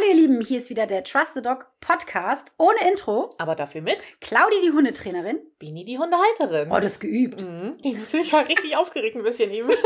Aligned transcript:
Hallo 0.00 0.12
ihr 0.12 0.16
Lieben, 0.16 0.40
hier 0.40 0.58
ist 0.58 0.70
wieder 0.70 0.86
der 0.86 1.04
Trust 1.04 1.34
the 1.34 1.42
Dog 1.42 1.66
Podcast 1.80 2.52
ohne 2.56 2.78
Intro. 2.90 3.34
Aber 3.38 3.54
dafür 3.54 3.82
mit 3.82 3.98
Claudi, 4.20 4.54
die 4.64 4.70
Hundetrainerin. 4.70 5.40
Bini, 5.58 5.84
die 5.84 5.98
Hundehalterin. 5.98 6.70
Oh, 6.70 6.80
das 6.80 6.92
ist 6.92 7.00
geübt. 7.00 7.40
Mhm. 7.42 7.76
Ich 7.82 7.98
muss 7.98 8.12
mich 8.12 8.32
mal 8.32 8.44
richtig 8.44 8.76
aufgeregt 8.76 9.16
ein 9.16 9.22
bisschen 9.22 9.50
eben. 9.50 9.68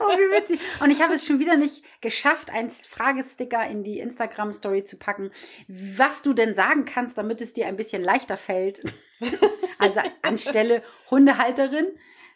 Oh, 0.00 0.10
wie 0.10 0.36
witzig. 0.36 0.60
Und 0.80 0.90
ich 0.90 1.02
habe 1.02 1.14
es 1.14 1.26
schon 1.26 1.40
wieder 1.40 1.56
nicht 1.56 1.82
geschafft, 2.00 2.50
einen 2.50 2.70
Fragesticker 2.70 3.66
in 3.66 3.82
die 3.82 3.98
Instagram-Story 3.98 4.84
zu 4.84 4.96
packen, 4.96 5.32
was 5.66 6.22
du 6.22 6.32
denn 6.34 6.54
sagen 6.54 6.84
kannst, 6.84 7.18
damit 7.18 7.40
es 7.40 7.52
dir 7.54 7.66
ein 7.66 7.76
bisschen 7.76 8.02
leichter 8.02 8.36
fällt. 8.36 8.82
Also 9.80 10.00
anstelle 10.22 10.82
Hundehalterin 11.10 11.86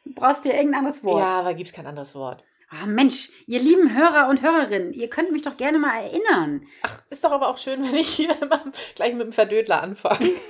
brauchst 0.04 0.45
du 0.45 0.48
dir 0.48 0.56
irgendein 0.56 0.86
anderes 0.86 1.02
Wort. 1.02 1.20
Ja, 1.20 1.40
aber 1.40 1.54
gibt's 1.54 1.72
kein 1.72 1.86
anderes 1.86 2.14
Wort. 2.14 2.45
Ah, 2.73 2.86
Mensch, 2.86 3.29
ihr 3.46 3.61
lieben 3.61 3.95
Hörer 3.95 4.29
und 4.30 4.41
Hörerinnen, 4.41 4.93
ihr 4.95 5.11
könnt 5.11 5.30
mich 5.30 5.43
doch 5.43 5.57
gerne 5.59 5.79
mal 5.79 6.02
erinnern. 6.04 6.66
Ach, 6.82 7.02
ist 7.11 7.22
doch 7.25 7.32
aber 7.32 7.48
auch 7.48 7.59
schön, 7.59 7.82
wenn 7.84 7.95
ich 7.96 8.09
hier 8.09 8.31
immer 8.40 8.64
gleich 8.95 9.12
mit 9.14 9.26
dem 9.26 9.32
Verdödler 9.32 9.82
anfange. 9.82 10.31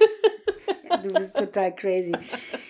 Du 1.02 1.10
bist 1.14 1.34
total 1.36 1.74
crazy. 1.74 2.12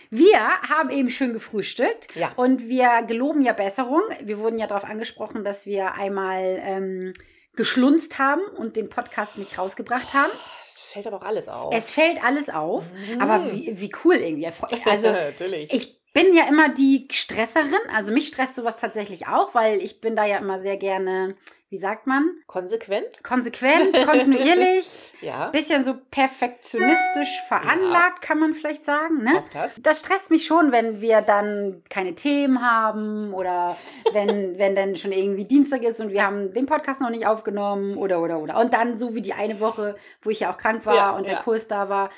Wir 0.09 0.39
haben 0.63 0.91
eben 0.91 1.11
schön 1.11 1.33
gefrühstückt 1.33 2.15
Ja. 2.15 2.31
und 2.37 2.69
wir 2.69 3.03
geloben 3.03 3.43
ja 3.43 3.53
Besserung. 3.53 4.01
Wir 4.23 4.39
wurden 4.39 4.59
ja 4.61 4.69
darauf 4.69 4.85
angesprochen, 4.85 5.43
dass 5.45 5.67
wir 5.67 5.95
einmal 5.95 6.61
ähm, 6.63 7.13
geschlunzt 7.57 8.19
haben 8.21 8.43
und 8.57 8.77
den 8.77 8.89
Podcast 8.89 9.37
nicht 9.39 9.59
rausgebracht 9.59 10.15
haben. 10.15 10.31
Es 10.65 10.83
fällt 10.93 11.09
aber 11.09 11.17
auch 11.17 11.25
alles 11.27 11.49
auf. 11.49 11.75
Es 11.75 11.91
fällt 11.91 12.23
alles 12.23 12.49
auf, 12.49 12.85
Mhm. 12.93 13.21
aber 13.21 13.51
wie, 13.53 13.73
wie 13.81 13.93
cool 14.05 14.15
irgendwie. 14.15 14.47
Also 14.87 15.09
Natürlich. 15.11 15.73
ich 15.73 16.01
bin 16.13 16.35
ja 16.35 16.45
immer 16.49 16.69
die 16.69 17.09
Stresserin, 17.11 17.75
also 17.95 18.13
mich 18.13 18.29
stresst 18.29 18.55
sowas 18.55 18.77
tatsächlich 18.77 19.27
auch, 19.29 19.55
weil 19.55 19.81
ich 19.81 20.01
bin 20.01 20.15
da 20.17 20.25
ja 20.27 20.39
immer 20.39 20.59
sehr 20.59 20.77
gerne, 20.77 21.37
wie 21.71 21.79
sagt 21.79 22.07
man, 22.07 22.31
Konsequent? 22.47 23.25
konsequent, 23.25 23.95
kontinuierlich, 24.07 25.15
Ja. 25.23 25.49
bisschen 25.49 25.85
so 25.85 25.95
perfektionistisch 26.11 27.41
veranlagt, 27.49 28.21
kann 28.21 28.39
man 28.39 28.53
vielleicht 28.55 28.85
sagen, 28.85 29.23
ne? 29.25 29.39
Auch 29.39 29.49
das. 29.55 29.81
Das 29.83 30.01
stresst 30.01 30.31
mich 30.31 30.47
schon, 30.47 30.71
wenn 30.71 31.01
wir 31.01 31.23
dann 31.23 31.83
keine 31.89 32.15
Themen 32.15 32.61
haben 32.61 33.33
oder 33.33 33.77
wenn, 34.13 34.59
wenn 34.59 34.77
dann 34.77 34.97
schon 34.97 35.13
irgendwie 35.13 35.45
Dienstag 35.47 35.83
ist 35.83 36.01
und 36.01 36.13
wir 36.13 36.25
haben 36.27 36.53
den 36.53 36.67
Podcast 36.67 37.01
noch 37.01 37.11
nicht 37.11 37.27
aufgenommen 37.27 37.97
oder 37.97 38.21
oder 38.21 38.39
oder. 38.39 38.61
Und 38.61 38.75
dann 38.75 38.99
so 38.99 39.15
wie 39.15 39.23
die 39.23 39.33
eine 39.33 39.61
Woche, 39.61 39.97
wo 40.23 40.29
ich 40.31 40.41
ja 40.41 40.53
auch 40.53 40.59
krank 40.59 40.85
war 40.85 40.95
Ja, 40.95 41.11
und 41.13 41.25
der 41.27 41.35
ja. 41.37 41.43
Kurs 41.43 41.69
da 41.69 41.89
war, 41.89 42.11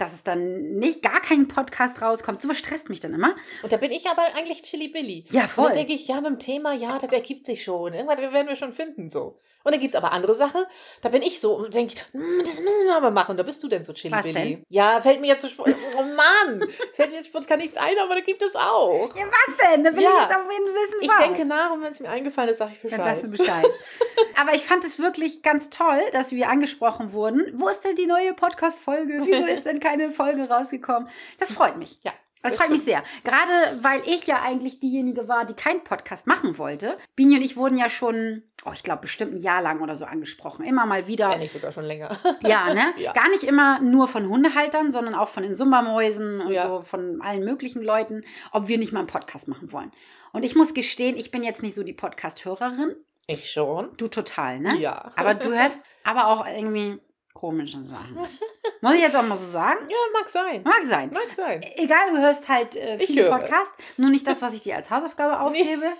dass 0.00 0.12
es 0.12 0.22
dann 0.24 0.76
nicht 0.76 1.02
gar 1.02 1.20
kein 1.20 1.48
Podcast 1.48 2.00
rauskommt. 2.00 2.42
Sowas 2.42 2.58
stresst 2.58 2.88
mich 2.88 3.00
dann 3.00 3.12
immer. 3.12 3.34
Und 3.62 3.72
da 3.72 3.76
bin 3.76 3.92
ich 3.92 4.06
aber 4.08 4.22
eigentlich 4.34 4.62
Chili 4.62 4.88
Billy. 4.88 5.24
Ja, 5.30 5.42
Und 5.42 5.50
voll. 5.50 5.64
dann 5.66 5.74
denke 5.74 5.92
ich, 5.92 6.08
ja, 6.08 6.16
mit 6.20 6.26
dem 6.30 6.38
Thema, 6.38 6.72
ja, 6.72 6.98
das 6.98 7.12
ergibt 7.12 7.46
sich 7.46 7.62
schon. 7.62 7.92
Irgendwas 7.92 8.18
werden 8.18 8.48
wir 8.48 8.56
schon 8.56 8.72
finden, 8.72 9.10
so. 9.10 9.36
Und 9.62 9.72
dann 9.72 9.80
gibt 9.80 9.90
es 9.92 9.94
aber 9.94 10.12
andere 10.12 10.34
Sachen, 10.34 10.62
da 11.02 11.10
bin 11.10 11.20
ich 11.20 11.38
so 11.38 11.52
und 11.54 11.74
denke, 11.74 11.94
hm, 12.12 12.38
das 12.40 12.58
müssen 12.58 12.86
wir 12.86 12.96
aber 12.96 13.10
machen. 13.10 13.36
Da 13.36 13.42
bist 13.42 13.62
du 13.62 13.68
denn 13.68 13.84
so 13.84 13.92
Chili 13.92 14.14
Was 14.16 14.22
Billy. 14.22 14.34
denn? 14.34 14.64
Ja, 14.70 15.02
fällt 15.02 15.20
mir 15.20 15.26
jetzt 15.26 15.42
so. 15.42 15.50
Oh 15.62 16.02
Mann! 16.02 16.66
fällt 16.94 17.10
mir 17.10 17.16
jetzt 17.16 17.26
spontan 17.28 17.58
nichts 17.58 17.76
ein, 17.76 17.92
aber 18.02 18.14
da 18.14 18.20
gibt 18.22 18.42
es 18.42 18.56
auch. 18.56 19.14
Ja, 19.14 19.24
was 19.26 19.56
denn? 19.70 19.84
Da 19.84 19.94
will 19.94 20.02
Ja. 20.02 20.08
ich 20.14 20.20
jetzt 20.30 20.34
auch 20.34 20.48
wissen, 20.48 20.96
Ich 21.02 21.10
was. 21.10 21.18
denke 21.18 21.44
nach 21.44 21.72
und 21.72 21.82
wenn 21.82 21.92
es 21.92 22.00
mir 22.00 22.08
eingefallen 22.08 22.48
ist, 22.48 22.56
sage 22.56 22.72
ich 22.72 22.80
Dann 22.80 22.90
Bescheid. 23.00 23.06
sagst 23.06 23.24
du 23.24 23.28
Bescheid. 23.28 23.66
Aber 24.40 24.54
ich 24.54 24.64
fand 24.64 24.82
es 24.84 24.98
wirklich 24.98 25.42
ganz 25.42 25.68
toll, 25.68 26.00
dass 26.12 26.30
wir 26.32 26.48
angesprochen 26.48 27.12
wurden. 27.12 27.52
Wo 27.54 27.68
ist 27.68 27.84
denn 27.84 27.96
die 27.96 28.06
neue 28.06 28.32
Podcast-Folge? 28.32 29.20
Wieso 29.26 29.44
ist 29.52 29.66
denn 29.66 29.78
keine 29.90 30.12
Folge 30.12 30.48
rausgekommen? 30.48 31.08
Das 31.38 31.52
freut 31.52 31.76
mich. 31.76 31.98
Ja, 32.04 32.12
Das 32.42 32.52
das 32.52 32.60
freut 32.60 32.70
mich 32.70 32.82
sehr. 32.84 33.02
Gerade 33.24 33.82
weil 33.82 34.02
ich 34.06 34.26
ja 34.26 34.40
eigentlich 34.42 34.78
diejenige 34.80 35.26
war, 35.28 35.44
die 35.44 35.54
keinen 35.54 35.82
Podcast 35.84 36.26
machen 36.26 36.58
wollte. 36.58 36.96
Bini 37.16 37.36
und 37.36 37.42
ich 37.42 37.56
wurden 37.56 37.76
ja 37.76 37.90
schon, 37.90 38.42
oh, 38.64 38.70
ich 38.72 38.82
glaube, 38.82 39.02
bestimmt 39.02 39.34
ein 39.34 39.40
Jahr 39.40 39.60
lang 39.62 39.80
oder 39.80 39.96
so 39.96 40.04
angesprochen. 40.04 40.64
Immer 40.64 40.86
mal 40.86 41.06
wieder. 41.06 41.30
Wenn 41.30 41.40
nicht 41.40 41.52
sogar 41.52 41.72
schon 41.72 41.84
länger. 41.84 42.16
Ja, 42.42 42.72
ne? 42.72 42.84
Ja. 42.98 43.12
Gar 43.12 43.28
nicht 43.30 43.42
immer 43.44 43.80
nur 43.80 44.06
von 44.08 44.28
Hundehaltern, 44.28 44.92
sondern 44.92 45.14
auch 45.14 45.28
von 45.28 45.42
den 45.42 45.56
Summermäusen 45.56 46.40
und 46.40 46.52
Ja. 46.52 46.68
so 46.68 46.82
von 46.82 47.20
allen 47.20 47.44
möglichen 47.44 47.82
Leuten, 47.82 48.22
ob 48.52 48.68
wir 48.68 48.78
nicht 48.78 48.92
mal 48.92 49.00
einen 49.00 49.08
Podcast 49.08 49.48
machen 49.48 49.72
wollen. 49.72 49.90
Und 50.32 50.44
ich 50.44 50.54
muss 50.54 50.72
gestehen, 50.74 51.16
ich 51.16 51.30
bin 51.32 51.42
jetzt 51.42 51.62
nicht 51.62 51.74
so 51.74 51.82
die 51.82 51.92
Podcast-Hörerin. 51.92 52.94
Ich 53.26 53.50
schon. 53.50 53.90
Du 53.96 54.06
total, 54.08 54.60
ne? 54.60 54.76
Ja. 54.76 55.10
Aber 55.16 55.34
du 55.34 55.52
hörst 55.52 55.78
aber 56.04 56.28
auch 56.28 56.46
irgendwie 56.46 57.00
komische 57.34 57.82
Sachen. 57.82 58.16
Muss 58.80 58.94
ich 58.94 59.00
jetzt 59.00 59.16
auch 59.16 59.22
mal 59.22 59.36
so 59.36 59.50
sagen? 59.50 59.80
Ja, 59.88 59.96
mag 60.12 60.28
sein. 60.28 60.62
Mag 60.62 60.86
sein. 60.86 61.10
Mag 61.12 61.32
sein. 61.34 61.62
Egal, 61.76 62.12
du 62.12 62.18
hörst 62.18 62.48
halt 62.48 62.76
äh, 62.76 62.98
viele. 62.98 63.28
Podcasts, 63.28 63.74
nur 63.96 64.10
nicht 64.10 64.26
das, 64.26 64.40
was 64.40 64.54
ich 64.54 64.62
dir 64.62 64.76
als 64.76 64.90
Hausaufgabe 64.90 65.38
aufgebe. 65.40 65.92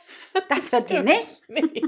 Das 0.48 0.72
wird 0.72 0.90
dir 0.90 1.02
nicht. 1.02 1.42
Nee. 1.48 1.82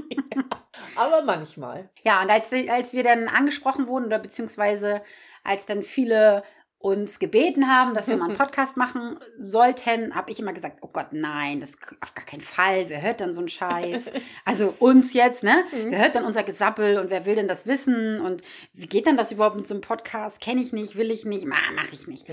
Aber 0.95 1.23
manchmal. 1.23 1.89
Ja, 2.03 2.21
und 2.21 2.29
als, 2.29 2.51
als 2.51 2.93
wir 2.93 3.03
dann 3.03 3.27
angesprochen 3.27 3.87
wurden 3.87 4.05
oder 4.05 4.19
beziehungsweise 4.19 5.01
als 5.43 5.65
dann 5.65 5.83
viele 5.83 6.43
uns 6.83 7.17
gebeten 7.17 7.69
haben, 7.69 7.93
dass 7.93 8.07
wir 8.09 8.17
mal 8.17 8.27
einen 8.27 8.37
Podcast 8.37 8.75
machen 8.75 9.17
sollten, 9.37 10.13
habe 10.15 10.29
ich 10.31 10.39
immer 10.41 10.51
gesagt, 10.51 10.79
oh 10.81 10.89
Gott, 10.91 11.07
nein, 11.11 11.61
das 11.61 11.77
auf 12.01 12.13
gar 12.13 12.25
keinen 12.25 12.41
Fall. 12.41 12.89
Wer 12.89 13.01
hört 13.01 13.21
dann 13.21 13.33
so 13.33 13.39
einen 13.39 13.47
Scheiß? 13.47 14.11
Also 14.45 14.73
uns 14.79 15.13
jetzt, 15.13 15.43
ne? 15.43 15.63
Mhm. 15.71 15.91
Wer 15.91 15.99
hört 15.99 16.15
dann 16.15 16.25
unser 16.25 16.43
Gesappel 16.43 16.97
und 16.99 17.09
wer 17.09 17.25
will 17.25 17.35
denn 17.35 17.47
das 17.47 17.65
wissen? 17.65 18.19
Und 18.19 18.41
wie 18.73 18.87
geht 18.87 19.05
denn 19.07 19.15
das 19.15 19.31
überhaupt 19.31 19.55
mit 19.55 19.65
so 19.65 19.73
einem 19.73 19.79
Podcast? 19.81 20.41
Kenne 20.41 20.59
ich 20.61 20.73
nicht, 20.73 20.97
will 20.97 21.09
ich 21.11 21.23
nicht, 21.23 21.45
mache 21.45 21.63
ich 21.93 22.05
nicht. 22.07 22.27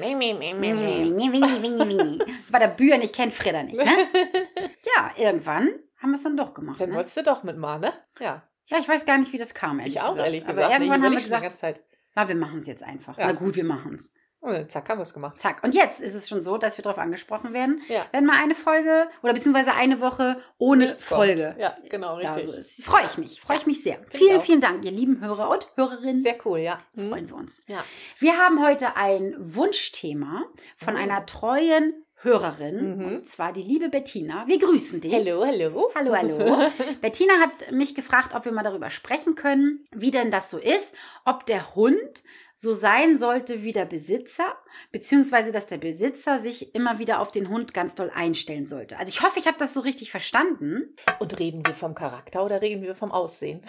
Weil 2.50 2.61
der 2.61 2.69
Bühr 2.69 2.99
nicht 2.99 3.15
kennt, 3.15 3.32
Frieda 3.32 3.62
nicht, 3.62 3.77
ne? 3.78 3.84
Ja, 4.97 5.12
irgendwann 5.17 5.69
haben 6.03 6.11
wir 6.11 6.17
es 6.17 6.22
dann 6.25 6.37
doch 6.37 6.55
gemacht. 6.55 6.81
Dann 6.81 6.91
Ne? 6.91 6.97
wolltest 6.97 7.17
du 7.17 7.22
doch 7.22 7.44
mitmachen, 7.44 7.82
ne? 7.82 7.93
Ja. 8.19 8.43
Ja, 8.67 8.78
ich 8.78 8.88
weiß 8.88 9.06
gar 9.06 9.19
nicht, 9.19 9.32
wie 9.32 9.38
das 9.38 9.55
kam. 9.55 9.78
ehrlich 9.78 9.94
Ich 9.94 10.00
auch, 10.00 10.11
gesagt. 10.15 10.27
ehrlich 10.27 10.43
Aber 10.44 10.53
gesagt. 10.55 10.71
Ich 10.71 10.75
irgendwann 10.81 11.03
haben 11.05 11.12
wir 11.12 11.21
gesagt, 11.22 11.81
na, 12.17 12.28
wir 12.28 12.34
machen 12.34 12.61
es 12.61 12.67
jetzt 12.67 12.82
einfach. 12.82 13.17
Ja. 13.19 13.27
Na 13.28 13.32
gut, 13.32 13.55
wir 13.55 13.65
machen 13.65 13.94
es. 13.94 14.12
Und 14.40 14.70
zack, 14.70 14.88
haben 14.88 14.98
wir 14.98 15.02
es 15.02 15.12
gemacht. 15.12 15.38
Zack. 15.38 15.62
Und 15.62 15.74
jetzt 15.74 16.00
ist 16.00 16.14
es 16.14 16.26
schon 16.28 16.42
so, 16.42 16.56
dass 16.56 16.78
wir 16.78 16.82
darauf 16.82 16.98
angesprochen 16.98 17.52
werden, 17.52 17.82
Ja. 17.88 18.06
wenn 18.12 18.24
mal 18.24 18.42
eine 18.42 18.54
Folge 18.54 19.08
oder 19.22 19.34
beziehungsweise 19.34 19.74
eine 19.74 20.00
Woche 20.00 20.40
ohne 20.56 20.84
Nichts 20.86 21.06
kommt. 21.06 21.18
Folge. 21.18 21.54
Ja, 21.58 21.76
genau, 21.90 22.16
richtig. 22.16 22.46
so 22.46 22.52
ist. 22.54 22.84
Freue 22.84 23.04
ich 23.04 23.18
mich. 23.18 23.40
Freue 23.40 23.58
ich 23.58 23.66
mich 23.66 23.82
sehr. 23.82 23.98
ich 24.10 24.18
Vielen, 24.18 24.40
vielen 24.40 24.60
Dank, 24.62 24.82
ihr 24.84 24.92
lieben 24.92 25.20
Hörer 25.20 25.50
und 25.50 25.68
Hörerinnen. 25.76 26.22
Sehr 26.22 26.36
cool, 26.46 26.60
ja. 26.60 26.80
Freuen 26.94 27.28
wir 27.28 27.36
uns. 27.36 27.62
Ja. 27.66 27.84
Wir 28.18 28.38
haben 28.38 28.64
heute 28.64 28.96
ein 28.96 29.34
Wunschthema 29.38 30.44
von 30.78 30.94
Oh. 30.94 30.98
einer 30.98 31.26
treuen 31.26 32.06
Hörerin, 32.22 32.96
Mhm. 32.98 33.04
und 33.06 33.26
zwar 33.26 33.52
die 33.52 33.62
liebe 33.62 33.88
Bettina. 33.88 34.46
Wir 34.46 34.58
grüßen 34.58 35.00
dich. 35.00 35.12
Hallo, 35.12 35.44
hallo. 35.44 35.90
Hallo, 35.94 36.14
hallo. 36.14 36.38
Bettina 37.00 37.34
hat 37.40 37.72
mich 37.72 37.94
gefragt, 37.94 38.34
ob 38.34 38.44
wir 38.44 38.52
mal 38.52 38.62
darüber 38.62 38.90
sprechen 38.90 39.34
können, 39.34 39.84
wie 39.92 40.10
denn 40.10 40.30
das 40.30 40.50
so 40.50 40.58
ist, 40.58 40.94
ob 41.24 41.46
der 41.46 41.74
Hund 41.74 42.22
so 42.60 42.75
sein 42.75 43.16
sollte 43.16 43.62
wie 43.62 43.72
der 43.72 43.87
Besitzer, 43.87 44.54
beziehungsweise 44.93 45.50
dass 45.50 45.66
der 45.66 45.78
Besitzer 45.78 46.41
sich 46.41 46.75
immer 46.75 46.98
wieder 46.98 47.21
auf 47.21 47.31
den 47.31 47.48
Hund 47.48 47.72
ganz 47.72 47.94
doll 47.94 48.10
einstellen 48.15 48.66
sollte. 48.66 48.98
Also 48.98 49.09
ich 49.09 49.22
hoffe, 49.22 49.38
ich 49.38 49.47
habe 49.47 49.56
das 49.59 49.72
so 49.72 49.81
richtig 49.81 50.10
verstanden. 50.10 50.94
Und 51.20 51.38
reden 51.38 51.65
wir 51.65 51.75
vom 51.75 51.94
Charakter 51.94 52.44
oder 52.44 52.60
reden 52.60 52.82
wir 52.82 52.94
vom 52.94 53.12
Aussehen? 53.12 53.62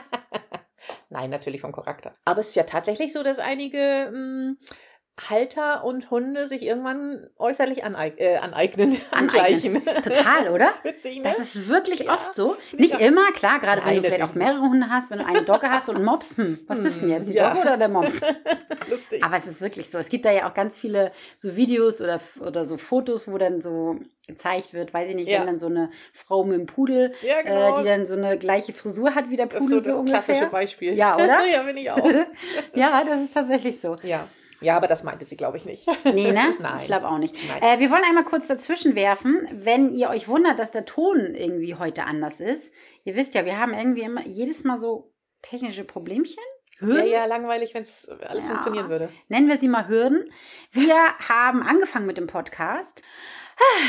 Nein, 1.08 1.30
natürlich 1.30 1.60
vom 1.60 1.70
Charakter. 1.70 2.12
Aber 2.24 2.40
es 2.40 2.48
ist 2.48 2.56
ja 2.56 2.64
tatsächlich 2.64 3.12
so, 3.12 3.22
dass 3.22 3.38
einige 3.38 4.10
mh, 4.12 4.56
Halter 5.28 5.84
und 5.84 6.10
Hunde 6.10 6.48
sich 6.48 6.64
irgendwann 6.64 7.28
äußerlich 7.38 7.84
aneig 7.84 8.14
äh, 8.18 8.36
aneignen, 8.38 8.96
angleichen. 9.10 9.84
Total, 9.84 10.48
oder? 10.50 10.70
Witzig, 10.82 11.18
ne? 11.18 11.24
Das 11.24 11.38
ist 11.40 11.68
wirklich 11.68 12.00
Ja, 12.00 12.14
oft 12.14 12.34
so. 12.34 12.56
Nicht 12.72 12.96
auch. 12.96 13.00
immer, 13.00 13.30
klar, 13.32 13.60
gerade 13.60 13.82
wenn 13.82 13.88
Nein, 13.94 13.96
du 14.02 14.02
vielleicht 14.08 14.22
auch 14.22 14.34
mehrere 14.34 14.60
Hunde 14.62 14.88
hast, 14.88 15.10
wenn 15.10 15.18
du 15.18 15.26
eine 15.26 15.42
Dogge 15.42 15.68
hast 15.68 15.88
und 15.88 15.96
einen 15.96 16.04
Mops, 16.04 16.36
hm, 16.38 16.60
was 16.66 16.82
bist 16.82 16.96
du 16.96 17.00
denn 17.02 17.10
jetzt, 17.10 17.28
die 17.28 17.34
Ja. 17.34 17.50
Dogge 17.50 17.60
oder 17.62 17.76
der 17.76 17.88
Mops? 17.88 18.20
lustig. 18.88 19.22
Aber 19.22 19.36
es 19.36 19.46
ist 19.46 19.60
wirklich 19.60 19.90
so. 19.90 19.98
Es 19.98 20.08
gibt 20.08 20.24
da 20.24 20.30
ja 20.32 20.48
auch 20.48 20.54
ganz 20.54 20.78
viele 20.78 21.12
so 21.36 21.54
Videos 21.56 22.00
oder, 22.00 22.20
oder 22.40 22.64
so 22.64 22.76
Fotos, 22.78 23.28
wo 23.30 23.36
dann 23.36 23.60
so 23.60 23.96
gezeigt 24.26 24.72
wird, 24.72 24.94
weiß 24.94 25.08
ich 25.10 25.16
nicht, 25.16 25.28
Ja. 25.28 25.40
wenn 25.40 25.46
dann 25.46 25.60
so 25.60 25.66
eine 25.66 25.90
Frau 26.12 26.44
mit 26.44 26.54
einem 26.54 26.66
Pudel, 26.66 27.12
ja, 27.20 27.42
genau. 27.42 27.76
äh, 27.78 27.82
die 27.82 27.88
dann 27.88 28.06
so 28.06 28.14
eine 28.14 28.38
gleiche 28.38 28.72
Frisur 28.72 29.14
hat 29.14 29.28
wie 29.28 29.36
der 29.36 29.46
das 29.46 29.60
ist 29.60 29.66
Pudel 29.68 29.82
so 29.82 29.90
so, 29.90 29.90
das 29.90 30.00
ungefähr. 30.00 30.20
klassische 30.22 30.50
Beispiel. 30.50 30.94
Ja, 30.94 31.16
oder? 31.16 31.44
ja, 31.46 31.62
bin 31.62 31.76
ich 31.76 31.90
auch. 31.90 32.08
ja, 32.74 33.02
das 33.04 33.22
ist 33.22 33.34
tatsächlich 33.34 33.80
so. 33.80 33.96
Ja. 34.04 34.28
Ja, 34.60 34.76
aber 34.76 34.86
das 34.86 35.02
meinte 35.04 35.24
sie, 35.24 35.36
glaube 35.36 35.56
ich, 35.56 35.64
nicht. 35.64 35.86
Nee, 36.04 36.32
ne? 36.32 36.54
Nein. 36.60 36.78
Ich 36.80 36.86
glaube 36.86 37.08
auch 37.08 37.18
nicht. 37.18 37.34
Äh, 37.62 37.78
wir 37.78 37.90
wollen 37.90 38.04
einmal 38.04 38.24
kurz 38.24 38.46
dazwischen 38.46 38.94
werfen, 38.94 39.48
wenn 39.52 39.92
ihr 39.92 40.10
euch 40.10 40.28
wundert, 40.28 40.58
dass 40.58 40.70
der 40.70 40.84
Ton 40.84 41.34
irgendwie 41.34 41.74
heute 41.76 42.04
anders 42.04 42.40
ist. 42.40 42.72
Ihr 43.04 43.16
wisst 43.16 43.34
ja, 43.34 43.44
wir 43.44 43.58
haben 43.58 43.72
irgendwie 43.74 44.02
immer 44.02 44.26
jedes 44.26 44.64
Mal 44.64 44.78
so 44.78 45.12
technische 45.42 45.84
Problemchen. 45.84 46.42
Es 46.82 46.88
wäre 46.88 47.08
ja 47.10 47.26
langweilig, 47.26 47.74
wenn 47.74 47.82
es 47.82 48.08
alles 48.08 48.44
Ja. 48.44 48.50
funktionieren 48.52 48.88
würde. 48.88 49.10
Nennen 49.28 49.48
wir 49.48 49.58
sie 49.58 49.68
mal 49.68 49.86
Hürden. 49.88 50.32
Wir 50.72 50.96
haben 51.28 51.62
angefangen 51.62 52.06
mit 52.06 52.16
dem 52.16 52.26
Podcast. 52.26 53.02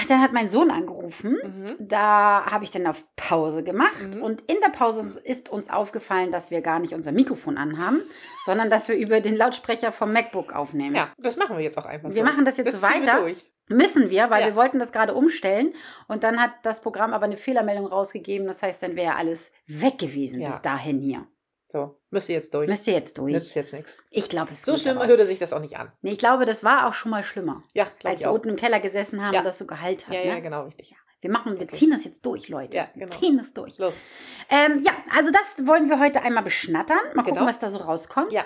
Dann 0.08 0.22
hat 0.22 0.34
mein 0.34 0.50
Sohn 0.50 0.72
angerufen. 0.72 1.38
Mhm. 1.44 1.76
Da 1.80 2.46
habe 2.46 2.64
ich 2.64 2.72
dann 2.72 2.88
auf 2.88 3.04
Pause 3.16 3.64
gemacht 3.64 4.02
Mhm. 4.02 4.22
und 4.24 4.42
in 4.42 4.58
der 4.64 4.70
Pause 4.70 5.20
ist 5.24 5.50
uns 5.50 5.70
aufgefallen, 5.70 6.32
dass 6.32 6.52
wir 6.52 6.62
gar 6.62 6.80
nicht 6.80 6.94
unser 6.94 7.12
Mikrofon 7.12 7.58
anhaben, 7.58 8.02
sondern 8.46 8.70
dass 8.70 8.88
wir 8.88 8.96
über 8.96 9.22
den 9.22 9.36
Lautsprecher 9.38 9.92
vom 9.92 10.12
MacBook 10.14 10.54
aufnehmen. 10.54 10.96
Ja, 10.96 11.10
das 11.18 11.38
machen 11.38 11.56
wir 11.58 11.64
jetzt 11.64 11.78
auch 11.78 11.86
einfach 11.86 12.10
so. 12.10 12.16
Wir 12.16 12.24
machen 12.24 12.46
das 12.46 12.58
jetzt 12.58 12.72
so 12.72 12.78
ziehen 12.78 13.02
wir 13.02 13.08
weiter. 13.08 13.22
durch. 13.22 13.46
Müssen 13.70 14.10
wir, 14.10 14.30
weil 14.30 14.42
Ja. 14.42 14.48
wir 14.48 14.56
wollten 14.56 14.80
das 14.80 14.92
gerade 14.92 15.14
umstellen 15.14 15.74
und 16.10 16.24
dann 16.24 16.42
hat 16.42 16.52
das 16.64 16.82
Programm 16.82 17.14
aber 17.14 17.26
eine 17.26 17.38
Fehlermeldung 17.38 17.86
rausgegeben. 17.86 18.46
Das 18.48 18.62
heißt, 18.62 18.84
dann 18.84 18.96
wäre 18.98 19.16
alles 19.16 19.54
weg 19.68 19.98
gewesen 19.98 20.42
Ja. 20.42 20.48
bis 20.50 20.62
dahin 20.62 21.00
hier. 21.00 21.26
So, 21.72 21.96
müsst 22.10 22.28
ihr 22.28 22.36
jetzt 22.36 22.54
durch. 22.54 22.68
Müsst 22.70 22.86
ihr 22.88 22.94
jetzt 22.94 23.18
durch. 23.18 23.32
Nützt 23.32 23.56
jetzt 23.56 23.72
nichts. 23.72 24.04
Ich 24.10 24.28
glaube, 24.28 24.52
es 24.52 24.62
So 24.64 24.76
schlimm 24.76 24.98
aber. 24.98 25.08
hörte 25.08 25.26
sich 25.26 25.40
das 25.40 25.54
auch 25.54 25.62
nicht 25.62 25.78
an. 25.78 25.90
Nee, 26.02 26.12
ich 26.12 26.18
glaube, 26.20 26.46
das 26.46 26.66
war 26.66 26.88
auch 26.88 26.94
schon 26.94 27.12
mal 27.12 27.24
schlimmer. 27.24 27.62
Ja, 27.74 27.88
Als 28.04 28.20
wir 28.20 28.30
auch. 28.30 28.34
unten 28.36 28.50
im 28.50 28.56
Keller 28.58 28.82
gesessen 28.82 29.24
haben 29.26 29.34
Ja. 29.34 29.40
und 29.40 29.46
das 29.46 29.58
so 29.58 29.66
gehalt 29.66 30.06
hat. 30.08 30.14
Ja, 30.14 30.20
ne? 30.22 30.28
ja, 30.28 30.40
genau, 30.42 30.64
richtig. 30.66 30.94
Wir 31.22 31.30
machen, 31.32 31.54
wir 31.60 31.64
Okay. 31.68 31.76
ziehen 31.76 31.92
das 31.92 32.04
jetzt 32.04 32.26
durch, 32.26 32.50
Leute. 32.50 32.76
Ja, 32.76 32.90
Wir 32.94 33.06
genau. 33.06 33.18
ziehen 33.20 33.38
das 33.38 33.54
durch. 33.54 33.78
Los. 33.78 34.02
Ähm, 34.50 34.82
ja, 34.84 34.92
also 35.16 35.32
das 35.32 35.66
wollen 35.66 35.88
wir 35.88 36.00
heute 36.00 36.22
einmal 36.24 36.44
beschnattern. 36.44 36.98
Mal 37.14 37.22
gucken, 37.24 37.36
Genau. 37.36 37.46
was 37.48 37.60
da 37.60 37.70
so 37.70 37.78
rauskommt. 37.78 38.34
Ja. 38.34 38.44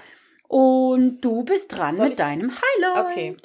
Und 0.48 1.22
du 1.22 1.44
bist 1.44 1.76
dran 1.76 1.96
Soll 1.96 2.06
mit 2.06 2.14
ich? 2.14 2.18
deinem 2.20 2.52
Highlight. 2.52 3.06
Okay. 3.06 3.38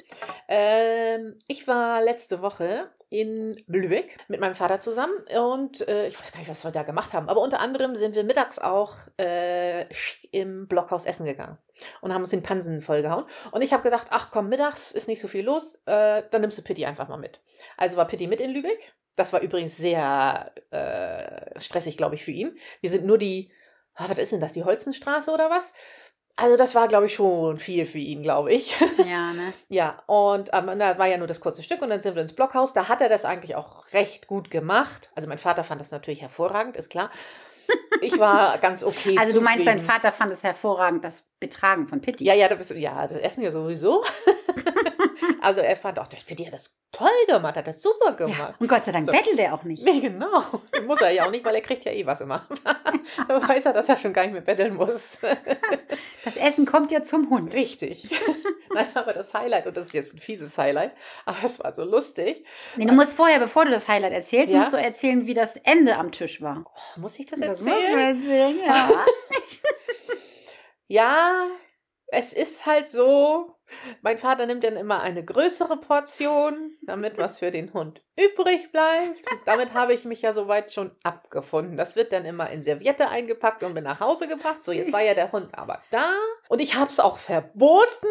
Ähm, 0.47 1.35
ich 1.47 1.67
war 1.67 2.01
letzte 2.03 2.41
Woche 2.41 2.89
in 3.11 3.57
Lübeck 3.67 4.17
mit 4.29 4.39
meinem 4.39 4.55
Vater 4.55 4.79
zusammen 4.79 5.13
und 5.37 5.85
äh, 5.89 6.07
ich 6.07 6.17
weiß 6.17 6.31
gar 6.31 6.39
nicht, 6.39 6.49
was 6.49 6.63
wir 6.63 6.71
da 6.71 6.83
gemacht 6.83 7.11
haben, 7.11 7.27
aber 7.27 7.41
unter 7.41 7.59
anderem 7.59 7.93
sind 7.97 8.15
wir 8.15 8.23
mittags 8.23 8.57
auch 8.57 8.95
äh, 9.19 9.85
im 10.31 10.65
Blockhaus 10.69 11.05
essen 11.05 11.25
gegangen 11.25 11.57
und 11.99 12.13
haben 12.13 12.21
uns 12.21 12.29
den 12.29 12.41
Pansen 12.41 12.81
vollgehauen. 12.81 13.25
Und 13.51 13.63
ich 13.63 13.73
habe 13.73 13.83
gedacht, 13.83 14.07
ach 14.11 14.31
komm, 14.31 14.47
mittags 14.47 14.93
ist 14.93 15.09
nicht 15.09 15.19
so 15.19 15.27
viel 15.27 15.43
los, 15.43 15.75
äh, 15.87 16.23
dann 16.31 16.39
nimmst 16.39 16.57
du 16.57 16.61
Pitti 16.61 16.85
einfach 16.85 17.09
mal 17.09 17.17
mit. 17.17 17.41
Also 17.75 17.97
war 17.97 18.07
Pitti 18.07 18.27
mit 18.27 18.39
in 18.39 18.51
Lübeck. 18.51 18.93
Das 19.17 19.33
war 19.33 19.41
übrigens 19.41 19.75
sehr 19.75 20.53
äh, 20.71 21.59
stressig, 21.59 21.97
glaube 21.97 22.15
ich, 22.15 22.23
für 22.23 22.31
ihn. 22.31 22.57
Wir 22.79 22.89
sind 22.89 23.05
nur 23.05 23.17
die, 23.17 23.51
ah, 23.95 24.05
was 24.07 24.19
ist 24.19 24.31
denn 24.31 24.39
das, 24.39 24.53
die 24.53 24.63
Holzenstraße 24.63 25.31
oder 25.31 25.49
was? 25.49 25.73
Also 26.35 26.57
das 26.57 26.75
war, 26.75 26.87
glaube 26.87 27.05
ich, 27.05 27.13
schon 27.13 27.57
viel 27.59 27.85
für 27.85 27.97
ihn, 27.97 28.23
glaube 28.23 28.51
ich. 28.53 28.75
Ja, 29.05 29.33
ne? 29.33 29.53
Ja, 29.69 29.97
und 30.05 30.53
am 30.53 30.69
Ende 30.69 30.97
war 30.97 31.07
ja 31.07 31.17
nur 31.17 31.27
das 31.27 31.41
kurze 31.41 31.63
Stück 31.63 31.81
und 31.81 31.89
dann 31.89 32.01
sind 32.01 32.15
wir 32.15 32.21
ins 32.21 32.33
Blockhaus. 32.33 32.73
Da 32.73 32.87
hat 32.87 33.01
er 33.01 33.09
das 33.09 33.25
eigentlich 33.25 33.55
auch 33.55 33.91
recht 33.93 34.27
gut 34.27 34.51
gemacht. 34.51 35.09
Also 35.15 35.27
mein 35.27 35.37
Vater 35.37 35.63
fand 35.63 35.81
das 35.81 35.91
natürlich 35.91 36.21
hervorragend, 36.21 36.77
ist 36.77 36.89
klar. 36.89 37.09
Ich 38.01 38.17
war 38.19 38.57
ganz 38.57 38.83
okay. 38.83 39.15
Also 39.17 39.33
du 39.33 39.41
meinst, 39.41 39.65
dein 39.65 39.79
zufrieden. 39.79 40.01
Vater 40.01 40.11
fand 40.11 40.31
es 40.31 40.43
hervorragend, 40.43 41.03
das 41.03 41.23
Betragen 41.39 41.87
von 41.87 42.01
Pitti. 42.01 42.25
Ja, 42.25 42.33
ja, 42.33 42.47
das, 42.49 42.69
ja, 42.69 43.07
das 43.07 43.17
Essen 43.17 43.43
ja 43.43 43.51
sowieso. 43.51 44.03
also 45.41 45.61
er 45.61 45.75
fand 45.75 45.99
auch, 45.99 46.07
der 46.07 46.17
Pitti 46.17 46.45
hat 46.45 46.53
das 46.53 46.75
toll 46.91 47.07
gemacht, 47.27 47.55
hat 47.55 47.67
das 47.67 47.81
super 47.81 48.09
Ja, 48.09 48.15
gemacht. 48.15 48.55
Und 48.59 48.67
Gott 48.67 48.83
sei 48.85 48.91
Dank 48.91 49.05
So. 49.05 49.11
bettelt 49.13 49.39
er 49.39 49.53
auch 49.53 49.63
nicht. 49.63 49.83
Nee, 49.83 50.01
genau. 50.01 50.43
Muss 50.85 50.99
er 51.01 51.11
ja 51.11 51.25
auch 51.25 51.31
nicht, 51.31 51.45
weil 51.45 51.55
er 51.55 51.61
kriegt 51.61 51.85
ja 51.85 51.91
eh 51.93 52.05
was 52.05 52.19
immer. 52.21 52.45
da 53.27 53.47
weiß 53.47 53.65
er, 53.67 53.73
dass 53.73 53.87
er 53.87 53.95
schon 53.97 54.11
gar 54.13 54.23
nicht 54.23 54.33
mehr 54.33 54.41
betteln 54.41 54.75
muss. 54.75 55.19
Das 56.25 56.35
Essen 56.35 56.65
kommt 56.65 56.91
ja 56.91 57.01
zum 57.03 57.29
Hund. 57.29 57.53
Richtig. 57.53 58.09
Nein, 58.73 58.87
aber 58.93 59.13
das 59.13 59.33
Highlight, 59.33 59.67
und 59.67 59.77
das 59.77 59.85
ist 59.87 59.93
jetzt 59.93 60.13
ein 60.13 60.19
fieses 60.19 60.57
Highlight, 60.57 60.91
aber 61.25 61.37
es 61.43 61.61
war 61.63 61.73
so 61.73 61.83
lustig. 61.83 62.45
Nee, 62.75 62.85
du 62.85 62.93
musst 62.93 63.13
vorher, 63.13 63.39
bevor 63.39 63.65
du 63.65 63.71
das 63.71 63.87
Highlight 63.87 64.13
erzählst, 64.13 64.51
Ja? 64.53 64.59
musst 64.59 64.73
du 64.73 64.77
erzählen, 64.77 65.25
wie 65.27 65.33
das 65.33 65.51
Ende 65.63 65.95
am 65.95 66.11
Tisch 66.11 66.41
war. 66.41 66.63
Oh, 66.65 66.99
muss 66.99 67.17
ich 67.19 67.25
das 67.25 67.39
Das 67.39 67.61
musst 67.61 67.67
du 67.67 67.71
erzählen? 67.71 68.21
erzählen, 68.21 68.59
ja. 68.65 68.89
Ja, 70.87 71.45
es 72.13 72.33
ist 72.33 72.65
halt 72.65 72.87
so, 72.87 73.55
mein 74.01 74.17
Vater 74.17 74.45
nimmt 74.45 74.65
dann 74.65 74.75
immer 74.75 75.01
eine 75.01 75.23
größere 75.23 75.77
Portion, 75.77 76.75
damit 76.81 77.17
was 77.17 77.39
für 77.39 77.51
den 77.51 77.73
Hund 77.73 78.03
übrig 78.17 78.71
bleibt. 78.73 79.31
Und 79.31 79.41
damit 79.45 79.73
habe 79.73 79.93
ich 79.93 80.03
mich 80.03 80.21
ja 80.21 80.33
soweit 80.33 80.73
schon 80.73 80.91
abgefunden. 81.03 81.77
Das 81.77 81.95
wird 81.95 82.11
dann 82.11 82.25
immer 82.25 82.49
in 82.49 82.63
Serviette 82.63 83.07
eingepackt 83.07 83.63
und 83.63 83.73
bin 83.73 83.85
nach 83.85 84.01
Hause 84.01 84.27
gebracht. 84.27 84.63
So, 84.65 84.73
jetzt 84.73 84.91
war 84.91 85.01
ja 85.01 85.13
der 85.13 85.31
Hund 85.31 85.57
aber 85.57 85.81
da 85.89 86.11
und 86.49 86.59
ich 86.59 86.75
habe 86.75 86.89
es 86.89 86.99
auch 86.99 87.17
verboten. 87.17 88.07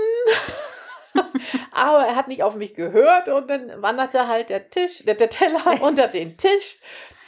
Aber 1.73 2.07
er 2.07 2.15
hat 2.15 2.29
nicht 2.29 2.45
auf 2.45 2.55
mich 2.55 2.73
gehört 2.75 3.29
und 3.29 3.51
dann 3.51 3.83
wanderte 3.83 4.29
halt 4.29 4.49
der 4.49 4.71
Tisch, 4.71 5.03
der, 5.05 5.17
der 5.17 5.29
Teller 5.29 5.83
unter 5.83 6.07
den 6.07 6.37
Tisch, 6.37 6.79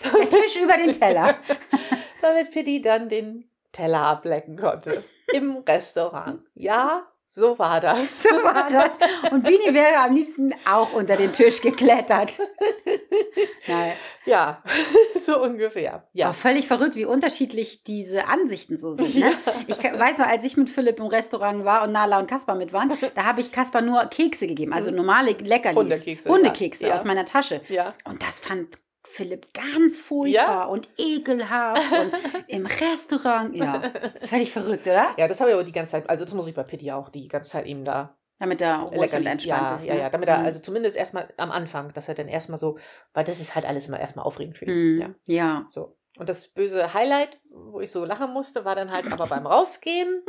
Der 0.04 0.30
Tisch 0.30 0.56
über 0.56 0.76
den 0.76 0.96
Teller. 0.96 1.34
damit 2.22 2.50
Pitti 2.52 2.80
dann 2.80 3.08
den 3.08 3.50
Teller 3.72 4.02
ablecken 4.02 4.56
konnte. 4.56 5.04
Im 5.32 5.58
Restaurant. 5.66 6.40
Ja, 6.54 7.06
so 7.26 7.58
war 7.58 7.80
das. 7.80 8.22
So 8.22 8.28
war 8.28 8.68
das. 8.70 9.32
Und 9.32 9.44
Bini 9.44 9.72
wäre 9.72 9.96
am 9.96 10.14
liebsten 10.14 10.54
auch 10.70 10.92
unter 10.92 11.16
den 11.16 11.32
Tisch 11.32 11.62
geklettert. 11.62 12.32
Nein. 13.66 13.92
Ja, 14.26 14.62
so 15.16 15.40
ungefähr. 15.42 16.06
Ja. 16.12 16.30
Auch 16.30 16.34
völlig 16.34 16.66
verrückt, 16.66 16.94
wie 16.94 17.06
unterschiedlich 17.06 17.84
diese 17.84 18.26
Ansichten 18.26 18.76
so 18.76 18.92
sind. 18.92 19.14
Ne? 19.14 19.32
Ich 19.66 19.78
ka- 19.80 19.98
weiß 19.98 20.18
noch, 20.18 20.26
als 20.26 20.44
ich 20.44 20.58
mit 20.58 20.68
Philipp 20.68 20.98
im 20.98 21.06
Restaurant 21.06 21.64
war 21.64 21.84
und 21.84 21.92
Nala 21.92 22.18
und 22.18 22.26
Kaspar 22.28 22.54
mit 22.54 22.74
waren, 22.74 22.92
da 23.14 23.24
habe 23.24 23.40
ich 23.40 23.50
Kaspar 23.50 23.80
nur 23.80 24.04
Kekse 24.06 24.46
gegeben, 24.46 24.74
also 24.74 24.90
normale 24.90 25.32
Leckerlis. 25.32 25.78
Hundekekse, 25.78 26.28
Hundekekse 26.28 26.88
ja. 26.88 26.94
aus 26.94 27.04
meiner 27.04 27.24
Tasche. 27.24 27.62
Ja. 27.68 27.94
Und 28.04 28.22
das 28.22 28.38
fand 28.40 28.76
Philipp 29.12 29.52
ganz 29.52 29.98
furchtbar 29.98 30.70
und 30.70 30.88
ekelhaft 30.98 31.82
und 31.92 32.12
im 32.48 32.66
Restaurant. 32.66 33.54
Ja, 33.54 33.82
völlig 34.28 34.50
verrückt, 34.52 34.86
oder? 34.86 35.14
Ja, 35.16 35.28
das 35.28 35.40
habe 35.40 35.50
ich 35.50 35.54
aber 35.54 35.64
die 35.64 35.72
ganze 35.72 35.92
Zeit, 35.92 36.08
also 36.08 36.24
das 36.24 36.34
muss 36.34 36.46
ich 36.48 36.54
bei 36.54 36.62
Pitti 36.62 36.90
auch 36.92 37.08
die 37.10 37.28
ganze 37.28 37.50
Zeit 37.50 37.66
eben 37.66 37.84
da 37.84 38.16
Damit 38.38 38.60
er 38.60 38.78
ruhig 38.80 39.12
und 39.12 39.26
entspannt 39.26 39.44
Ja, 39.44 39.74
ist. 39.76 39.84
ja, 39.84 39.94
ne? 39.94 40.00
ja, 40.00 40.10
damit 40.10 40.28
er 40.28 40.38
Mhm. 40.38 40.46
also 40.46 40.60
zumindest 40.60 40.96
erstmal 40.96 41.28
am 41.36 41.50
Anfang, 41.50 41.92
dass 41.92 42.08
er 42.08 42.14
dann 42.14 42.28
erstmal 42.28 42.58
so, 42.58 42.78
weil 43.12 43.24
das 43.24 43.38
ist 43.40 43.54
halt 43.54 43.66
alles 43.66 43.86
immer 43.86 44.00
erstmal 44.00 44.24
aufregend 44.24 44.56
für 44.58 44.64
ihn. 44.64 44.94
Mhm. 44.94 45.00
Ja, 45.00 45.10
ja. 45.26 45.66
so. 45.68 45.96
Und 46.18 46.28
das 46.28 46.48
böse 46.48 46.92
Highlight, 46.94 47.38
wo 47.50 47.80
ich 47.80 47.90
so 47.90 48.04
lachen 48.04 48.32
musste, 48.32 48.64
war 48.64 48.74
dann 48.74 48.90
halt 48.90 49.10
aber 49.12 49.26
beim 49.26 49.46
Rausgehen. 49.46 50.22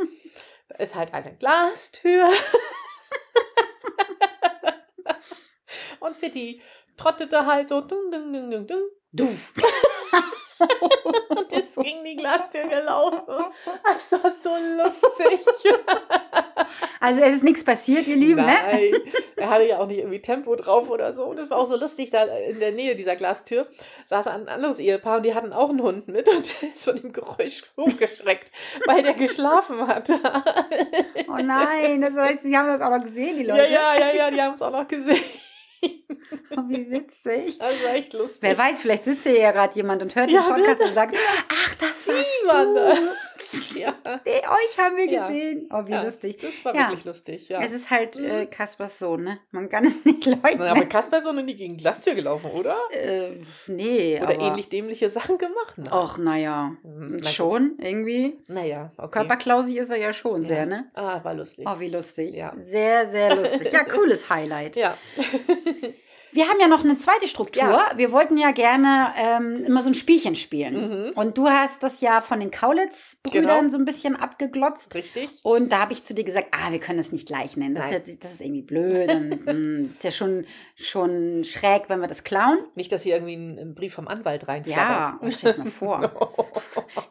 Da 0.68 0.76
ist 0.76 0.94
halt 0.94 1.12
eine 1.12 1.34
Glastür. 1.36 2.30
Und 6.00 6.18
Pitti 6.20 6.60
trottete 6.96 7.46
halt 7.46 7.68
so 7.68 7.80
dung, 7.80 8.10
dung, 8.10 8.32
dung, 8.32 8.50
dung, 8.50 8.66
dung, 8.66 8.82
duff. 9.12 9.52
Und 11.28 11.52
ist 11.52 11.76
gegen 11.80 12.04
die 12.04 12.16
Glastür 12.16 12.68
gelaufen. 12.68 13.22
Das 13.82 14.12
war 14.12 14.30
so 14.30 14.50
lustig. 14.76 15.40
Also 17.00 17.20
es 17.20 17.36
ist 17.36 17.44
nichts 17.44 17.64
passiert, 17.64 18.06
ihr 18.06 18.16
Lieben, 18.16 18.46
ne? 18.46 18.46
Nein, 18.46 18.94
er 19.36 19.50
hatte 19.50 19.64
ja 19.64 19.78
auch 19.78 19.86
nicht 19.86 19.98
irgendwie 19.98 20.22
Tempo 20.22 20.54
drauf 20.56 20.88
oder 20.88 21.12
so. 21.12 21.24
Und 21.24 21.38
es 21.38 21.50
war 21.50 21.58
auch 21.58 21.66
so 21.66 21.76
lustig, 21.76 22.10
da 22.10 22.22
in 22.24 22.60
der 22.60 22.72
Nähe 22.72 22.94
dieser 22.94 23.16
Glastür 23.16 23.66
saß 24.06 24.28
ein 24.28 24.48
anderes 24.48 24.78
Ehepaar 24.78 25.18
und 25.18 25.24
die 25.24 25.34
hatten 25.34 25.52
auch 25.52 25.68
einen 25.70 25.82
Hund 25.82 26.08
mit 26.08 26.28
und 26.28 26.62
der 26.62 26.68
ist 26.70 26.84
von 26.84 26.96
dem 26.96 27.12
Geräusch 27.12 27.64
hochgeschreckt, 27.76 28.50
weil 28.86 29.02
der 29.02 29.14
geschlafen 29.14 29.86
hatte. 29.86 30.18
Oh 31.28 31.36
nein, 31.42 32.00
das 32.00 32.14
heißt, 32.14 32.42
sie 32.42 32.56
haben 32.56 32.68
das 32.68 32.80
auch 32.80 32.90
noch 32.96 33.04
gesehen, 33.04 33.36
die 33.38 33.44
Ja, 33.44 33.56
Leute. 33.56 33.72
ja, 33.72 33.94
ja, 33.98 34.14
ja, 34.14 34.30
die 34.30 34.40
haben 34.40 34.54
es 34.54 34.62
auch 34.62 34.70
noch 34.70 34.88
gesehen. 34.88 35.20
Oh, 36.56 36.62
wie 36.68 36.90
witzig. 36.90 37.58
Das 37.58 37.82
war 37.84 37.94
echt 37.94 38.12
lustig. 38.12 38.42
Wer 38.42 38.58
weiß, 38.58 38.80
vielleicht 38.80 39.04
sitzt 39.04 39.24
hier 39.24 39.38
ja 39.38 39.52
gerade 39.52 39.74
jemand 39.74 40.02
und 40.02 40.14
hört 40.14 40.30
Ja, 40.30 40.42
den 40.42 40.54
Podcast 40.54 40.80
und 40.82 40.94
sagt, 40.94 41.14
ach, 41.48 41.74
das 41.76 42.08
waren 42.46 42.74
du. 42.74 43.14
Ja, 43.74 43.94
Nee, 44.24 44.38
euch 44.38 44.78
haben 44.78 44.96
wir 44.96 45.06
Ja. 45.10 45.26
gesehen. 45.28 45.68
Oh, 45.72 45.82
wie 45.86 45.90
ja, 45.92 46.02
lustig. 46.02 46.38
Das 46.40 46.64
war 46.64 46.72
wirklich 46.74 47.04
lustig, 47.04 47.48
ja. 47.48 47.60
Es 47.60 47.72
ist 47.72 47.90
halt 47.90 48.16
Mhm. 48.16 48.24
äh, 48.24 48.46
Kaspers 48.46 48.98
Sohn, 48.98 49.24
ne? 49.24 49.38
Man 49.50 49.68
kann 49.68 49.86
es 49.86 50.04
nicht 50.04 50.24
leugnen. 50.26 50.58
Na, 50.58 50.70
aber 50.70 50.84
Kasper 50.86 51.18
ist 51.18 51.26
doch 51.26 51.32
noch 51.32 51.42
nie 51.42 51.54
gegen 51.56 51.76
Glastür 51.76 52.14
gelaufen, 52.14 52.50
oder? 52.50 52.76
äh, 52.92 53.32
nee, 53.66 54.20
Oder 54.22 54.34
aber... 54.34 54.40
ähnlich 54.40 54.68
dämliche 54.68 55.08
Sachen 55.08 55.38
gemacht? 55.38 55.74
Na, 55.76 56.02
Och, 56.04 56.18
naja. 56.18 56.76
Hm, 56.82 57.10
na 57.10 57.16
gut. 57.16 57.26
Schon, 57.28 57.74
irgendwie. 57.80 58.38
Naja, 58.46 58.92
okay. 58.96 59.10
Körperklausig 59.18 59.76
ist 59.76 59.90
er 59.90 59.96
ja 59.98 60.12
schon 60.12 60.42
sehr, 60.42 60.66
ne? 60.66 60.90
Ah, 60.94 61.22
war 61.24 61.34
lustig. 61.34 61.66
Oh, 61.68 61.80
wie 61.80 61.88
lustig. 61.88 62.34
Ja. 62.34 62.52
Sehr, 62.62 63.08
sehr 63.08 63.34
lustig. 63.36 63.72
Ja, 63.72 63.84
cooles 63.92 64.28
Highlight. 64.30 64.76
Ja. 64.76 64.96
Wir 66.34 66.48
haben 66.48 66.58
ja 66.60 66.66
noch 66.68 66.82
eine 66.84 66.98
zweite 66.98 67.28
Struktur. 67.28 67.62
Ja. 67.62 67.92
Wir 67.96 68.10
wollten 68.12 68.36
ja 68.36 68.50
gerne 68.50 69.12
ähm, 69.16 69.64
immer 69.64 69.82
so 69.82 69.88
ein 69.88 69.94
Spielchen 69.94 70.34
spielen. 70.36 71.06
Mhm. 71.06 71.12
Und 71.14 71.38
du 71.38 71.48
hast 71.48 71.82
das 71.82 72.00
ja 72.00 72.20
von 72.20 72.40
den 72.40 72.50
Kaulitz-Brüdern 72.50 73.42
Genau. 73.60 73.70
so 73.70 73.78
ein 73.78 73.84
bisschen 73.84 74.16
abgeglotzt. 74.16 74.94
Richtig. 74.94 75.30
Und 75.44 75.70
da 75.70 75.78
habe 75.80 75.92
ich 75.92 76.02
zu 76.04 76.12
dir 76.12 76.24
gesagt, 76.24 76.48
ah, 76.50 76.72
wir 76.72 76.80
können 76.80 76.98
das 76.98 77.12
nicht 77.12 77.26
gleich 77.26 77.56
nennen. 77.56 77.76
Das, 77.76 77.86
ist, 77.86 78.06
jetzt, 78.08 78.24
das 78.24 78.32
ist 78.32 78.40
irgendwie 78.40 78.62
blöd. 78.62 79.08
Und, 79.10 79.46
mh, 79.86 79.92
ist 79.92 80.02
ja 80.04 80.10
schon, 80.10 80.44
schon 80.76 81.44
schräg, 81.44 81.84
wenn 81.88 82.00
wir 82.00 82.08
das 82.08 82.24
klauen. 82.24 82.58
Nicht, 82.74 82.90
dass 82.90 83.02
hier 83.04 83.14
irgendwie 83.14 83.36
ein, 83.36 83.58
ein 83.58 83.74
Brief 83.74 83.94
vom 83.94 84.08
Anwalt 84.08 84.42
Ja, 84.42 84.48
reinflattert. 84.48 85.14
oh, 85.22 85.30
stell 85.30 85.52
dir 85.52 85.58
mal 85.64 85.70
vor. 85.70 86.46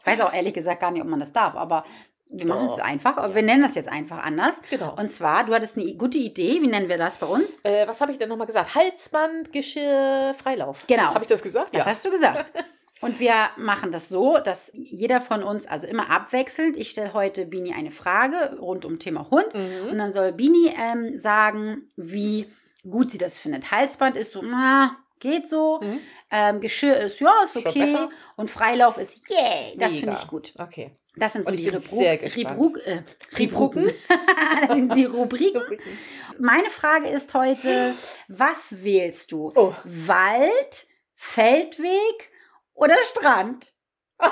Ich 0.02 0.08
weiß 0.08 0.20
auch 0.22 0.34
ehrlich 0.34 0.54
gesagt 0.54 0.82
gar 0.82 0.92
nicht, 0.92 1.02
ob 1.02 1.08
man 1.08 1.20
das 1.22 1.32
darf, 1.32 1.56
aber 1.56 1.86
wir 2.34 2.46
machen 2.48 2.66
es 2.66 2.80
einfach. 2.80 3.18
Ja. 3.18 3.34
Wir 3.36 3.42
nennen 3.44 3.62
das 3.64 3.76
jetzt 3.76 3.90
einfach 3.90 4.24
anders. 4.24 4.56
genau. 4.70 4.96
Und 4.98 5.12
zwar, 5.12 5.46
du 5.46 5.54
hattest 5.54 5.78
eine 5.78 5.94
gute 5.96 6.18
Idee. 6.18 6.62
Wie 6.62 6.68
nennen 6.68 6.90
wir 6.90 6.98
das 6.98 7.18
bei 7.18 7.28
uns? 7.28 7.64
äh, 7.64 7.88
was 7.88 8.02
habe 8.02 8.12
ich 8.12 8.18
denn 8.18 8.30
nochmal 8.30 8.48
gesagt? 8.48 8.76
Halsband, 8.76 9.52
Geschirr, 9.54 10.34
Freilauf. 10.38 10.86
Genau. 10.88 11.14
Habe 11.14 11.22
ich 11.22 11.28
das 11.28 11.44
gesagt? 11.44 11.74
Das 11.76 11.86
hast 11.86 12.04
du 12.04 12.10
gesagt. 12.12 12.52
Und 13.02 13.20
wir 13.20 13.34
machen 13.58 13.92
das 13.92 14.08
so, 14.08 14.38
dass 14.38 14.72
jeder 14.74 15.20
von 15.20 15.44
uns, 15.44 15.68
also 15.68 15.86
immer 15.88 16.10
abwechselnd, 16.10 16.78
ich 16.78 16.90
stelle 16.90 17.14
heute 17.14 17.46
Bini 17.46 17.74
eine 17.74 17.92
Frage 17.92 18.58
rund 18.62 18.86
um 18.86 18.98
Thema 18.98 19.30
Hund. 19.30 19.54
Und 19.54 19.92
Mhm. 19.92 19.98
dann 19.98 20.14
soll 20.14 20.32
Bini 20.32 20.74
ähm, 20.80 21.20
sagen, 21.20 21.90
wie 21.98 22.50
gut 22.90 23.12
sie 23.12 23.18
das 23.18 23.38
findet. 23.38 23.72
Halsband 23.72 24.16
ist 24.16 24.32
so, 24.32 24.42
na, 24.42 24.96
geht 25.20 25.50
so. 25.50 25.82
Mhm. 25.82 26.00
Ähm, 26.32 26.62
Geschirr 26.62 26.98
ist, 26.98 27.20
ja, 27.20 27.32
ist 27.44 27.58
okay. 27.58 28.08
Und 28.38 28.50
Freilauf 28.50 28.98
ist, 28.98 29.30
yay, 29.30 29.76
das 29.78 29.92
finde 29.92 30.14
ich 30.14 30.28
gut. 30.28 30.54
Okay. 30.58 30.92
Das 31.16 31.34
sind 31.34 31.46
so 31.46 31.52
die 31.52 31.60
ich 31.60 31.66
bin 31.66 31.76
Rubru 31.76 31.98
sehr 31.98 32.18
gespannt. 32.18 32.58
Rubru 32.60 32.80
äh, 32.80 33.04
Rubruken? 33.38 33.94
das 34.62 34.76
sind 34.76 34.96
die 34.96 35.06
Rubriken. 35.06 35.62
Meine 36.40 36.70
Frage 36.70 37.10
ist 37.10 37.34
heute, 37.34 37.94
was 38.28 38.58
wählst 38.84 39.32
du? 39.32 39.52
Oh. 39.56 39.74
Wald, 39.84 40.88
Feldweg 41.16 42.32
oder 42.74 42.96
Strand? 43.04 43.74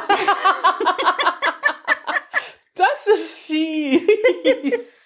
Das 2.82 3.06
ist 3.06 3.40
fies. 3.40 4.98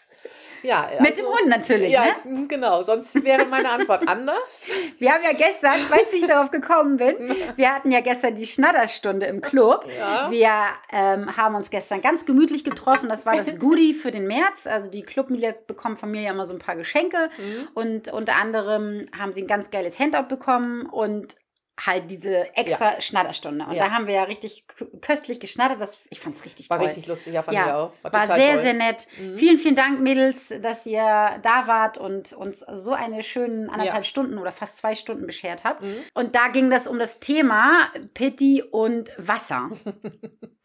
Ja, 0.65 0.89
Mit 0.99 1.17
dem 1.17 1.25
also- 1.25 1.37
Hund 1.37 1.47
natürlich, 1.49 1.91
Ja, 1.91 2.05
ne? 2.23 2.45
genau. 2.47 2.81
Sonst 2.81 3.23
wäre 3.23 3.45
meine 3.45 3.69
Antwort 3.69 4.07
anders. 4.07 4.67
Wir 4.97 5.11
haben 5.13 5.23
ja 5.23 5.33
gestern, 5.33 5.73
weißt 5.89 6.11
du, 6.11 6.13
wie 6.13 6.21
ich 6.21 6.27
darauf 6.27 6.51
gekommen 6.51 6.97
bin? 6.97 7.35
Wir 7.55 7.73
hatten 7.73 7.91
ja 7.91 8.01
gestern 8.01 8.35
die 8.35 8.47
Schnatterstunde 8.47 9.25
im 9.27 9.41
Club. 9.41 9.85
Ja. 9.97 10.29
Wir 10.31 10.51
ähm, 10.91 11.35
haben 11.37 11.55
uns 11.55 11.69
gestern 11.69 12.01
ganz 12.01 12.25
gemütlich 12.25 12.63
getroffen. 12.63 13.09
Das 13.09 13.25
war 13.25 13.35
das 13.35 13.59
Goodie 13.59 13.93
für 13.93 14.11
den 14.11 14.27
März. 14.27 14.67
Also 14.67 14.89
die 14.89 15.03
Clubmitglieder 15.03 15.53
bekommen 15.67 15.97
von 15.97 16.11
mir 16.11 16.21
ja 16.21 16.31
immer 16.31 16.45
so 16.47 16.53
ein 16.53 16.59
paar 16.59 16.75
Geschenke. 16.75 17.29
Mhm. 17.37 17.67
Und 17.73 18.07
unter 18.11 18.35
anderem 18.35 19.05
haben 19.17 19.33
sie 19.33 19.41
ein 19.43 19.47
ganz 19.47 19.69
geiles 19.71 19.99
Handout 19.99 20.27
bekommen 20.27 20.85
und 20.87 21.35
halt 21.77 22.09
diese 22.09 22.55
extra 22.55 23.01
Schnatterstunde. 23.01 23.65
Und 23.65 23.73
Ja. 23.73 23.85
da 23.85 23.91
haben 23.91 24.07
wir 24.07 24.13
ja 24.13 24.23
richtig 24.23 24.65
köstlich 25.01 25.39
geschnattert. 25.41 25.81
Das, 25.81 25.97
ich 26.09 26.19
fand 26.21 26.37
es 26.37 26.45
richtig 26.45 26.69
War 26.69 26.77
toll. 26.77 26.87
richtig 26.87 27.05
lustig, 27.07 27.33
ja, 27.33 27.43
fand 27.43 27.57
Ja, 27.57 27.65
ich 27.67 27.73
auch. 27.73 27.91
War 28.01 28.11
total 28.23 28.39
sehr, 28.39 28.53
toll. 28.53 28.61
sehr 28.63 28.73
nett. 28.73 29.07
Mhm. 29.19 29.37
Vielen, 29.37 29.57
vielen 29.57 29.75
Dank, 29.75 29.99
Mädels, 29.99 30.53
dass 30.61 30.85
ihr 30.85 31.01
da 31.41 31.67
wart 31.67 31.97
und 31.97 32.31
uns 32.33 32.59
so 32.59 32.93
eine 32.93 33.23
schönen 33.23 33.69
anderthalb 33.69 33.97
Ja. 33.97 34.03
Stunden 34.05 34.37
oder 34.37 34.51
fast 34.53 34.77
zwei 34.77 34.95
Stunden 34.95 35.25
beschert 35.27 35.63
habt. 35.63 35.81
Mhm. 35.81 35.97
Und 36.13 36.35
da 36.35 36.47
ging 36.47 36.69
das 36.69 36.87
um 36.87 36.97
das 36.97 37.19
Thema 37.19 37.89
Pitti 38.13 38.63
und 38.63 39.11
Wasser. 39.17 39.69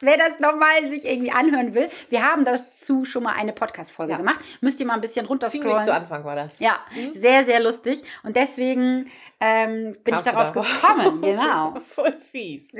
Wer 0.00 0.16
das 0.18 0.38
nochmal 0.40 0.88
sich 0.88 1.04
irgendwie 1.04 1.30
anhören 1.30 1.74
will, 1.74 1.88
wir 2.10 2.22
haben 2.22 2.44
dazu 2.44 3.04
schon 3.04 3.22
mal 3.22 3.32
eine 3.34 3.52
Podcast-Folge 3.52 4.12
Ja. 4.12 4.18
gemacht. 4.18 4.40
Müsst 4.60 4.80
ihr 4.80 4.86
mal 4.86 4.94
ein 4.94 5.00
bisschen 5.00 5.26
Ziemlich 5.26 5.30
runterscrollen. 5.30 5.82
zu 5.82 5.94
Anfang 5.94 6.24
war 6.24 6.36
das. 6.36 6.58
Ja, 6.60 6.78
Mhm. 6.94 7.12
sehr, 7.20 7.44
sehr 7.44 7.60
lustig. 7.60 8.02
Und 8.22 8.36
deswegen 8.36 9.10
ähm, 9.40 9.96
bin 10.04 10.14
Kamst 10.14 10.26
ich 10.26 10.32
darauf 10.32 10.52
darauf? 10.52 10.82
gekommen. 10.82 11.20
Genau. 11.22 11.74
Voll 11.86 12.12
fies. 12.32 12.72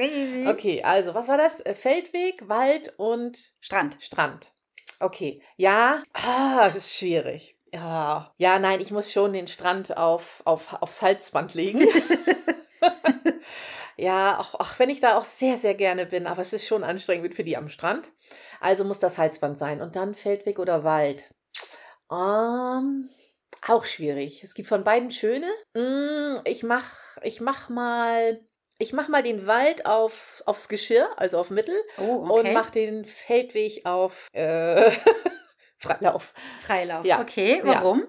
Okay, 0.46 0.82
also 0.82 1.14
was 1.14 1.28
war 1.28 1.36
das? 1.36 1.62
Feldweg, 1.74 2.48
Wald 2.48 2.94
und 2.96 3.52
Strand. 3.60 3.96
Strand. 4.00 4.50
Okay, 5.00 5.42
ja, 5.56 6.02
ah, 6.14 6.64
das 6.64 6.76
ist 6.76 6.94
schwierig. 6.96 7.56
Ja, 7.72 8.32
ja, 8.38 8.58
nein, 8.60 8.80
ich 8.80 8.92
muss 8.92 9.12
schon 9.12 9.32
den 9.32 9.48
Strand 9.48 9.96
auf, 9.96 10.42
auf, 10.44 10.74
aufs 10.80 11.02
Halsband 11.02 11.54
legen. 11.54 11.82
ja, 13.96 14.38
auch, 14.38 14.54
auch 14.54 14.78
wenn 14.78 14.90
ich 14.90 15.00
da 15.00 15.16
auch 15.16 15.24
sehr, 15.24 15.56
sehr 15.56 15.74
gerne 15.74 16.06
bin, 16.06 16.26
aber 16.26 16.42
es 16.42 16.52
ist 16.52 16.66
schon 16.66 16.84
anstrengend 16.84 17.34
für 17.34 17.44
die 17.44 17.56
am 17.56 17.68
Strand. 17.68 18.10
Also 18.60 18.84
muss 18.84 18.98
das 18.98 19.18
Halsband 19.18 19.58
sein. 19.58 19.80
Und 19.82 19.96
dann 19.96 20.14
Feldweg 20.14 20.58
oder 20.58 20.84
Wald. 20.84 21.30
Ähm, 22.10 23.08
auch 23.66 23.84
schwierig. 23.84 24.42
Es 24.44 24.54
gibt 24.54 24.68
von 24.68 24.84
beiden 24.84 25.10
schöne. 25.10 25.48
Mm, 25.74 26.40
ich 26.44 26.62
mach, 26.62 26.92
ich 27.22 27.40
mach 27.40 27.68
mal, 27.68 28.40
ich 28.78 28.92
mach 28.92 29.08
mal 29.08 29.22
den 29.22 29.46
Wald 29.46 29.86
auf, 29.86 30.42
aufs 30.46 30.68
Geschirr, 30.68 31.08
also 31.16 31.38
auf 31.38 31.50
Mittel 31.50 31.76
Oh, 31.98 32.02
und 32.16 32.30
okay. 32.40 32.52
mach 32.52 32.70
den 32.70 33.04
Feldweg 33.04 33.86
auf 33.86 34.28
äh, 34.32 34.90
Freilauf. 35.78 36.32
Freilauf. 36.66 37.04
Ja. 37.04 37.20
Okay, 37.20 37.58
Ja. 37.58 37.64
warum? 37.64 38.06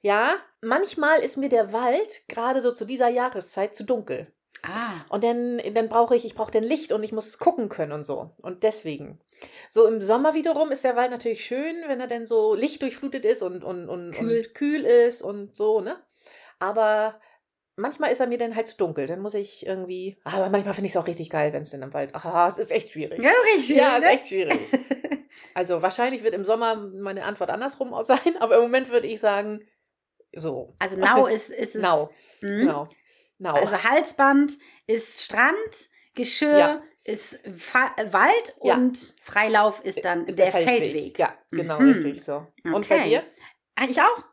Ja, 0.00 0.36
manchmal 0.60 1.20
ist 1.20 1.36
mir 1.36 1.48
der 1.48 1.72
Wald 1.72 2.22
gerade 2.28 2.60
so 2.60 2.72
zu 2.72 2.84
dieser 2.84 3.08
Jahreszeit 3.08 3.74
zu 3.74 3.84
dunkel. 3.84 4.32
Ah, 4.62 5.04
Und 5.08 5.24
dann, 5.24 5.60
dann 5.74 5.88
brauche 5.88 6.16
ich, 6.16 6.24
ich 6.24 6.34
brauche 6.34 6.50
den 6.50 6.64
Licht 6.64 6.92
und 6.92 7.02
ich 7.02 7.12
muss 7.12 7.38
gucken 7.38 7.68
können 7.68 7.92
und 7.92 8.04
so. 8.04 8.30
Und 8.42 8.62
deswegen. 8.64 9.20
So 9.68 9.86
im 9.86 10.02
Sommer 10.02 10.34
wiederum 10.34 10.70
ist 10.72 10.84
der 10.84 10.96
Wald 10.96 11.10
natürlich 11.10 11.44
schön, 11.44 11.76
wenn 11.86 12.00
er 12.00 12.06
dann 12.08 12.26
so 12.26 12.54
lichtdurchflutet 12.54 13.24
ist 13.24 13.42
und, 13.42 13.62
und, 13.62 13.88
und, 13.88 14.12
Kühl. 14.12 14.38
und 14.38 14.54
kühl 14.54 14.84
ist 14.84 15.22
und 15.22 15.54
so, 15.56 15.80
ne? 15.80 15.96
Aber 16.58 17.20
manchmal 17.76 18.10
ist 18.10 18.20
er 18.20 18.26
mir 18.26 18.38
dann 18.38 18.56
halt 18.56 18.66
zu 18.66 18.76
dunkel. 18.76 19.06
Dann 19.06 19.20
muss 19.20 19.34
ich 19.34 19.64
irgendwie. 19.64 20.18
Aber 20.24 20.50
manchmal 20.50 20.74
finde 20.74 20.86
ich 20.86 20.92
es 20.92 20.96
auch 20.96 21.06
richtig 21.06 21.30
geil, 21.30 21.52
wenn 21.52 21.62
es 21.62 21.70
denn 21.70 21.82
im 21.82 21.94
Wald. 21.94 22.14
Ah, 22.14 22.48
es 22.48 22.58
ist 22.58 22.72
echt 22.72 22.90
schwierig. 22.90 23.22
ja, 23.22 23.30
richtig. 23.54 23.76
Ja, 23.76 23.96
ist 23.96 24.04
ne? 24.04 24.10
echt 24.10 24.26
schwierig. 24.26 24.58
Also 25.54 25.82
wahrscheinlich 25.82 26.22
wird 26.22 26.34
im 26.34 26.44
Sommer 26.44 26.76
meine 26.76 27.24
Antwort 27.24 27.50
andersrum 27.50 27.92
sein, 28.04 28.36
aber 28.38 28.56
im 28.56 28.62
Moment 28.62 28.90
würde 28.90 29.08
ich 29.08 29.18
sagen, 29.18 29.66
so. 30.32 30.68
Also 30.78 30.96
Nau 30.96 31.26
ist, 31.26 31.50
ist 31.50 31.74
es. 31.74 31.82
Nau. 31.82 32.10
Mhm. 32.42 32.58
Genau. 32.60 32.88
Nau. 33.40 33.54
Also 33.54 33.82
Halsband 33.84 34.52
ist 34.86 35.22
Strand, 35.22 35.56
Geschirr 36.14 36.58
Ja. 36.58 36.82
ist 37.04 37.38
Fa 37.58 37.92
Wald 38.10 38.56
Ja. 38.62 38.74
und 38.74 39.14
Freilauf 39.22 39.80
ist 39.84 40.04
dann 40.04 40.26
ist 40.26 40.38
der, 40.38 40.52
Feldweg. 40.52 41.18
Ja, 41.18 41.34
genau, 41.54 41.78
Mhm. 41.78 41.84
richtig 41.84 42.24
so. 42.24 42.46
Und 42.64 42.88
bei 42.88 42.98
Okay. 42.98 43.08
dir? 43.08 43.24
Ah, 43.76 43.86
ich 43.88 44.00
auch? 44.00 44.24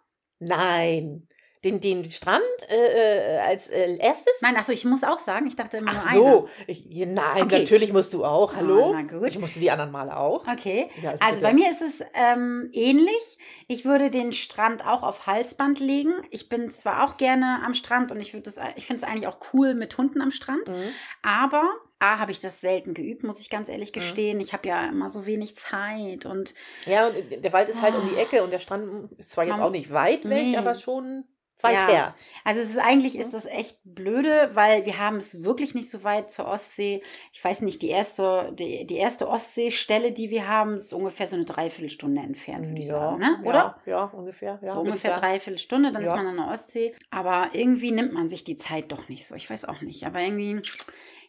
Nein. 0.41 1.27
Den, 1.65 1.81
den 1.81 2.09
Strand 2.11 2.41
äh, 2.69 3.35
äh, 3.35 3.39
als 3.39 3.67
äh, 3.69 3.97
erstes? 3.97 4.33
Nein, 4.41 4.55
achso, 4.55 4.71
ich 4.71 4.85
muss 4.85 5.03
auch 5.03 5.19
sagen, 5.19 5.47
ich 5.47 5.55
dachte 5.55 5.77
immer 5.77 5.91
Ach 5.93 6.13
nur 6.13 6.23
so. 6.23 6.49
Ich, 6.67 6.85
nein, 6.87 7.43
Okay. 7.43 7.59
natürlich 7.59 7.91
musst 7.91 8.13
du 8.13 8.23
auch. 8.23 8.55
Hallo? 8.55 8.89
Oh, 8.89 8.93
na 8.93 9.01
gut. 9.01 9.27
Ich 9.27 9.39
musste 9.39 9.59
die 9.59 9.71
anderen 9.71 9.91
Male 9.91 10.15
auch. 10.15 10.47
Okay. 10.47 10.89
Ja, 11.01 11.11
Also 11.11 11.25
bitte. 11.25 11.41
bei 11.41 11.53
mir 11.53 11.71
ist 11.71 11.81
es 11.81 12.01
ähm, 12.13 12.69
ähnlich. 12.71 13.37
Ich 13.67 13.83
würde 13.83 14.11
den 14.11 14.31
Strand 14.31 14.85
auch 14.85 15.01
auf 15.03 15.25
Halsband 15.27 15.79
legen. 15.79 16.13
Ich 16.29 16.47
bin 16.49 16.69
zwar 16.69 17.03
auch 17.03 17.17
gerne 17.17 17.61
am 17.65 17.73
Strand 17.73 18.11
und 18.11 18.19
ich 18.21 18.31
das, 18.43 18.57
ich 18.75 18.85
finde 18.85 19.03
es 19.03 19.09
eigentlich 19.09 19.27
auch 19.27 19.37
cool 19.53 19.73
mit 19.73 19.97
Hunden 19.97 20.21
am 20.21 20.29
Strand. 20.31 20.67
Mhm. 20.67 20.91
Aber 21.23 21.63
A, 21.97 22.19
habe 22.19 22.31
ich 22.31 22.41
das 22.41 22.59
selten 22.61 22.93
geübt, 22.93 23.23
muss 23.23 23.39
ich 23.39 23.49
ganz 23.49 23.69
ehrlich 23.69 23.89
Mhm. 23.89 23.93
gestehen. 23.93 24.39
Ich 24.39 24.53
habe 24.53 24.67
ja 24.67 24.85
immer 24.87 25.09
so 25.09 25.25
wenig 25.25 25.55
Zeit 25.57 26.25
und 26.27 26.53
Ja, 26.85 27.07
und 27.07 27.15
der 27.43 27.53
Wald 27.53 27.69
ist 27.69 27.81
halt 27.81 27.95
um 27.95 28.07
die 28.07 28.15
Ah. 28.17 28.21
Ecke 28.21 28.43
und 28.43 28.51
der 28.51 28.59
Strand 28.59 29.11
ist 29.17 29.31
zwar 29.31 29.45
jetzt 29.45 29.59
auch 29.59 29.71
nicht 29.71 29.91
weit 29.91 30.25
weg, 30.29 30.45
Nee. 30.47 30.57
aber 30.57 30.75
schon 30.75 31.23
weit 31.63 31.81
Ja. 31.81 31.87
her. 31.87 32.15
Also 32.43 32.61
es 32.61 32.69
ist 32.69 32.77
eigentlich 32.77 33.15
Mhm. 33.15 33.21
ist 33.21 33.33
das 33.33 33.45
echt 33.45 33.77
blöde, 33.83 34.51
weil 34.53 34.85
wir 34.85 34.99
haben 34.99 35.17
es 35.17 35.43
wirklich 35.43 35.73
nicht 35.73 35.89
so 35.89 36.03
weit 36.03 36.29
zur 36.29 36.47
Ostsee. 36.47 37.01
Ich 37.33 37.43
weiß 37.43 37.61
nicht, 37.61 37.81
die 37.81 37.89
erste, 37.89 38.53
die, 38.57 38.85
die 38.85 38.97
erste 38.97 39.27
Ostseestelle, 39.29 40.11
die 40.11 40.29
wir 40.29 40.47
haben, 40.47 40.75
ist 40.75 40.93
ungefähr 40.93 41.27
so 41.27 41.35
eine 41.35 41.45
Dreiviertelstunde 41.45 42.21
entfernt, 42.21 42.67
würde 42.67 42.81
ich 42.81 42.87
sagen, 42.87 43.19
ne? 43.19 43.39
ja, 43.43 43.49
Oder? 43.49 43.75
Ja, 43.85 44.03
ungefähr. 44.05 44.59
Ja, 44.61 44.73
so 44.73 44.79
ungefähr 44.81 45.11
sagen. 45.11 45.21
dreiviertel 45.21 45.59
Stunde, 45.59 45.91
dann 45.91 46.03
Ja. 46.03 46.11
ist 46.11 46.15
man 46.17 46.27
an 46.27 46.37
der 46.37 46.47
Ostsee. 46.51 46.93
Aber 47.09 47.49
irgendwie 47.53 47.91
nimmt 47.91 48.13
man 48.13 48.27
sich 48.29 48.43
die 48.43 48.57
Zeit 48.57 48.91
doch 48.91 49.07
nicht 49.09 49.25
so. 49.25 49.35
Ich 49.35 49.49
weiß 49.49 49.65
auch 49.65 49.81
nicht. 49.81 50.05
Aber 50.05 50.19
irgendwie, 50.19 50.59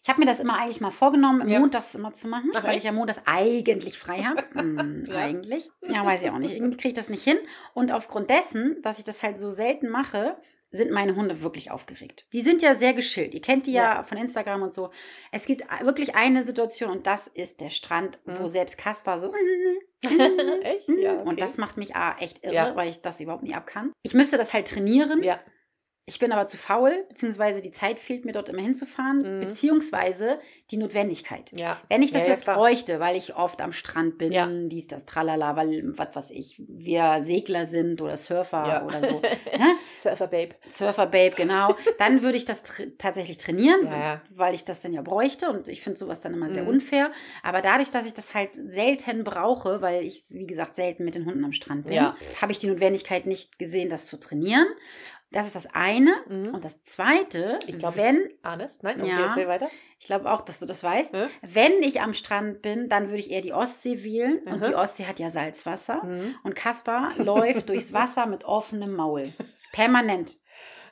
ich 0.07 0.09
habe 0.09 0.21
mir 0.21 0.27
das 0.27 0.39
immer 0.39 0.57
eigentlich 0.57 0.81
mal 0.81 0.93
vorgenommen, 0.93 1.41
im 1.41 1.49
Ja. 1.49 1.59
montags 1.59 1.93
immer 1.97 2.15
zu 2.15 2.29
machen, 2.29 2.53
Ach, 2.55 2.63
weil 2.63 2.71
echt? 2.71 2.79
ich 2.79 2.85
ja 2.85 2.93
montags 2.93 3.21
eigentlich 3.25 3.99
frei 3.99 4.23
habe. 4.23 4.41
Hm, 4.55 5.05
Ja. 5.09 5.17
Eigentlich. 5.17 5.69
Ja, 5.89 6.05
weiß 6.07 6.23
ich 6.23 6.31
auch 6.31 6.39
nicht. 6.39 6.53
Irgendwie 6.55 6.77
kriege 6.77 6.91
ich 6.91 6.95
das 6.95 7.09
nicht 7.09 7.25
hin. 7.25 7.39
Und 7.75 7.91
aufgrund 7.91 8.31
dessen, 8.31 8.81
dass 8.83 9.01
ich 9.01 9.05
das 9.05 9.25
halt 9.25 9.41
so 9.41 9.51
selten 9.51 9.89
mache, 9.89 10.37
sind 10.71 10.93
meine 10.93 11.17
Hunde 11.17 11.43
wirklich 11.43 11.73
aufgeregt. 11.73 12.27
Die 12.33 12.43
sind 12.43 12.63
ja 12.63 12.77
sehr 12.77 12.95
geschillt. 12.95 13.35
Ihr 13.35 13.41
kennt 13.41 13.67
die 13.67 13.73
ja, 13.73 13.97
Ja. 13.97 14.03
von 14.05 14.17
Instagram 14.19 14.63
und 14.63 14.73
so. 14.75 14.91
Es 15.33 15.45
gibt 15.47 15.65
wirklich 15.81 16.15
eine 16.15 16.45
Situation 16.45 16.91
und 16.91 17.07
das 17.09 17.27
ist 17.27 17.61
der 17.61 17.71
Strand, 17.71 18.19
wo 18.27 18.43
Mhm. 18.45 18.49
selbst 18.49 18.79
Kaspar 18.79 19.19
so 19.19 19.33
Echt? 20.63 20.89
Ja, 20.89 21.15
okay. 21.21 21.29
und 21.29 21.41
das 21.41 21.57
macht 21.59 21.77
mich 21.77 21.97
ah, 21.97 22.15
echt 22.21 22.45
irre, 22.45 22.55
Ja. 22.55 22.77
weil 22.77 22.91
ich 22.91 23.01
das 23.03 23.21
überhaupt 23.21 23.43
nicht 23.43 23.57
ab 23.57 23.67
kann. 23.67 23.93
Ich 24.03 24.15
müsste 24.15 24.37
das 24.37 24.53
halt 24.53 24.69
trainieren. 24.69 25.23
Ja. 25.23 25.39
Ich 26.09 26.21
bin 26.21 26.31
aber 26.31 26.47
zu 26.47 26.57
faul, 26.57 27.05
beziehungsweise 27.09 27.61
die 27.61 27.73
Zeit 27.73 27.99
fehlt 27.99 28.25
mir 28.25 28.31
dort 28.31 28.49
immer 28.49 28.63
hinzufahren, 28.63 29.41
Mhm. 29.41 29.47
beziehungsweise 29.49 30.39
die 30.71 30.77
Notwendigkeit. 30.77 31.51
Ja. 31.53 31.81
Wenn 31.89 32.01
ich 32.01 32.13
das 32.13 32.23
Ja, 32.23 32.29
ja, 32.29 32.35
jetzt 32.35 32.45
klar. 32.45 32.57
bräuchte, 32.57 33.01
weil 33.01 33.17
ich 33.17 33.35
oft 33.35 33.61
am 33.61 33.73
Strand 33.73 34.17
bin, 34.17 34.31
Ja. 34.31 34.47
dies, 34.49 34.87
das, 34.87 35.05
tralala, 35.05 35.57
weil, 35.57 35.83
was 35.99 36.15
weiß 36.15 36.31
ich, 36.31 36.63
wir 36.69 37.23
Segler 37.25 37.67
sind 37.67 38.01
oder 38.01 38.17
Surfer 38.19 38.85
oder 38.87 39.01
so. 39.05 39.21
ne? 39.59 39.75
Surfer 39.95 40.29
Babe. 40.29 40.55
Surfer 40.75 41.07
Babe, 41.07 41.35
genau. 41.37 41.75
Dann 41.99 42.23
würde 42.23 42.39
ich 42.39 42.45
das 42.45 42.63
tra 42.63 42.85
tatsächlich 42.99 43.39
trainieren, 43.39 43.89
weil 44.31 44.55
ich 44.55 44.65
das 44.65 44.81
dann 44.83 44.93
ja 44.93 45.03
bräuchte 45.03 45.51
und 45.51 45.67
ich 45.67 45.83
finde 45.83 45.99
sowas 45.99 46.21
dann 46.21 46.35
immer 46.35 46.53
sehr 46.53 46.63
Mhm. 46.63 46.69
unfair. 46.69 47.11
Aber 47.43 47.63
dadurch, 47.63 47.91
dass 47.91 48.07
ich 48.07 48.15
das 48.15 48.33
halt 48.33 48.51
selten 48.55 49.25
brauche, 49.25 49.83
weil 49.83 50.05
ich, 50.05 50.23
wie 50.29 50.47
gesagt, 50.47 50.77
selten 50.77 51.05
mit 51.05 51.17
den 51.17 51.27
Hunden 51.27 51.45
am 51.45 51.53
Strand 51.53 51.85
bin, 51.87 51.97
habe 52.41 52.53
ich 52.53 52.61
die 52.61 52.69
Notwendigkeit 52.69 53.27
nicht 53.27 53.59
gesehen, 53.59 53.91
das 53.91 54.07
zu 54.07 54.21
trainieren. 54.21 54.67
Das 55.33 55.47
ist 55.47 55.57
das 55.57 55.67
eine. 55.75 56.15
Mhm. 56.29 56.55
Und 56.55 56.65
das 56.65 56.81
zweite, 56.85 57.59
Ich 57.67 57.79
glaube, 57.79 57.97
wenn, 57.99 58.29
Ahnest? 58.43 58.83
Nein? 58.85 59.01
Okay, 59.01 59.11
Ja. 59.11 59.27
erzähl 59.27 59.49
weiter. 59.49 59.69
ich 59.99 60.07
glaube 60.07 60.31
auch, 60.31 60.43
dass 60.43 60.61
du 60.61 60.67
das 60.67 60.83
weißt, 60.83 61.13
Hä? 61.15 61.27
wenn 61.43 61.83
ich 61.83 62.01
am 62.01 62.15
Strand 62.15 62.63
bin, 62.63 62.89
dann 62.89 63.07
würde 63.07 63.19
ich 63.19 63.31
eher 63.31 63.43
die 63.43 63.53
Ostsee 63.53 64.03
wählen. 64.05 64.39
Und 64.47 64.61
Mhm. 64.61 64.67
die 64.69 64.75
Ostsee 64.75 65.07
hat 65.07 65.19
ja 65.19 65.31
Salzwasser. 65.31 66.05
Mhm. 66.05 66.37
Und 66.45 66.55
Kaspar 66.55 67.13
läuft 67.19 67.69
durchs 67.69 67.93
Wasser 67.93 68.27
mit 68.27 68.45
offenem 68.45 68.95
Maul. 68.95 69.33
Permanent. 69.73 70.39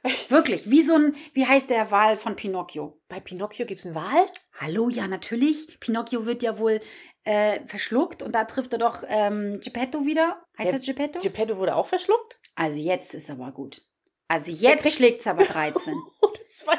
Wirklich, 0.28 0.68
wie 0.70 0.82
so 0.82 0.94
ein, 0.96 1.16
wie 1.32 1.46
heißt 1.46 1.70
der 1.70 1.90
Wal 1.90 2.16
von 2.18 2.36
Pinocchio? 2.36 3.00
Bei 3.08 3.20
Pinocchio 3.20 3.64
gibt 3.66 3.80
es 3.80 3.86
einen 3.86 3.94
Wal? 3.94 4.26
Hallo, 4.60 4.88
ja, 4.90 5.06
natürlich. 5.08 5.78
Pinocchio 5.80 6.26
wird 6.26 6.42
ja 6.42 6.58
wohl 6.58 6.80
äh, 7.22 7.60
verschluckt 7.68 8.22
und 8.22 8.34
da 8.34 8.44
trifft 8.44 8.72
er 8.74 8.78
doch 8.80 9.02
ähm, 9.08 9.60
Geppetto 9.62 10.04
wieder. 10.04 10.42
Heißt 10.58 10.66
Der 10.72 10.78
das 10.78 10.86
Geppetto? 10.86 11.20
Geppetto 11.20 11.56
wurde 11.56 11.74
auch 11.76 11.86
verschluckt? 11.86 12.38
also 12.56 12.78
jetzt 12.78 13.14
ist 13.14 13.30
aber 13.30 13.50
gut. 13.52 13.80
Also 14.28 14.50
jetzt 14.50 14.90
schlägt 14.92 15.20
es 15.20 15.26
aber 15.26 15.44
13. 15.46 15.94
Oh, 16.22 16.28
das 16.38 16.66
weiß, 16.66 16.78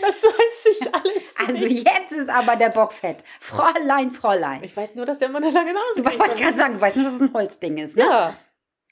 das 0.00 0.22
weiß 0.24 0.66
ich 0.70 0.94
alles 0.94 1.34
Also 1.36 1.64
nicht. 1.66 1.84
jetzt 1.86 2.12
ist 2.12 2.28
aber 2.28 2.56
der 2.56 2.68
Bock 2.70 2.92
fett. 2.92 3.18
Fräulein, 3.40 4.12
Fräulein. 4.12 4.62
Ich 4.62 4.76
weiß 4.76 4.94
nur, 4.94 5.04
dass 5.06 5.18
der 5.18 5.28
immer 5.28 5.38
eine 5.38 5.50
lange 5.50 5.72
Nase 5.72 5.84
Du 5.96 6.02
kriegt. 6.04 6.18
wolltest 6.20 6.38
gerade 6.40 6.56
sagen, 6.56 6.74
du 6.74 6.80
weißt 6.80 6.96
nur, 6.96 7.04
dass 7.06 7.14
es 7.14 7.20
ein 7.20 7.32
Holzding 7.34 7.78
ist, 7.78 7.96
ne? 7.96 8.04
Ja. 8.04 8.36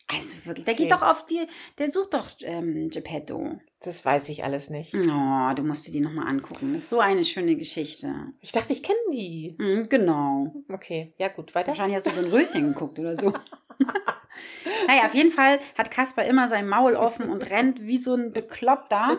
Also 0.08 0.28
wirklich, 0.44 0.64
der 0.66 0.74
Okay. 0.74 0.82
geht 0.82 0.92
doch 0.92 1.02
auf 1.02 1.24
die, 1.26 1.46
der 1.78 1.90
sucht 1.90 2.12
doch 2.14 2.26
ähm, 2.42 2.90
Geppetto. 2.90 3.58
Das 3.84 4.04
weiß 4.04 4.30
ich 4.30 4.44
alles 4.44 4.70
nicht. 4.70 4.94
Oh, 4.94 5.54
du 5.54 5.62
musst 5.62 5.86
dir 5.86 5.92
die 5.92 6.00
nochmal 6.00 6.26
angucken. 6.26 6.72
Das 6.72 6.84
ist 6.84 6.90
so 6.90 7.00
eine 7.00 7.24
schöne 7.24 7.54
Geschichte. 7.56 8.12
Ich 8.40 8.50
dachte, 8.50 8.72
ich 8.72 8.82
kenne 8.82 8.98
die. 9.12 9.54
Mhm, 9.58 9.88
genau. 9.90 10.54
Okay, 10.68 11.12
ja 11.18 11.28
gut, 11.28 11.54
weiter. 11.54 11.68
Wahrscheinlich 11.68 11.96
hast 11.96 12.06
du 12.06 12.10
so 12.10 12.26
ein 12.26 12.32
Röschen 12.32 12.72
geguckt 12.72 12.98
oder 12.98 13.16
so. 13.16 13.34
naja, 14.86 15.06
auf 15.06 15.14
jeden 15.14 15.30
Fall 15.30 15.60
hat 15.76 15.90
Kasper 15.90 16.24
immer 16.24 16.48
sein 16.48 16.68
Maul 16.68 16.94
offen 16.94 17.28
und 17.28 17.50
rennt 17.50 17.80
wie 17.80 17.96
so 17.96 18.14
ein 18.14 18.32
Bekloppter. 18.32 19.18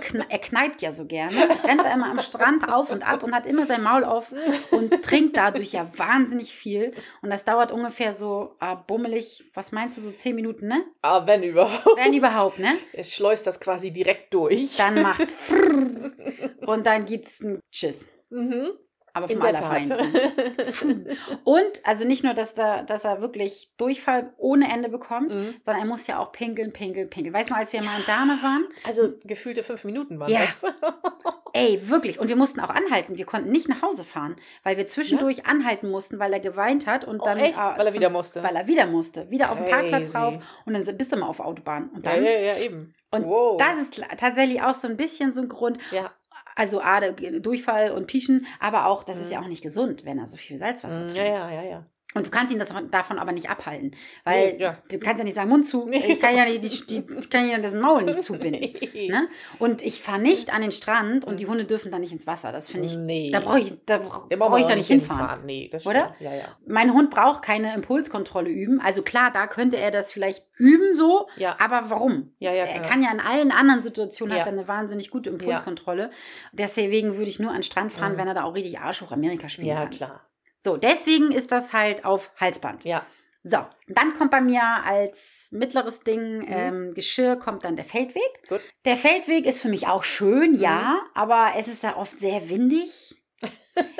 Kne 0.00 0.26
er 0.28 0.38
kneipt 0.38 0.82
ja 0.82 0.92
so 0.92 1.06
gerne. 1.06 1.36
Rennt 1.64 1.82
er 1.84 1.92
immer 1.94 2.10
am 2.10 2.20
Strand 2.20 2.68
auf 2.70 2.90
und 2.90 3.02
ab 3.02 3.22
und 3.22 3.34
hat 3.34 3.46
immer 3.46 3.66
sein 3.66 3.82
Maul 3.82 4.04
offen 4.04 4.38
und 4.70 5.02
trinkt 5.02 5.36
dadurch 5.36 5.72
ja 5.72 5.90
wahnsinnig 5.96 6.54
viel. 6.54 6.92
Und 7.22 7.30
das 7.30 7.44
dauert 7.44 7.72
ungefähr 7.72 8.12
so 8.12 8.56
äh, 8.60 8.76
bummelig, 8.86 9.44
was 9.54 9.72
meinst 9.72 9.98
du, 9.98 10.02
so 10.02 10.10
zehn 10.12 10.34
Minuten, 10.34 10.68
ne? 10.68 10.84
Aber 11.02 11.26
wenn 11.26 11.42
überhaupt. 11.42 11.96
Wenn 11.96 12.14
überhaupt, 12.14 12.58
ne? 12.58 12.74
Es 12.92 13.12
schleust 13.12 13.46
das 13.46 13.60
quasi 13.60 13.92
direkt 13.94 14.34
durch. 14.34 14.76
Dann 14.76 15.02
macht's 15.02 15.34
und 16.66 16.84
dann 16.84 17.06
gibt's 17.06 17.40
ein 17.40 17.60
Tschüss. 17.70 18.06
Mhm. 18.30 18.72
Aber 19.14 19.28
vom. 19.28 19.40
Allerfeinsten. 19.42 19.96
Und 21.44 21.80
also 21.84 22.04
nicht 22.06 22.24
nur, 22.24 22.34
dass, 22.34 22.54
da, 22.54 22.82
dass 22.82 23.04
er 23.04 23.20
wirklich 23.20 23.70
Durchfall 23.76 24.32
ohne 24.36 24.70
Ende 24.72 24.88
bekommt, 24.88 25.30
Mhm. 25.30 25.54
sondern 25.62 25.82
er 25.84 25.88
muss 25.88 26.06
ja 26.06 26.18
auch 26.18 26.32
pinkeln, 26.32 26.72
pinkeln, 26.72 27.08
pinkeln. 27.08 27.32
Weißt 27.34 27.50
du, 27.50 27.54
als 27.54 27.72
wir 27.72 27.82
mal 27.82 27.98
in 28.00 28.06
Dame 28.06 28.32
waren? 28.42 28.66
Also 28.84 29.14
gefühlte 29.24 29.62
fünf 29.62 29.84
Minuten 29.84 30.18
waren 30.20 30.30
Ja. 30.30 30.40
das. 30.40 30.64
Ey, 31.56 31.88
wirklich. 31.88 32.18
Und 32.18 32.26
wir 32.28 32.34
mussten 32.34 32.58
auch 32.58 32.68
anhalten. 32.70 33.16
Wir 33.16 33.26
konnten 33.26 33.52
nicht 33.52 33.68
nach 33.68 33.80
Hause 33.80 34.02
fahren, 34.04 34.34
weil 34.64 34.76
wir 34.76 34.86
zwischendurch 34.86 35.46
anhalten 35.46 35.88
mussten, 35.88 36.18
weil 36.18 36.32
er 36.32 36.40
geweint 36.40 36.88
hat 36.88 37.04
und 37.04 37.20
Oh, 37.20 37.24
dann. 37.24 37.38
äh, 37.38 37.52
Weil 37.54 37.78
er 37.78 37.92
zum- 37.92 37.94
wieder 37.94 38.10
musste. 38.10 38.42
Weil 38.42 38.56
er 38.56 38.66
wieder 38.66 38.86
musste. 38.86 39.30
Wieder 39.30 39.52
auf 39.52 39.58
den 39.58 39.70
Parkplatz 39.70 40.12
rauf 40.16 40.34
und 40.66 40.72
dann 40.74 40.96
bist 40.96 41.12
du 41.12 41.16
mal 41.16 41.28
auf 41.28 41.38
Autobahn. 41.38 41.90
Und 41.94 42.04
ja, 42.04 42.14
dann. 42.14 42.24
ja, 42.24 42.30
ja, 42.32 42.56
eben. 42.58 42.92
Und 43.12 43.24
wow. 43.26 43.56
das 43.56 43.78
ist 43.78 44.02
tatsächlich 44.18 44.60
auch 44.62 44.74
so 44.74 44.88
ein 44.88 44.96
bisschen 44.96 45.30
so 45.30 45.40
ein 45.42 45.48
Grund. 45.48 45.78
ja. 45.92 46.10
Also 46.56 46.80
A, 46.80 47.00
Durchfall 47.00 47.90
und 47.92 48.06
Pieschen, 48.06 48.46
aber 48.60 48.86
auch, 48.86 49.04
das 49.04 49.18
ist 49.18 49.28
Mhm. 49.28 49.32
ja 49.32 49.40
auch 49.42 49.48
nicht 49.48 49.62
gesund, 49.62 50.04
wenn 50.04 50.18
er 50.18 50.28
so 50.28 50.36
viel 50.36 50.58
Salzwasser 50.58 51.02
Mm, 51.02 51.06
trinkt. 51.06 51.16
ja, 51.16 51.50
ja, 51.50 51.50
ja, 51.50 51.62
ja. 51.62 51.86
Und 52.14 52.26
du 52.26 52.30
kannst 52.30 52.52
ihn 52.52 52.58
das, 52.60 52.68
davon 52.90 53.18
aber 53.18 53.32
nicht 53.32 53.50
abhalten. 53.50 53.96
Weil 54.24 54.52
Nee, 54.54 54.62
ja. 54.62 54.78
du 54.88 54.98
kannst 55.00 55.18
ja 55.18 55.24
nicht 55.24 55.34
sagen, 55.34 55.50
Mund 55.50 55.66
zu. 55.66 55.84
Nee. 55.86 55.98
Ich 56.06 56.20
kann 56.20 56.36
ja 56.36 56.44
nicht 56.44 56.62
die, 56.62 56.86
die, 57.02 57.14
ich 57.18 57.28
kann 57.28 57.48
ja 57.48 57.58
das 57.58 57.74
Maul 57.74 58.02
nicht 58.04 58.22
zubinden. 58.22 58.60
Nee. 58.94 59.08
Ne? 59.08 59.28
Und 59.58 59.82
ich 59.82 60.00
fahre 60.00 60.20
nicht 60.20 60.52
an 60.52 60.62
den 60.62 60.70
Strand 60.72 61.24
und 61.24 61.34
Mhm. 61.34 61.36
die 61.38 61.46
Hunde 61.46 61.64
dürfen 61.64 61.90
da 61.90 61.98
nicht 61.98 62.12
ins 62.12 62.26
Wasser. 62.26 62.52
Das 62.52 62.70
finde 62.70 62.86
ich, 62.86 62.96
Nee. 62.96 63.30
da 63.32 63.40
brauche 63.40 63.58
ich, 63.58 63.72
da 63.86 63.98
brauch 63.98 64.28
brauch 64.28 64.58
ich 64.58 64.66
da 64.66 64.76
nicht 64.76 64.86
hinfahren. 64.86 65.44
Nee, 65.44 65.68
das 65.72 65.86
Oder? 65.86 66.14
Ja, 66.20 66.32
ja. 66.34 66.44
Mein 66.66 66.92
Hund 66.94 67.10
braucht 67.10 67.42
keine 67.42 67.74
Impulskontrolle 67.74 68.48
üben. 68.50 68.80
Also 68.80 69.02
klar, 69.02 69.32
da 69.32 69.46
könnte 69.48 69.76
er 69.76 69.90
das 69.90 70.12
vielleicht 70.12 70.46
üben 70.56 70.94
so, 70.94 71.26
Ja, 71.36 71.56
aber 71.58 71.90
warum? 71.90 72.32
ja, 72.38 72.52
ja. 72.52 72.64
er 72.64 72.80
kann 72.82 73.02
ja 73.02 73.10
in 73.10 73.18
allen 73.20 73.50
anderen 73.50 73.82
Situationen 73.82 74.36
Ja. 74.36 74.42
hat 74.42 74.48
er 74.48 74.52
eine 74.52 74.68
wahnsinnig 74.68 75.10
gute 75.10 75.30
Impulskontrolle. 75.30 76.10
Deswegen 76.52 77.16
würde 77.16 77.28
ich 77.30 77.38
nur 77.40 77.50
an 77.50 77.56
den 77.58 77.62
Strand 77.64 77.92
fahren, 77.92 78.12
Mhm. 78.12 78.18
wenn 78.18 78.28
er 78.28 78.34
da 78.34 78.44
auch 78.44 78.54
richtig 78.54 78.78
Arsch 78.78 79.02
hoch 79.02 79.10
Amerika 79.12 79.48
spielen 79.48 79.66
Ja, 79.68 79.74
kann. 79.82 79.90
klar. 79.90 80.20
So, 80.64 80.76
deswegen 80.78 81.30
ist 81.30 81.52
das 81.52 81.72
halt 81.74 82.04
auf 82.06 82.30
Halsband. 82.40 82.84
Ja. 82.84 83.04
So, 83.42 83.58
dann 83.88 84.14
kommt 84.16 84.30
bei 84.30 84.40
mir 84.40 84.62
als 84.62 85.48
mittleres 85.50 86.00
Ding 86.00 86.38
Mhm. 86.38 86.46
ähm, 86.48 86.94
Geschirr 86.94 87.36
kommt 87.36 87.64
dann 87.64 87.76
der 87.76 87.84
Feldweg. 87.84 88.48
Gut. 88.48 88.62
Der 88.86 88.96
Feldweg 88.96 89.44
ist 89.44 89.60
für 89.60 89.68
mich 89.68 89.86
auch 89.86 90.02
schön, 90.04 90.54
ja, 90.54 91.02
aber 91.14 91.52
es 91.58 91.68
ist 91.68 91.84
da 91.84 91.96
oft 91.96 92.18
sehr 92.18 92.48
windig. 92.48 93.14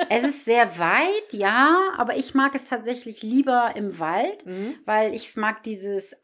Es 0.09 0.23
ist 0.23 0.45
sehr 0.45 0.77
weit, 0.79 1.31
ja, 1.33 1.77
aber 1.97 2.15
ich 2.15 2.33
mag 2.33 2.55
es 2.55 2.65
tatsächlich 2.65 3.21
lieber 3.23 3.71
im 3.75 3.99
Wald, 3.99 4.45
Mhm. 4.45 4.75
weil 4.85 5.13
ich 5.13 5.35
mag 5.35 5.63
dieses 5.63 6.15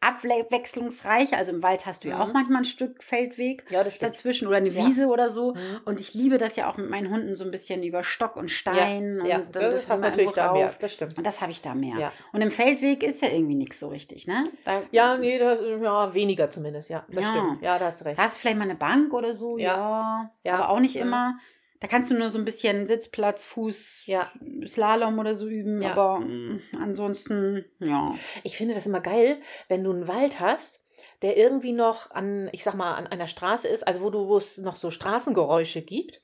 Abwechslungsreiche. 0.50 1.36
Also 1.36 1.52
im 1.52 1.62
Wald 1.62 1.86
hast 1.86 2.04
du 2.04 2.08
ja 2.08 2.16
Mhm. 2.16 2.22
auch 2.22 2.32
manchmal 2.32 2.62
ein 2.62 2.64
Stück 2.64 3.02
Feldweg 3.02 3.64
Ja, 3.70 3.84
dazwischen 3.84 4.48
oder 4.48 4.56
eine 4.58 4.70
Ja. 4.70 4.86
Wiese 4.86 5.06
oder 5.06 5.30
so. 5.30 5.54
Mhm. 5.54 5.80
Und 5.84 6.00
ich 6.00 6.14
liebe 6.14 6.38
das 6.38 6.56
ja 6.56 6.70
auch 6.70 6.76
mit 6.76 6.88
meinen 6.90 7.10
Hunden 7.10 7.36
so 7.36 7.44
ein 7.44 7.50
bisschen 7.50 7.82
über 7.82 8.04
Stock 8.04 8.36
und 8.36 8.50
Stein. 8.50 9.20
Ja, 9.24 9.36
und 9.38 9.54
dann 9.54 9.72
das 9.72 9.88
hast 9.88 10.00
natürlich 10.00 10.32
da 10.32 10.52
mehr. 10.52 10.74
Das 10.80 10.92
stimmt. 10.92 11.18
Und 11.18 11.26
das 11.26 11.40
habe 11.40 11.52
ich 11.52 11.62
da 11.62 11.74
mehr. 11.74 11.98
Ja. 11.98 12.12
Und 12.32 12.40
im 12.42 12.50
Feldweg 12.50 13.02
ist 13.02 13.22
ja 13.22 13.28
irgendwie 13.28 13.54
nichts 13.54 13.80
so 13.80 13.88
richtig, 13.88 14.26
ne? 14.26 14.44
Da, 14.64 14.82
Ja, 14.90 15.16
nee, 15.16 15.38
das, 15.38 15.58
ja, 15.80 16.14
weniger 16.14 16.50
zumindest, 16.50 16.90
ja. 16.90 17.04
Das 17.08 17.24
Ja. 17.24 17.30
stimmt. 17.30 17.62
Ja, 17.62 17.78
da 17.78 17.86
hast 17.86 18.00
du 18.00 18.04
recht. 18.06 18.18
da 18.18 18.24
hast 18.24 18.36
du 18.36 18.40
vielleicht 18.40 18.58
mal 18.58 18.64
eine 18.64 18.74
Bank 18.74 19.12
oder 19.12 19.34
so, 19.34 19.58
ja. 19.58 19.62
Ja. 19.76 20.30
Ja. 20.44 20.54
Aber 20.54 20.68
auch 20.70 20.80
nicht 20.80 20.94
Ja. 20.94 21.02
immer. 21.02 21.38
Da 21.82 21.88
kannst 21.88 22.12
du 22.12 22.14
nur 22.14 22.30
so 22.30 22.38
ein 22.38 22.44
bisschen 22.44 22.86
Sitzplatz, 22.86 23.44
Fuß, 23.44 24.04
Ja. 24.06 24.30
Slalom 24.64 25.18
oder 25.18 25.34
so 25.34 25.48
üben. 25.48 25.82
Ja. 25.82 25.90
Aber 25.90 26.20
mm, 26.20 26.62
ansonsten, 26.78 27.64
ja. 27.80 28.14
Ich 28.44 28.56
finde 28.56 28.74
das 28.74 28.86
immer 28.86 29.00
geil, 29.00 29.40
wenn 29.66 29.82
du 29.82 29.90
einen 29.90 30.06
Wald 30.06 30.38
hast, 30.38 30.80
der 31.22 31.36
irgendwie 31.36 31.72
noch 31.72 32.12
an, 32.12 32.48
ich 32.52 32.62
sag 32.62 32.74
mal, 32.74 32.94
an 32.94 33.08
einer 33.08 33.26
Straße 33.26 33.66
ist, 33.66 33.84
also 33.84 34.00
wo 34.00 34.10
du, 34.10 34.28
wo 34.28 34.36
es 34.36 34.58
noch 34.58 34.76
so 34.76 34.90
Straßengeräusche 34.90 35.82
gibt. 35.82 36.22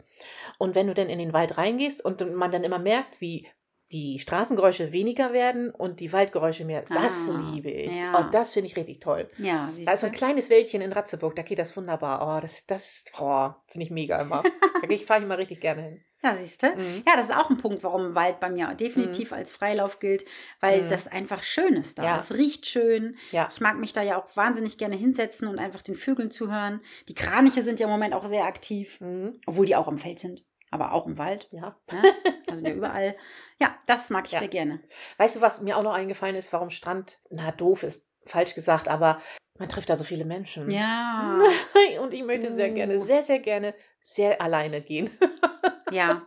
Und 0.58 0.76
wenn 0.76 0.86
du 0.86 0.94
dann 0.94 1.10
in 1.10 1.18
den 1.18 1.32
Wald 1.32 1.58
reingehst 1.58 2.04
und 2.04 2.20
man 2.36 2.52
dann 2.52 2.62
immer 2.62 2.78
merkt, 2.78 3.20
wie 3.20 3.48
die 3.92 4.18
Straßengeräusche 4.18 4.92
weniger 4.92 5.32
werden 5.32 5.70
und 5.70 6.00
die 6.00 6.12
Waldgeräusche 6.12 6.64
mehr, 6.64 6.82
das 6.82 7.28
Ah, 7.30 7.50
liebe 7.52 7.70
ich. 7.70 7.94
ja. 7.96 8.18
Oh, 8.20 8.30
das 8.30 8.52
finde 8.52 8.66
ich 8.68 8.76
richtig 8.76 9.00
toll. 9.00 9.28
Ja, 9.38 9.70
Da 9.84 9.92
ist 9.92 10.00
so 10.00 10.06
ein 10.06 10.12
kleines 10.12 10.50
Wäldchen 10.50 10.82
in 10.82 10.92
Ratzeburg, 10.92 11.34
da 11.36 11.42
geht 11.42 11.58
das 11.58 11.76
wunderbar. 11.76 12.36
Oh, 12.36 12.40
das, 12.40 12.66
das 12.66 13.04
oh, 13.18 13.50
finde 13.66 13.84
ich 13.84 13.90
mega 13.90 14.20
immer. 14.20 14.42
Da 14.42 14.96
fahre 14.98 15.20
ich 15.20 15.24
immer 15.24 15.38
richtig 15.38 15.60
gerne 15.60 15.82
hin. 15.82 16.04
Ja, 16.20 16.34
siehst 16.36 16.60
du? 16.60 16.66
Mhm. 16.66 17.04
Ja, 17.06 17.14
das 17.16 17.28
ist 17.28 17.36
auch 17.36 17.48
ein 17.48 17.58
Punkt, 17.58 17.84
warum 17.84 18.16
Wald 18.16 18.40
bei 18.40 18.50
mir 18.50 18.74
definitiv 18.74 19.32
als 19.32 19.52
Freilauf 19.52 20.00
gilt, 20.00 20.24
weil 20.58 20.82
Mhm. 20.82 20.88
das 20.90 21.06
einfach 21.06 21.44
schön 21.44 21.74
ist 21.74 21.96
da. 21.96 22.02
Ja. 22.02 22.18
Es 22.18 22.34
riecht 22.34 22.66
schön. 22.66 23.16
Ja. 23.30 23.48
Ich 23.52 23.60
mag 23.60 23.78
mich 23.78 23.92
da 23.92 24.02
ja 24.02 24.20
auch 24.20 24.36
wahnsinnig 24.36 24.78
gerne 24.78 24.96
hinsetzen 24.96 25.46
und 25.46 25.60
einfach 25.60 25.80
den 25.80 25.94
Vögeln 25.94 26.32
zuhören. 26.32 26.80
Die 27.08 27.14
Kraniche 27.14 27.62
sind 27.62 27.78
ja 27.78 27.86
im 27.86 27.92
Moment 27.92 28.14
auch 28.14 28.26
sehr 28.26 28.46
aktiv, 28.46 29.00
Mhm. 29.00 29.38
obwohl 29.46 29.66
die 29.66 29.76
auch 29.76 29.86
im 29.86 29.98
Feld 29.98 30.18
sind, 30.18 30.44
aber 30.70 30.92
auch 30.92 31.06
im 31.06 31.18
Wald. 31.18 31.48
Ja. 31.50 31.76
Ne? 31.92 32.02
Also 32.50 32.64
ja 32.64 32.72
überall. 32.72 33.14
Ja, 33.60 33.76
das 33.86 34.08
mag 34.08 34.24
ich 34.26 34.32
Ja. 34.32 34.38
sehr 34.38 34.48
gerne. 34.48 34.80
Weißt 35.18 35.36
du, 35.36 35.40
was 35.42 35.60
mir 35.60 35.76
auch 35.76 35.82
noch 35.82 35.92
eingefallen 35.92 36.34
ist, 36.34 36.50
warum 36.54 36.70
Strand, 36.70 37.18
na 37.28 37.52
doof 37.52 37.82
ist 37.82 38.06
falsch 38.24 38.54
gesagt, 38.54 38.88
aber 38.88 39.20
man 39.58 39.68
trifft 39.68 39.90
da 39.90 39.96
so 39.96 40.04
viele 40.04 40.24
Menschen. 40.24 40.70
Ja, 40.70 41.38
Und 42.00 42.14
ich 42.14 42.24
möchte 42.24 42.50
sehr 42.50 42.70
gerne, 42.70 43.00
sehr, 43.00 43.22
sehr 43.22 43.38
gerne, 43.40 43.74
sehr 44.00 44.40
alleine 44.40 44.80
gehen. 44.80 45.10
ja, 45.90 46.22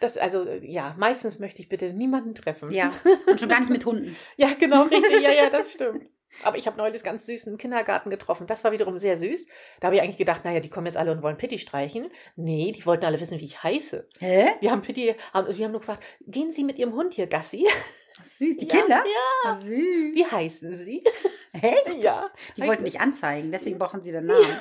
Das, 0.00 0.16
also, 0.16 0.48
ja, 0.62 0.94
meistens 0.98 1.38
möchte 1.38 1.60
ich 1.60 1.68
bitte 1.68 1.92
niemanden 1.92 2.34
treffen. 2.34 2.70
ja. 2.72 2.92
Und 3.26 3.38
schon 3.40 3.48
gar 3.50 3.60
nicht 3.60 3.70
mit 3.70 3.84
Hunden. 3.84 4.16
Ja, 4.36 4.52
genau, 4.58 4.84
richtig. 4.84 5.22
Ja, 5.22 5.32
ja, 5.32 5.50
das 5.50 5.72
stimmt. 5.72 6.06
Aber 6.42 6.58
ich 6.58 6.66
habe 6.66 6.76
neulich 6.76 7.02
ganz 7.02 7.26
süßen 7.26 7.56
Kindergarten 7.58 8.10
getroffen. 8.10 8.46
Das 8.46 8.64
war 8.64 8.72
wiederum 8.72 8.98
sehr 8.98 9.16
süß. 9.16 9.46
Da 9.80 9.86
habe 9.86 9.96
ich 9.96 10.02
eigentlich 10.02 10.18
gedacht, 10.18 10.44
naja, 10.44 10.60
die 10.60 10.70
kommen 10.70 10.86
jetzt 10.86 10.96
alle 10.96 11.12
und 11.12 11.22
wollen 11.22 11.36
Pitti 11.38 11.58
streichen. 11.58 12.10
Nee, 12.36 12.72
die 12.72 12.84
wollten 12.86 13.04
alle 13.04 13.20
wissen, 13.20 13.38
wie 13.40 13.44
ich 13.44 13.62
heiße. 13.62 14.08
Hä? 14.18 14.48
Die 14.60 14.70
haben 14.70 14.82
Pitti, 14.82 15.14
haben, 15.32 15.52
die 15.52 15.64
haben 15.64 15.72
nur 15.72 15.80
gefragt, 15.80 16.04
gehen 16.26 16.52
Sie 16.52 16.64
mit 16.64 16.78
Ihrem 16.78 16.94
Hund 16.94 17.14
hier 17.14 17.26
Gassi? 17.26 17.66
Süß. 18.24 18.56
Die 18.58 18.66
Ja, 18.66 18.80
Kinder? 18.80 19.04
Ja. 19.44 19.58
Süß. 19.60 20.14
Wie 20.14 20.26
heißen 20.26 20.72
Sie? 20.72 21.04
Echt? 21.52 21.94
Ja. 22.02 22.30
Die 22.56 22.62
wollten 22.62 22.84
dich 22.84 23.00
anzeigen, 23.00 23.50
deswegen 23.52 23.78
brauchen 23.78 24.02
sie 24.02 24.12
den 24.12 24.26
Namen. 24.26 24.44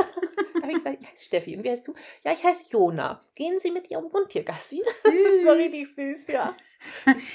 Da 0.55 0.69
habe 0.69 0.79
ich 0.79 0.83
gesagt, 0.83 0.97
ich 1.01 1.07
heiße 1.11 1.25
Steffi. 1.25 1.55
Und 1.55 1.63
wie 1.63 1.69
heißt 1.69 1.87
du? 1.87 1.93
Ja, 2.23 2.31
ich 2.31 2.43
heiße 2.43 2.67
Jona. 2.71 3.21
Gehen 3.35 3.59
Sie 3.59 3.69
mit 3.69 3.91
Ihrem 3.91 4.11
Hund 4.11 4.31
hier 4.31 4.43
Gassi? 4.43 4.81
Das 5.03 5.45
war 5.45 5.55
richtig 5.57 5.93
süß, 5.93 6.27
ja. 6.29 6.55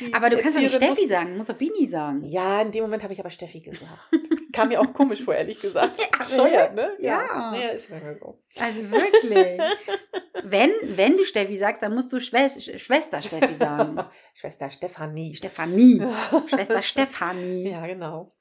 Die- 0.00 0.12
Aber 0.14 0.30
du 0.30 0.38
kannst 0.38 0.56
doch 0.56 0.62
nicht 0.62 0.74
Steffi 0.74 0.88
musste- 0.90 1.08
sagen, 1.08 1.30
du 1.32 1.36
musst 1.36 1.50
doch 1.50 1.56
Bini 1.56 1.86
sagen. 1.88 2.22
Ja, 2.24 2.62
in 2.62 2.70
dem 2.72 2.82
Moment 2.82 3.02
habe 3.02 3.12
ich 3.12 3.20
aber 3.20 3.30
Steffi 3.30 3.60
gesagt. 3.60 3.88
Kam 4.52 4.68
mir 4.68 4.80
auch 4.80 4.92
komisch 4.92 5.22
vor, 5.22 5.34
ehrlich 5.34 5.60
gesagt. 5.60 5.96
Ja, 5.98 6.18
Bescheuert, 6.18 6.74
ne? 6.74 6.90
Ja. 6.98 7.50
Naja, 7.52 7.68
ist 7.70 7.88
mehr 7.90 8.16
so. 8.18 8.42
Also 8.58 8.82
wirklich. 8.90 9.60
wenn, 10.42 10.70
wenn 10.96 11.16
du 11.16 11.24
Steffi 11.24 11.56
sagst, 11.56 11.82
dann 11.82 11.94
musst 11.94 12.12
du 12.12 12.20
Schwes 12.20 12.62
Schwester 12.80 13.22
Steffi 13.22 13.54
sagen. 13.56 13.96
Schwester 14.34 14.70
Stefanie. 14.70 15.34
Stefanie. 15.36 16.02
Schwester 16.48 16.82
Stefanie. 16.82 17.70
Ja, 17.70 17.86
genau. 17.86 18.32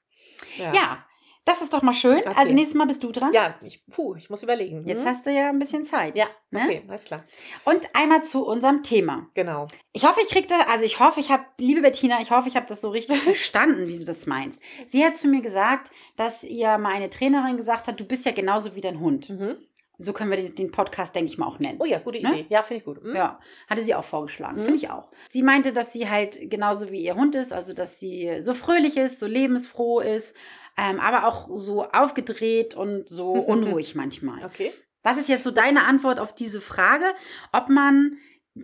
Ja. 0.58 1.06
Das 1.50 1.62
ist 1.62 1.74
doch 1.74 1.82
mal 1.82 1.94
schön. 1.94 2.20
Okay. 2.20 2.34
Also 2.36 2.54
nächstes 2.54 2.76
Mal 2.76 2.86
bist 2.86 3.04
du 3.04 3.12
dran. 3.12 3.34
Ja, 3.34 3.56
ich, 3.64 3.84
puh, 3.88 4.16
ich 4.16 4.30
muss 4.30 4.44
überlegen. 4.44 4.88
Jetzt 4.88 5.02
Hm? 5.02 5.08
hast 5.10 5.26
du 5.26 5.32
ja 5.32 5.50
ein 5.50 5.60
bisschen 5.60 5.86
Zeit. 5.86 6.18
Ja, 6.18 6.28
Ne? 6.52 6.62
okay, 6.64 6.84
alles 6.88 7.04
klar. 7.06 7.24
Und 7.66 7.82
einmal 7.94 8.24
zu 8.24 8.46
unserem 8.46 8.84
Thema. 8.84 9.28
Genau. 9.34 9.68
Ich 9.92 10.04
hoffe, 10.06 10.20
ich 10.22 10.30
krieg 10.30 10.48
da, 10.48 10.62
also 10.70 10.86
ich 10.86 11.00
hoffe, 11.00 11.20
ich 11.20 11.30
habe, 11.30 11.44
liebe 11.58 11.82
Bettina, 11.82 12.22
ich 12.22 12.32
hoffe, 12.32 12.48
ich 12.50 12.56
habe 12.56 12.66
das 12.68 12.82
so 12.82 12.90
richtig 12.90 13.18
verstanden, 13.22 13.88
wie 13.88 13.98
du 14.00 14.06
das 14.06 14.26
meinst. 14.28 14.62
Sie 14.90 15.04
hat 15.04 15.18
zu 15.18 15.28
mir 15.28 15.42
gesagt, 15.42 15.92
dass 16.16 16.44
ihr 16.44 16.78
mal 16.78 16.94
eine 16.94 17.10
Trainerin 17.10 17.58
gesagt 17.58 17.88
hat, 17.88 18.00
du 18.00 18.06
bist 18.06 18.26
ja 18.26 18.32
genauso 18.32 18.76
wie 18.76 18.82
dein 18.82 19.00
Hund. 19.00 19.30
Mhm. 19.30 19.58
So 20.02 20.14
können 20.14 20.32
wir 20.32 20.50
den, 20.50 20.72
Podcast, 20.72 21.14
denke 21.14 21.30
ich 21.30 21.38
mal, 21.38 21.46
auch 21.48 21.60
nennen. 21.60 21.78
Oh 21.82 21.86
ja, 21.86 22.00
gute 22.00 22.22
Ne? 22.22 22.30
Idee. 22.40 22.46
Ja, 22.48 22.64
finde 22.64 22.80
ich 22.80 22.86
gut. 22.86 23.04
Mhm. 23.04 23.16
Ja, 23.18 23.38
hatte 23.70 23.84
sie 23.84 23.94
auch 23.94 24.06
vorgeschlagen, 24.06 24.56
Mhm. 24.62 24.64
finde 24.66 24.78
ich 24.78 24.90
auch. 24.90 25.10
Sie 25.30 25.44
meinte, 25.44 25.74
dass 25.74 25.92
sie 25.92 26.10
halt 26.10 26.50
genauso 26.50 26.90
wie 26.90 27.02
ihr 27.02 27.16
Hund 27.16 27.36
ist, 27.36 27.52
also 27.52 27.74
dass 27.74 28.00
sie 28.00 28.38
so 28.40 28.54
fröhlich 28.54 28.96
ist, 28.96 29.20
so 29.20 29.26
lebensfroh 29.26 30.00
ist, 30.00 30.38
ähm, 30.80 31.00
aber 31.00 31.28
auch 31.28 31.50
so 31.58 31.84
aufgedreht 31.84 32.76
und 32.76 33.10
so 33.10 33.32
unruhig 33.34 33.96
manchmal. 33.96 34.46
Okay. 34.46 34.72
Was 35.04 35.18
ist 35.18 35.30
jetzt 35.30 35.44
so 35.44 35.52
deine 35.52 35.86
Antwort 35.86 36.20
auf 36.20 36.34
diese 36.34 36.62
Frage, 36.62 37.06
ob 37.52 37.70
man 37.70 38.18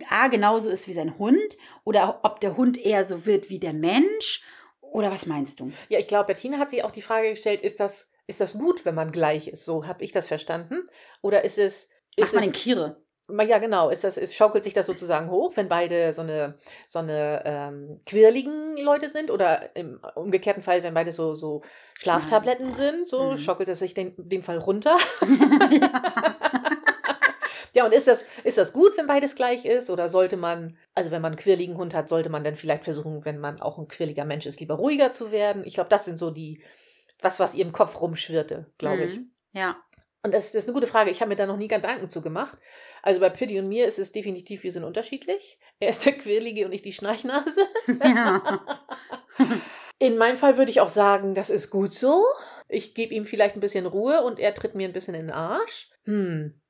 A 0.08 0.28
genauso 0.28 0.68
ist 0.68 0.88
wie 0.88 0.92
sein 0.92 1.18
Hund 1.18 1.56
oder 1.84 2.20
ob 2.22 2.40
der 2.40 2.56
Hund 2.56 2.78
eher 2.78 3.04
so 3.04 3.24
wird 3.24 3.48
wie 3.50 3.58
der 3.58 3.72
Mensch 3.72 4.42
Oder 4.80 5.10
was 5.10 5.26
meinst 5.26 5.60
du? 5.60 5.72
Ja, 5.88 5.98
ich 5.98 6.06
glaube, 6.06 6.26
Bettina 6.26 6.58
hat 6.58 6.70
sich 6.70 6.84
auch 6.84 6.90
die 6.90 7.02
Frage 7.02 7.30
gestellt, 7.30 7.60
ist 7.60 7.80
das, 7.80 8.08
ist 8.26 8.40
das 8.40 8.56
gut, 8.58 8.84
wenn 8.84 8.94
man 8.94 9.12
gleich 9.12 9.48
ist? 9.48 9.64
So 9.64 9.86
habe 9.86 10.04
ich 10.04 10.12
das 10.12 10.26
verstanden. 10.26 10.86
Oder 11.22 11.44
ist 11.44 11.58
es. 11.58 11.88
Ist 12.16 12.32
Macht 12.32 12.34
man 12.34 12.44
es 12.44 12.50
den 12.50 12.54
Kire? 12.54 13.02
Ja, 13.28 13.58
genau. 13.58 13.90
Ist 13.90 14.04
das, 14.04 14.16
ist, 14.16 14.34
schaukelt 14.36 14.62
sich 14.64 14.72
das 14.74 14.86
sozusagen 14.86 15.30
hoch, 15.30 15.52
wenn 15.56 15.68
beide 15.68 16.12
so 16.12 16.22
eine, 16.22 16.54
so 16.86 17.00
eine 17.00 17.42
ähm, 17.44 18.00
quirligen 18.06 18.76
Leute 18.76 19.08
sind? 19.08 19.30
Oder 19.32 19.74
im 19.74 20.00
umgekehrten 20.14 20.62
Fall, 20.62 20.82
wenn 20.84 20.94
beide 20.94 21.10
so, 21.10 21.34
so 21.34 21.62
Schlaftabletten 21.98 22.72
sind, 22.74 23.06
so 23.08 23.32
Mhm. 23.32 23.38
schaukelt 23.38 23.68
es 23.68 23.80
sich 23.80 23.94
den, 23.94 24.14
dem 24.16 24.42
Fall 24.42 24.58
runter? 24.58 24.96
Ja, 27.72 27.84
und 27.84 27.92
ist 27.92 28.06
das, 28.08 28.24
ist 28.42 28.56
das 28.56 28.72
gut, 28.72 28.96
wenn 28.96 29.06
beides 29.06 29.34
gleich 29.34 29.66
ist? 29.66 29.90
Oder 29.90 30.08
sollte 30.08 30.38
man, 30.38 30.78
also 30.94 31.10
wenn 31.10 31.20
man 31.20 31.32
einen 31.32 31.38
quirligen 31.38 31.76
Hund 31.76 31.92
hat, 31.92 32.08
sollte 32.08 32.30
man 32.30 32.42
dann 32.42 32.56
vielleicht 32.56 32.84
versuchen, 32.84 33.26
wenn 33.26 33.38
man 33.38 33.60
auch 33.60 33.76
ein 33.76 33.86
quirliger 33.86 34.24
Mensch 34.24 34.46
ist, 34.46 34.60
lieber 34.60 34.76
ruhiger 34.76 35.12
zu 35.12 35.30
werden? 35.30 35.62
Ich 35.66 35.74
glaube, 35.74 35.90
das 35.90 36.06
sind 36.06 36.18
so 36.18 36.30
die, 36.30 36.62
was, 37.20 37.38
was 37.38 37.54
ihr 37.54 37.66
im 37.66 37.72
Kopf 37.72 38.00
rumschwirrte, 38.00 38.64
glaube 38.78 39.04
ich. 39.04 39.16
Mhm. 39.18 39.30
Ja. 39.52 39.76
Und 40.26 40.34
das, 40.34 40.50
das 40.50 40.64
ist 40.64 40.68
eine 40.68 40.74
gute 40.74 40.88
Frage. 40.88 41.12
Ich 41.12 41.20
habe 41.20 41.28
mir 41.28 41.36
da 41.36 41.46
noch 41.46 41.56
nie 41.56 41.68
Gedanken 41.68 42.10
zu 42.10 42.20
gemacht. 42.20 42.58
Also 43.00 43.20
bei 43.20 43.30
Pitti 43.30 43.60
und 43.60 43.68
mir 43.68 43.86
ist 43.86 44.00
es 44.00 44.10
definitiv, 44.10 44.64
wir 44.64 44.72
sind 44.72 44.82
unterschiedlich. 44.82 45.60
Er 45.78 45.90
ist 45.90 46.04
der 46.04 46.14
Quirlige 46.14 46.66
und 46.66 46.72
ich 46.72 46.82
die 46.82 46.92
Schnarchnase. 46.92 47.60
ja. 48.02 48.66
In 50.00 50.18
meinem 50.18 50.36
Fall 50.36 50.58
würde 50.58 50.72
ich 50.72 50.80
auch 50.80 50.88
sagen, 50.88 51.34
das 51.34 51.48
ist 51.48 51.70
gut 51.70 51.92
so. 51.92 52.24
Ich 52.68 52.96
gebe 52.96 53.14
ihm 53.14 53.24
vielleicht 53.24 53.54
ein 53.54 53.60
bisschen 53.60 53.86
Ruhe 53.86 54.24
und 54.24 54.40
er 54.40 54.52
tritt 54.52 54.74
mir 54.74 54.88
ein 54.88 54.92
bisschen 54.92 55.14
in 55.14 55.28
den 55.28 55.30
Arsch. 55.30 55.90
Hm. 56.06 56.60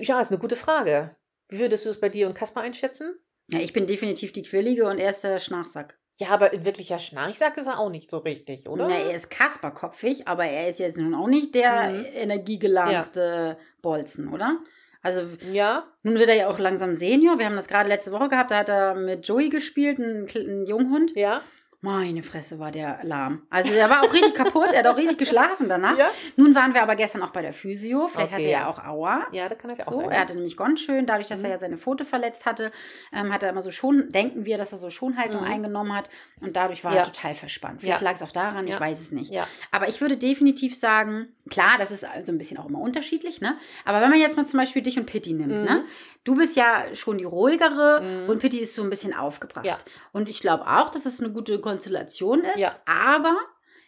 Ja, 0.00 0.20
ist 0.20 0.32
eine 0.32 0.40
gute 0.40 0.56
Frage. 0.56 1.14
Wie 1.46 1.60
würdest 1.60 1.86
du 1.86 1.90
es 1.90 2.00
bei 2.00 2.08
dir 2.08 2.26
und 2.26 2.34
Kaspar 2.34 2.64
einschätzen? 2.64 3.14
Ja, 3.46 3.60
ich 3.60 3.72
bin 3.72 3.86
definitiv 3.86 4.32
die 4.32 4.42
Quirlige 4.42 4.86
und 4.88 4.98
er 4.98 5.10
ist 5.10 5.22
der 5.22 5.38
Schnarchsack. 5.38 5.96
Ja, 6.20 6.28
aber 6.28 6.52
in 6.52 6.64
wirklicher 6.64 6.98
Schnarchsack 7.00 7.56
ist 7.56 7.66
er 7.66 7.78
auch 7.80 7.90
nicht 7.90 8.08
so 8.08 8.18
richtig, 8.18 8.68
oder? 8.68 8.86
Na, 8.88 8.94
er 8.94 9.14
ist 9.16 9.30
kasperkopfig, 9.30 10.28
aber 10.28 10.44
er 10.44 10.68
ist 10.68 10.78
jetzt 10.78 10.96
nun 10.96 11.14
auch 11.14 11.26
nicht 11.26 11.54
der 11.56 11.90
Mhm. 11.90 12.04
energiegeladene 12.14 13.56
Bolzen, 13.82 14.32
oder? 14.32 14.58
Also 15.02 15.22
Ja, 15.52 15.84
nun 16.02 16.14
wird 16.14 16.28
er 16.30 16.36
ja 16.36 16.48
auch 16.48 16.58
langsam 16.58 16.94
Senior. 16.94 17.38
Wir 17.38 17.46
haben 17.46 17.56
das 17.56 17.68
gerade 17.68 17.88
letzte 17.88 18.10
Woche 18.12 18.28
gehabt, 18.28 18.50
da 18.50 18.58
hat 18.58 18.68
er 18.68 18.94
mit 18.94 19.26
Joey 19.26 19.48
gespielt, 19.50 19.98
ein, 19.98 20.26
Kle- 20.26 20.48
ein 20.48 20.66
Junghund. 20.66 21.14
ja, 21.16 21.42
Meine 21.84 22.22
Fresse 22.22 22.58
war 22.58 22.70
der 22.70 23.00
lahm. 23.02 23.42
Also 23.50 23.70
der 23.70 23.90
war 23.90 24.02
auch 24.04 24.12
richtig 24.12 24.34
kaputt, 24.34 24.68
er 24.72 24.78
hat 24.80 24.86
auch 24.86 24.96
richtig 24.96 25.18
geschlafen 25.18 25.68
danach. 25.68 25.98
ja. 25.98 26.06
Nun 26.36 26.54
waren 26.54 26.72
wir 26.72 26.82
aber 26.82 26.96
gestern 26.96 27.22
auch 27.22 27.30
bei 27.30 27.42
der 27.42 27.52
Physio. 27.52 28.08
Vielleicht 28.08 28.28
Okay, 28.28 28.34
hatte 28.36 28.44
er 28.44 28.60
ja. 28.60 28.68
auch 28.70 28.82
Aua. 28.82 29.26
Ja, 29.32 29.48
da 29.50 29.54
kann 29.54 29.70
er 29.70 29.76
ja 29.76 29.86
auch 29.86 29.92
So, 29.92 30.00
sein. 30.00 30.10
er 30.10 30.20
hatte 30.20 30.34
nämlich 30.34 30.56
ganz 30.56 30.80
schön, 30.80 31.04
dadurch, 31.06 31.28
dass 31.28 31.40
Mhm. 31.40 31.44
er 31.44 31.50
ja 31.52 31.58
seine 31.58 31.76
Pfote 31.76 32.06
verletzt 32.06 32.46
hatte, 32.46 32.72
ähm, 33.12 33.32
hat 33.32 33.42
er 33.42 33.50
immer 33.50 33.60
so 33.60 33.70
schon, 33.70 34.08
denken 34.08 34.46
wir, 34.46 34.56
dass 34.56 34.72
er 34.72 34.78
so 34.78 34.88
Schonhaltung 34.88 35.42
Mhm. 35.42 35.46
eingenommen 35.46 35.94
hat 35.94 36.08
und 36.40 36.56
dadurch 36.56 36.84
war 36.84 36.92
Ja. 36.94 37.00
er 37.00 37.04
total 37.04 37.34
verspannt. 37.34 37.80
Vielleicht 37.82 38.00
lag 38.00 38.14
es 38.14 38.22
auch 38.22 38.32
daran, 38.32 38.66
ich 38.66 38.80
weiß 38.80 39.00
es 39.00 39.12
nicht. 39.12 39.32
Aber 39.70 39.88
ich 39.88 40.00
würde 40.00 40.16
definitiv 40.16 40.76
sagen, 40.78 41.28
klar, 41.50 41.76
das 41.78 41.90
ist 41.90 42.04
also 42.04 42.32
ein 42.32 42.38
bisschen 42.38 42.58
auch 42.58 42.66
immer 42.66 42.78
unterschiedlich, 42.80 43.40
ne? 43.42 43.58
Aber 43.84 44.00
wenn 44.00 44.08
man 44.10 44.18
jetzt 44.18 44.36
mal 44.38 44.46
zum 44.46 44.58
Beispiel 44.58 44.80
dich 44.82 44.98
und 44.98 45.04
Pitti 45.06 45.34
nimmt, 45.34 45.52
Mhm. 45.52 45.64
ne? 45.64 45.84
Du 46.24 46.34
bist 46.36 46.56
ja 46.56 46.84
schon 46.94 47.18
die 47.18 47.24
ruhigere 47.24 48.00
Mhm. 48.00 48.30
und 48.30 48.38
Pitti 48.38 48.58
ist 48.58 48.74
so 48.74 48.82
ein 48.82 48.88
bisschen 48.88 49.12
aufgebracht. 49.14 49.84
Und 50.12 50.30
ich 50.30 50.40
glaube 50.40 50.66
auch, 50.66 50.88
dass 50.90 51.04
es 51.04 51.20
eine 51.20 51.30
gute 51.30 51.60
Konstellation 51.74 52.42
ist. 52.44 52.58
Ja. 52.58 52.76
Aber 52.86 53.36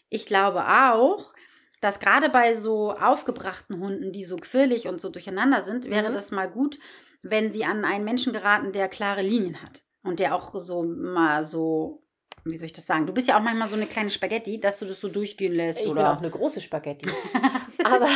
ich 0.09 0.27
glaube 0.27 0.64
auch, 0.66 1.33
dass 1.81 2.01
gerade 2.01 2.29
bei 2.31 2.55
so 2.55 2.92
aufgebrachten 2.92 3.81
Hunden, 3.81 4.12
die 4.12 4.25
so 4.25 4.37
quirlig 4.37 4.88
und 4.88 5.01
so 5.01 5.09
durcheinander 5.11 5.62
sind, 5.62 5.88
wäre 5.90 6.11
Mhm. 6.11 6.14
das 6.14 6.31
mal 6.31 6.49
gut, 6.51 6.79
wenn 7.22 7.53
sie 7.53 7.64
an 7.64 7.85
einen 7.85 8.05
Menschen 8.05 8.33
geraten, 8.33 8.72
der 8.72 8.88
klare 8.88 9.22
Linien 9.22 9.62
hat. 9.62 9.83
Und 10.03 10.20
der 10.20 10.35
auch 10.35 10.55
so 10.55 10.83
mal 10.85 11.44
so, 11.44 12.03
wie 12.44 12.57
soll 12.57 12.66
ich 12.66 12.72
das 12.72 12.87
sagen? 12.87 13.07
Du 13.07 13.12
bist 13.12 13.27
ja 13.29 13.37
auch 13.37 13.42
manchmal 13.42 13.68
so 13.68 13.75
eine 13.75 13.87
kleine 13.87 14.11
Spaghetti, 14.11 14.61
dass 14.61 14.79
du 14.79 14.87
das 14.87 15.01
so 15.01 15.09
durchgehen 15.09 15.53
lässt. 15.53 15.79
Ich 15.81 15.85
bin 15.87 15.92
oder 15.92 16.12
auch 16.12 16.18
eine 16.18 16.31
große 16.31 16.61
Spaghetti. 16.61 17.11
Aber 17.85 18.09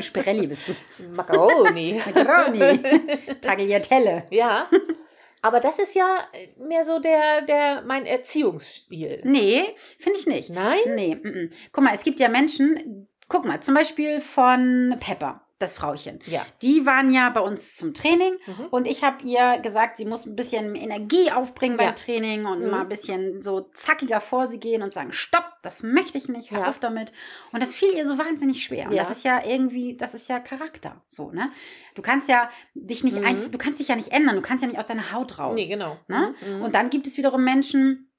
Spirelli 0.00 0.46
bist 0.48 0.64
du. 0.66 0.74
Macaroni. 1.12 2.00
Macaroni. 2.14 2.80
Tagliatelle. 3.40 4.26
ja. 4.30 4.68
Aber 5.42 5.60
das 5.60 5.78
ist 5.78 5.94
ja 5.94 6.18
mehr 6.58 6.84
so 6.84 6.98
der, 6.98 7.42
der, 7.42 7.82
mein 7.82 8.06
Erziehungsstil. 8.06 9.22
Nee, 9.24 9.74
finde 9.98 10.18
ich 10.18 10.26
nicht. 10.26 10.50
Nein? 10.50 10.80
Nee, 10.94 11.14
mm, 11.14 11.28
mm. 11.28 11.50
guck 11.72 11.84
mal, 11.84 11.94
es 11.94 12.04
gibt 12.04 12.20
ja 12.20 12.28
Menschen, 12.28 13.08
guck 13.28 13.44
mal, 13.44 13.60
zum 13.60 13.74
Beispiel 13.74 14.20
von 14.20 14.96
Pepper, 15.00 15.46
das 15.60 15.74
Frauchen. 15.76 16.18
Ja. 16.26 16.44
Die 16.62 16.86
waren 16.86 17.10
ja 17.12 17.28
bei 17.30 17.40
uns 17.40 17.76
zum 17.76 17.94
Training 17.94 18.34
Mhm. 18.46 18.66
und 18.70 18.86
ich 18.86 19.04
habe 19.04 19.22
ihr 19.22 19.58
gesagt, 19.62 19.98
sie 19.98 20.04
muss 20.06 20.26
ein 20.26 20.34
bisschen 20.34 20.74
Energie 20.74 21.30
aufbringen 21.30 21.78
Ja. 21.78 21.86
beim 21.86 21.94
Training 21.96 22.46
und 22.46 22.64
Mhm. 22.64 22.70
mal 22.70 22.80
ein 22.80 22.88
bisschen 22.88 23.42
so 23.42 23.68
zackiger 23.74 24.20
vor 24.20 24.48
sie 24.48 24.58
gehen 24.58 24.82
und 24.82 24.94
sagen, 24.94 25.12
stopp, 25.12 25.44
das 25.62 25.82
möchte 25.82 26.16
ich 26.18 26.28
nicht, 26.28 26.50
hör 26.50 26.60
Ja. 26.60 26.68
auf 26.68 26.78
damit. 26.78 27.12
Und 27.52 27.62
das 27.62 27.74
fiel 27.74 27.92
ihr 27.94 28.08
so 28.08 28.16
wahnsinnig 28.18 28.64
schwer. 28.64 28.86
Und 28.86 28.94
Ja. 28.94 29.04
das 29.04 29.18
ist 29.18 29.24
ja 29.24 29.44
irgendwie, 29.44 29.96
das 29.96 30.14
ist 30.14 30.28
ja 30.28 30.40
Charakter, 30.40 31.02
so, 31.08 31.30
ne? 31.30 31.50
Du 31.94 32.02
kannst 32.02 32.28
ja 32.28 32.48
dich 32.74 33.04
nicht 33.04 33.18
Mhm. 33.18 33.26
ein, 33.26 33.50
du 33.52 33.58
kannst 33.58 33.80
dich 33.80 33.88
ja 33.88 33.96
nicht 33.96 34.12
ändern, 34.12 34.36
du 34.36 34.42
kannst 34.42 34.62
ja 34.62 34.68
nicht 34.68 34.78
aus 34.78 34.86
deiner 34.86 35.12
Haut 35.12 35.38
raus. 35.38 35.54
Nee, 35.54 35.66
genau. 35.68 35.98
Ne? 36.08 36.34
Mhm. 36.46 36.62
Und 36.62 36.74
dann 36.74 36.88
gibt 36.88 37.06
es 37.06 37.18
wiederum 37.18 37.44
Menschen, 37.44 38.09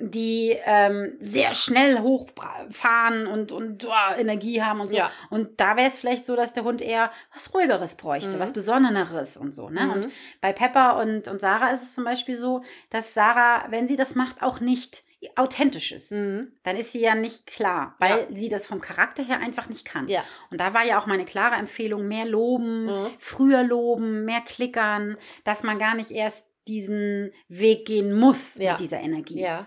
die 0.00 0.56
ähm, 0.64 1.16
sehr 1.20 1.54
schnell 1.54 2.00
hochfahren 2.00 3.26
und, 3.26 3.52
und 3.52 3.86
oh, 3.86 4.14
Energie 4.18 4.62
haben 4.62 4.80
und 4.80 4.90
so. 4.90 4.96
Ja. 4.96 5.10
Und 5.30 5.60
da 5.60 5.76
wäre 5.76 5.88
es 5.88 5.98
vielleicht 5.98 6.24
so, 6.26 6.36
dass 6.36 6.52
der 6.52 6.64
Hund 6.64 6.80
eher 6.80 7.10
was 7.34 7.52
Ruhigeres 7.54 7.96
bräuchte, 7.96 8.36
Mhm. 8.36 8.40
was 8.40 8.52
Besonneres 8.52 9.36
und 9.36 9.52
so. 9.54 9.68
Ne? 9.70 9.80
Mhm. 9.82 9.90
Und 9.90 10.12
bei 10.40 10.52
Pepper 10.52 10.98
und, 10.98 11.28
und 11.28 11.40
Sarah 11.40 11.70
ist 11.72 11.82
es 11.82 11.94
zum 11.94 12.04
Beispiel 12.04 12.36
so, 12.36 12.62
dass 12.90 13.14
Sarah, 13.14 13.66
wenn 13.70 13.88
sie 13.88 13.96
das 13.96 14.14
macht, 14.14 14.42
auch 14.42 14.60
nicht 14.60 15.02
authentisch 15.34 15.90
ist. 15.90 16.12
Mhm. 16.12 16.52
Dann 16.62 16.76
ist 16.76 16.92
sie 16.92 17.00
ja 17.00 17.16
nicht 17.16 17.46
klar, 17.46 17.96
weil 17.98 18.28
sie 18.34 18.48
das 18.48 18.68
vom 18.68 18.80
Charakter 18.80 19.24
her 19.24 19.40
einfach 19.40 19.68
nicht 19.68 19.84
kann. 19.84 20.06
Ja. 20.06 20.22
Und 20.50 20.60
da 20.60 20.74
war 20.74 20.84
ja 20.84 21.00
auch 21.00 21.06
meine 21.06 21.24
klare 21.24 21.56
Empfehlung, 21.56 22.06
mehr 22.06 22.24
loben, 22.24 22.84
Mhm. 22.86 23.06
früher 23.18 23.64
loben, 23.64 24.24
mehr 24.24 24.42
klickern, 24.42 25.16
dass 25.44 25.64
man 25.64 25.78
gar 25.80 25.94
nicht 25.96 26.12
erst 26.12 26.46
diesen 26.68 27.32
Weg 27.48 27.86
gehen 27.86 28.12
muss 28.16 28.56
Ja. 28.58 28.72
mit 28.72 28.80
dieser 28.80 29.00
Energie. 29.00 29.40
Ja. 29.40 29.66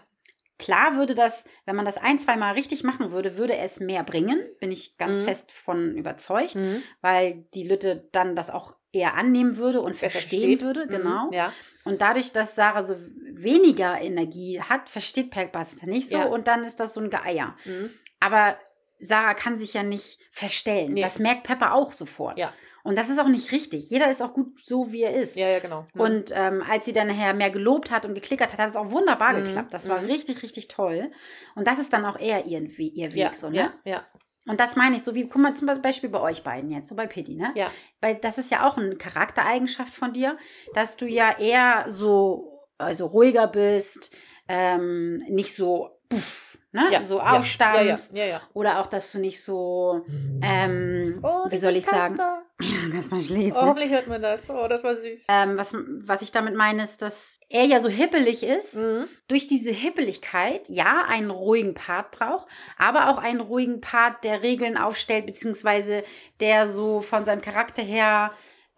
Klar 0.61 0.95
würde 0.95 1.15
das, 1.15 1.43
wenn 1.65 1.75
man 1.75 1.85
das 1.85 1.97
ein, 1.97 2.19
zwei 2.19 2.37
Mal 2.37 2.53
richtig 2.53 2.83
machen 2.83 3.11
würde, 3.11 3.35
würde 3.35 3.57
es 3.57 3.79
mehr 3.79 4.03
bringen, 4.03 4.39
bin 4.59 4.71
ich 4.71 4.95
ganz 4.97 5.21
Mhm. 5.21 5.25
fest 5.25 5.51
von 5.51 5.95
überzeugt, 5.97 6.53
Mhm. 6.55 6.83
weil 7.01 7.45
die 7.55 7.67
Lütte 7.67 8.07
dann 8.11 8.35
das 8.35 8.51
auch 8.51 8.75
eher 8.93 9.15
annehmen 9.15 9.57
würde 9.57 9.81
und 9.81 9.95
verstehen 9.97 10.21
versteht. 10.59 10.61
würde, 10.61 10.85
Mhm. 10.85 10.89
genau. 10.89 11.29
Ja. 11.31 11.51
Und 11.83 11.99
dadurch, 12.01 12.31
dass 12.31 12.53
Sarah 12.55 12.83
so 12.83 12.95
weniger 13.33 13.99
Energie 13.99 14.61
hat, 14.61 14.87
versteht 14.87 15.31
es 15.35 15.81
nicht 15.83 16.09
so 16.09 16.17
Ja. 16.17 16.25
und 16.25 16.45
dann 16.47 16.63
ist 16.63 16.79
das 16.79 16.93
so 16.93 16.99
ein 17.01 17.09
Geier. 17.09 17.55
Mhm. 17.65 17.89
Aber 18.19 18.55
Sarah 18.99 19.33
kann 19.33 19.57
sich 19.57 19.73
ja 19.73 19.81
nicht 19.81 20.19
verstellen. 20.31 20.93
Nee. 20.93 21.01
Das 21.01 21.17
merkt 21.17 21.43
Pepper 21.43 21.73
auch 21.73 21.91
sofort. 21.93 22.37
Ja. 22.37 22.53
Und 22.83 22.97
das 22.97 23.09
ist 23.09 23.19
auch 23.19 23.27
nicht 23.27 23.51
richtig. 23.51 23.89
Jeder 23.89 24.09
ist 24.09 24.21
auch 24.21 24.33
gut 24.33 24.59
so, 24.63 24.91
wie 24.91 25.03
er 25.03 25.13
ist. 25.13 25.35
Ja, 25.35 25.47
ja, 25.47 25.59
genau. 25.59 25.85
Mhm. 25.93 26.01
Und 26.01 26.31
ähm, 26.33 26.63
als 26.69 26.85
sie 26.85 26.93
dann 26.93 27.07
nachher 27.07 27.33
mehr 27.33 27.51
gelobt 27.51 27.91
hat 27.91 28.05
und 28.05 28.13
geklickert 28.15 28.51
hat, 28.53 28.59
hat 28.59 28.69
es 28.71 28.75
auch 28.75 28.91
wunderbar 28.91 29.33
Mhm, 29.33 29.43
geklappt. 29.45 29.73
Das 29.73 29.87
war 29.87 30.01
mhm. 30.01 30.07
richtig, 30.07 30.41
richtig 30.43 30.67
toll. 30.67 31.11
Und 31.55 31.67
das 31.67 31.79
ist 31.79 31.93
dann 31.93 32.05
auch 32.05 32.17
eher 32.19 32.45
ihr, 32.45 32.61
ihr 32.61 33.11
Weg. 33.11 33.15
ja, 33.17 33.35
so, 33.35 33.49
ne? 33.49 33.55
ja, 33.57 33.73
ja, 33.85 34.05
Und 34.47 34.59
das 34.59 34.75
meine 34.75 34.95
ich 34.95 35.03
so, 35.03 35.13
wie, 35.13 35.27
guck 35.27 35.41
mal, 35.41 35.53
zum 35.55 35.67
Beispiel 35.81 36.09
bei 36.09 36.19
euch 36.19 36.43
beiden 36.43 36.71
jetzt, 36.71 36.89
so 36.89 36.95
bei 36.95 37.05
Pitti, 37.07 37.35
ne? 37.35 37.51
ja. 37.55 37.69
Weil 37.99 38.15
das 38.15 38.37
ist 38.39 38.49
ja 38.49 38.67
auch 38.67 38.77
eine 38.77 38.95
Charaktereigenschaft 38.95 39.93
von 39.93 40.13
dir, 40.13 40.37
dass 40.73 40.97
du 40.97 41.05
ja 41.05 41.37
eher 41.37 41.85
so, 41.87 42.59
also 42.79 43.05
ruhiger 43.05 43.47
bist, 43.47 44.11
ähm, 44.47 45.23
nicht 45.29 45.55
so, 45.55 45.91
puff, 46.09 46.57
ne? 46.71 46.87
ja. 46.91 47.03
so 47.03 47.17
ja, 47.19 47.37
aufstammst. 47.37 48.13
Ja, 48.13 48.23
ja, 48.23 48.29
ja. 48.29 48.41
Oder 48.53 48.79
auch, 48.81 48.87
dass 48.87 49.11
du 49.11 49.19
nicht 49.19 49.43
so, 49.43 50.03
ähm, 50.41 51.19
Oh, 51.23 51.45
wie 51.49 51.57
soll 51.57 51.75
ich 51.77 51.85
sagen, 51.85 52.17
Kasper. 52.17 52.41
ja, 52.71 52.89
ganz 52.91 53.09
mal 53.11 53.21
schläft. 53.21 53.55
Oh, 53.55 53.61
hoffentlich 53.61 53.91
hört 53.91 54.07
man 54.07 54.21
das. 54.21 54.49
Oh, 54.49 54.67
das 54.67 54.83
war 54.83 54.95
süß. 54.95 55.25
ähm, 55.27 55.57
was, 55.57 55.75
was 56.05 56.21
ich 56.21 56.31
damit 56.31 56.55
meine, 56.55 56.83
ist, 56.83 57.01
dass 57.01 57.39
er 57.49 57.65
ja 57.65 57.79
so 57.79 57.89
hippelig 57.89 58.43
ist. 58.43 58.75
Mhm. 58.75 59.07
Durch 59.27 59.47
diese 59.47 59.71
Hippeligkeit, 59.71 60.69
ja, 60.69 61.05
einen 61.07 61.31
ruhigen 61.31 61.73
Part 61.73 62.11
braucht, 62.11 62.47
aber 62.77 63.09
auch 63.09 63.17
einen 63.17 63.41
ruhigen 63.41 63.81
Part, 63.81 64.23
der 64.23 64.43
Regeln 64.43 64.77
aufstellt, 64.77 65.25
beziehungsweise 65.25 66.03
der 66.39 66.67
so 66.67 67.01
von 67.01 67.25
seinem 67.25 67.41
Charakter 67.41 67.81
her 67.81 68.31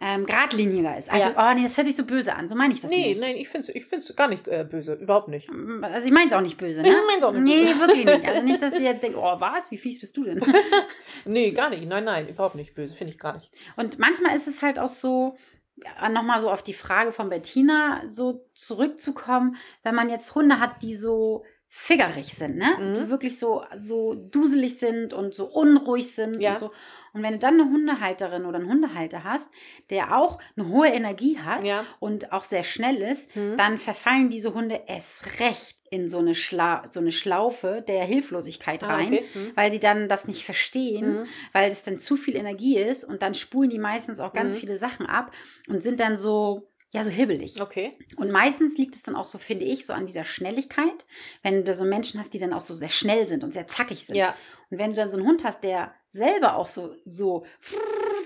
ähm, 0.06 0.26
geradliniger 0.26 0.98
ist. 0.98 1.10
Also, 1.10 1.28
oh 1.38 1.54
nee, 1.56 1.64
das 1.64 1.78
hört 1.78 1.88
sich 1.88 1.96
so 1.96 2.04
böse 2.06 2.36
an, 2.36 2.50
so 2.50 2.56
meine 2.56 2.74
ich 2.74 2.82
das 2.82 2.92
Nee, 2.92 3.10
nicht. 3.10 3.22
nein, 3.22 3.36
ich 3.38 3.48
finde 3.48 3.70
es 3.70 3.76
ich 3.76 3.86
find's 3.86 4.14
gar 4.16 4.28
nicht 4.28 4.48
äh, 4.50 4.68
böse. 4.70 4.96
Überhaupt 4.96 5.30
nicht. 5.30 5.50
Also 5.82 6.08
ich 6.08 6.14
meine 6.14 6.28
es 6.28 6.34
auch 6.34 6.42
nicht 6.42 6.58
böse, 6.58 6.82
ne? 6.82 6.90
Ich 6.90 6.96
mein's 7.12 7.24
auch 7.24 7.32
nicht 7.32 7.44
Nee, 7.44 7.68
böse. 7.68 7.80
wirklich 7.80 8.06
nicht. 8.06 8.28
Also 8.28 8.42
nicht, 8.44 8.62
dass 8.62 8.74
sie 8.76 8.84
jetzt 8.84 9.02
denkt, 9.04 9.18
oh 9.18 9.36
was, 9.40 9.72
wie 9.72 9.78
fies 9.78 10.00
bist 10.02 10.18
du 10.18 10.26
denn? 10.26 10.42
Nee, 11.26 11.52
gar 11.52 11.70
nicht. 11.70 11.86
Nein, 11.88 12.04
nein, 12.04 12.28
überhaupt 12.28 12.56
nicht 12.56 12.76
böse. 12.76 12.96
Finde 12.96 13.14
ich 13.14 13.20
gar 13.20 13.36
nicht. 13.36 13.50
Und 13.78 13.98
manchmal 14.00 14.36
ist 14.36 14.48
es 14.48 14.62
halt 14.62 14.78
auch 14.78 14.88
so, 14.90 15.38
ja, 15.78 16.10
nochmal 16.10 16.42
so 16.42 16.52
auf 16.52 16.62
die 16.64 16.74
Frage 16.74 17.14
von 17.14 17.30
Bettina 17.30 18.02
so 18.08 18.46
zurückzukommen, 18.56 19.56
wenn 19.84 19.96
man 19.96 20.10
jetzt 20.10 20.36
Hunde 20.36 20.60
hat, 20.60 20.82
die 20.82 20.96
so 20.96 21.46
figgerig 21.70 22.34
sind, 22.36 22.58
ne? 22.58 22.68
Mhm. 22.78 22.94
Die 22.96 23.10
wirklich 23.10 23.40
so, 23.40 23.64
so 23.78 24.14
duselig 24.14 24.78
sind 24.80 25.14
und 25.14 25.34
so 25.34 25.46
unruhig 25.46 26.14
sind 26.14 26.40
Ja. 26.42 26.54
und 26.54 26.60
so. 26.60 26.72
Und 27.14 27.22
wenn 27.22 27.34
du 27.34 27.40
dann 27.40 27.60
eine 27.62 27.70
Hundehalterin 27.70 28.46
oder 28.46 28.58
einen 28.58 28.68
Hundehalter 28.70 29.24
hast, 29.24 29.48
der 29.92 30.18
auch 30.18 30.40
eine 30.58 30.68
hohe 30.68 30.88
Energie 30.88 31.38
hat 31.40 31.64
Ja. 31.64 31.86
und 32.00 32.32
auch 32.34 32.44
sehr 32.44 32.64
schnell 32.64 32.98
ist, 32.98 33.34
Mhm. 33.36 33.56
dann 33.58 33.78
verfallen 33.78 34.30
diese 34.32 34.54
Hunde 34.56 34.82
erst 34.88 35.40
recht 35.40 35.78
in 35.92 36.10
so 36.10 36.18
eine, 36.18 36.34
Schla 36.34 36.84
so 36.90 37.00
eine 37.00 37.12
Schlaufe 37.12 37.84
der 37.88 38.04
Hilflosigkeit 38.04 38.84
Ah, 38.84 38.96
rein, 38.96 39.08
okay. 39.14 39.26
Mhm. 39.36 39.52
weil 39.56 39.72
sie 39.72 39.80
dann 39.80 40.10
das 40.10 40.28
nicht 40.28 40.44
verstehen, 40.44 41.20
Mhm. 41.22 41.26
weil 41.54 41.72
es 41.72 41.84
dann 41.84 42.00
zu 42.00 42.18
viel 42.18 42.36
Energie 42.36 42.80
ist 42.80 43.04
und 43.04 43.22
dann 43.22 43.36
spulen 43.36 43.70
die 43.70 43.78
meistens 43.80 44.20
auch 44.20 44.34
ganz 44.34 44.56
Mhm. 44.56 44.60
viele 44.60 44.78
Sachen 44.78 45.06
ab 45.06 45.32
und 45.68 45.84
sind 45.84 46.00
dann 46.00 46.18
so, 46.18 46.68
ja, 46.94 47.04
so 47.04 47.10
hibbelig. 47.10 47.60
Okay. 47.60 47.98
Und 48.18 48.30
meistens 48.32 48.78
liegt 48.78 48.94
es 48.94 49.02
dann 49.02 49.16
auch 49.16 49.26
so, 49.26 49.40
finde 49.40 49.66
ich, 49.66 49.88
so 49.88 49.94
an 49.94 50.06
dieser 50.06 50.26
Schnelligkeit, 50.26 51.06
wenn 51.42 51.66
du 51.66 51.74
so 51.74 51.86
Menschen 51.86 52.20
hast, 52.20 52.36
die 52.36 52.40
dann 52.40 52.54
auch 52.54 52.62
so 52.62 52.76
sehr 52.76 52.92
schnell 52.92 53.28
sind 53.28 53.44
und 53.44 53.52
sehr 53.52 53.68
zackig 53.68 54.06
sind. 54.06 54.16
Ja. 54.16 54.36
Und 54.70 54.78
wenn 54.78 54.92
du 54.92 54.98
dann 54.98 55.10
so 55.10 55.18
einen 55.18 55.26
Hund 55.26 55.44
hast, 55.44 55.64
der 55.64 55.96
selber 56.10 56.56
auch 56.56 56.68
so, 56.68 56.96
so 57.04 57.46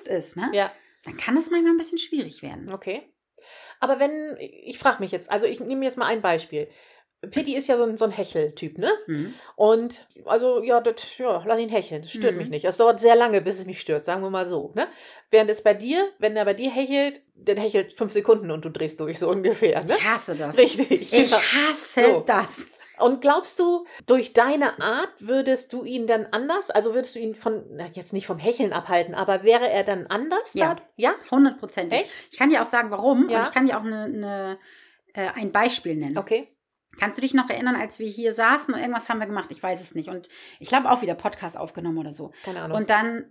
ist, 0.03 0.35
ne? 0.35 0.49
Ja. 0.51 0.73
dann 1.05 1.15
kann 1.15 1.35
das 1.35 1.49
manchmal 1.49 1.71
ein 1.71 1.77
bisschen 1.77 1.97
schwierig 1.97 2.41
werden. 2.41 2.69
Okay. 2.69 3.03
Aber 3.79 3.99
wenn, 3.99 4.35
ich 4.39 4.77
frage 4.77 5.01
mich 5.01 5.13
jetzt, 5.13 5.31
also 5.31 5.45
ich 5.45 5.61
nehme 5.61 5.85
jetzt 5.85 5.97
mal 5.97 6.07
ein 6.07 6.21
Beispiel. 6.21 6.67
Pitti 7.31 7.55
ist 7.55 7.67
ja 7.67 7.77
so 7.77 7.83
ein, 7.83 7.97
so 7.97 8.05
ein 8.05 8.11
Hecheltyp, 8.11 8.77
ne? 8.77 8.91
Mhm. 9.07 9.33
Und 9.55 10.07
also, 10.25 10.61
ja, 10.61 10.79
das, 10.81 10.95
ja, 11.17 11.43
lass 11.45 11.59
ihn 11.59 11.69
hecheln. 11.69 12.03
Das 12.03 12.11
stört 12.11 12.33
Mhm. 12.33 12.37
mich 12.37 12.49
nicht. 12.49 12.65
Es 12.65 12.77
dauert 12.77 12.99
sehr 12.99 13.15
lange, 13.15 13.41
bis 13.41 13.57
es 13.57 13.65
mich 13.65 13.81
stört, 13.81 14.05
sagen 14.05 14.21
wir 14.21 14.29
mal 14.29 14.45
so, 14.45 14.71
ne? 14.75 14.87
Während 15.31 15.49
es 15.49 15.63
bei 15.63 15.73
dir, 15.73 16.07
wenn 16.19 16.35
er 16.35 16.45
bei 16.45 16.53
dir 16.53 16.69
hechelt, 16.69 17.21
dann 17.35 17.57
hechelt 17.57 17.93
fünf 17.93 18.11
Sekunden 18.11 18.51
und 18.51 18.63
du 18.65 18.69
drehst 18.69 18.99
durch, 18.99 19.17
so 19.19 19.29
ungefähr, 19.31 19.83
ne? 19.83 19.95
Ich 19.97 20.03
hasse 20.07 20.35
das. 20.35 20.55
Richtig. 20.57 21.11
Ich 21.13 21.31
ja. 21.31 21.37
hasse 21.39 22.01
So. 22.11 22.19
das. 22.25 22.47
Und 22.99 23.21
glaubst 23.21 23.59
du, 23.59 23.85
durch 24.07 24.33
deine 24.33 24.79
Art 24.81 25.09
würdest 25.19 25.71
du 25.73 25.83
ihn 25.83 26.07
dann 26.07 26.25
anders, 26.31 26.71
also 26.71 26.93
würdest 26.95 27.13
du 27.15 27.19
ihn 27.19 27.35
von, 27.35 27.63
na, 27.71 27.85
jetzt 27.93 28.11
nicht 28.11 28.25
vom 28.25 28.39
Hecheln 28.39 28.73
abhalten, 28.73 29.13
aber 29.13 29.43
wäre 29.43 29.69
er 29.69 29.83
dann 29.83 30.07
anders? 30.07 30.53
Ja. 30.55 30.75
da? 30.75 30.81
Ja? 30.95 31.15
Hundertprozentig. 31.29 32.05
Ich 32.31 32.37
kann 32.39 32.49
dir 32.49 32.61
auch 32.61 32.65
sagen, 32.67 32.89
warum. 32.91 33.29
Ja. 33.29 33.39
Und 33.41 33.47
ich 33.47 33.53
kann 33.53 33.65
dir 33.67 33.77
auch 33.77 33.83
eine, 33.83 34.03
eine, 34.03 34.57
äh, 35.13 35.27
ein 35.35 35.51
Beispiel 35.51 35.95
nennen. 35.95 36.17
Okay. 36.17 36.47
Kannst 36.99 37.17
du 37.17 37.21
dich 37.21 37.33
noch 37.33 37.49
erinnern, 37.49 37.75
als 37.75 37.99
wir 37.99 38.07
hier 38.07 38.33
saßen 38.33 38.73
und 38.73 38.79
irgendwas 38.79 39.07
haben 39.09 39.19
wir 39.19 39.27
gemacht? 39.27 39.49
Ich 39.51 39.61
weiß 39.61 39.81
es 39.81 39.95
nicht. 39.95 40.09
Und 40.09 40.29
ich 40.59 40.67
glaube 40.69 40.89
auch 40.91 41.01
wieder 41.01 41.15
Podcast 41.15 41.57
aufgenommen 41.57 41.97
oder 41.97 42.11
so. 42.11 42.31
Keine 42.43 42.61
Ahnung. 42.61 42.77
Und 42.77 42.89
dann 42.89 43.25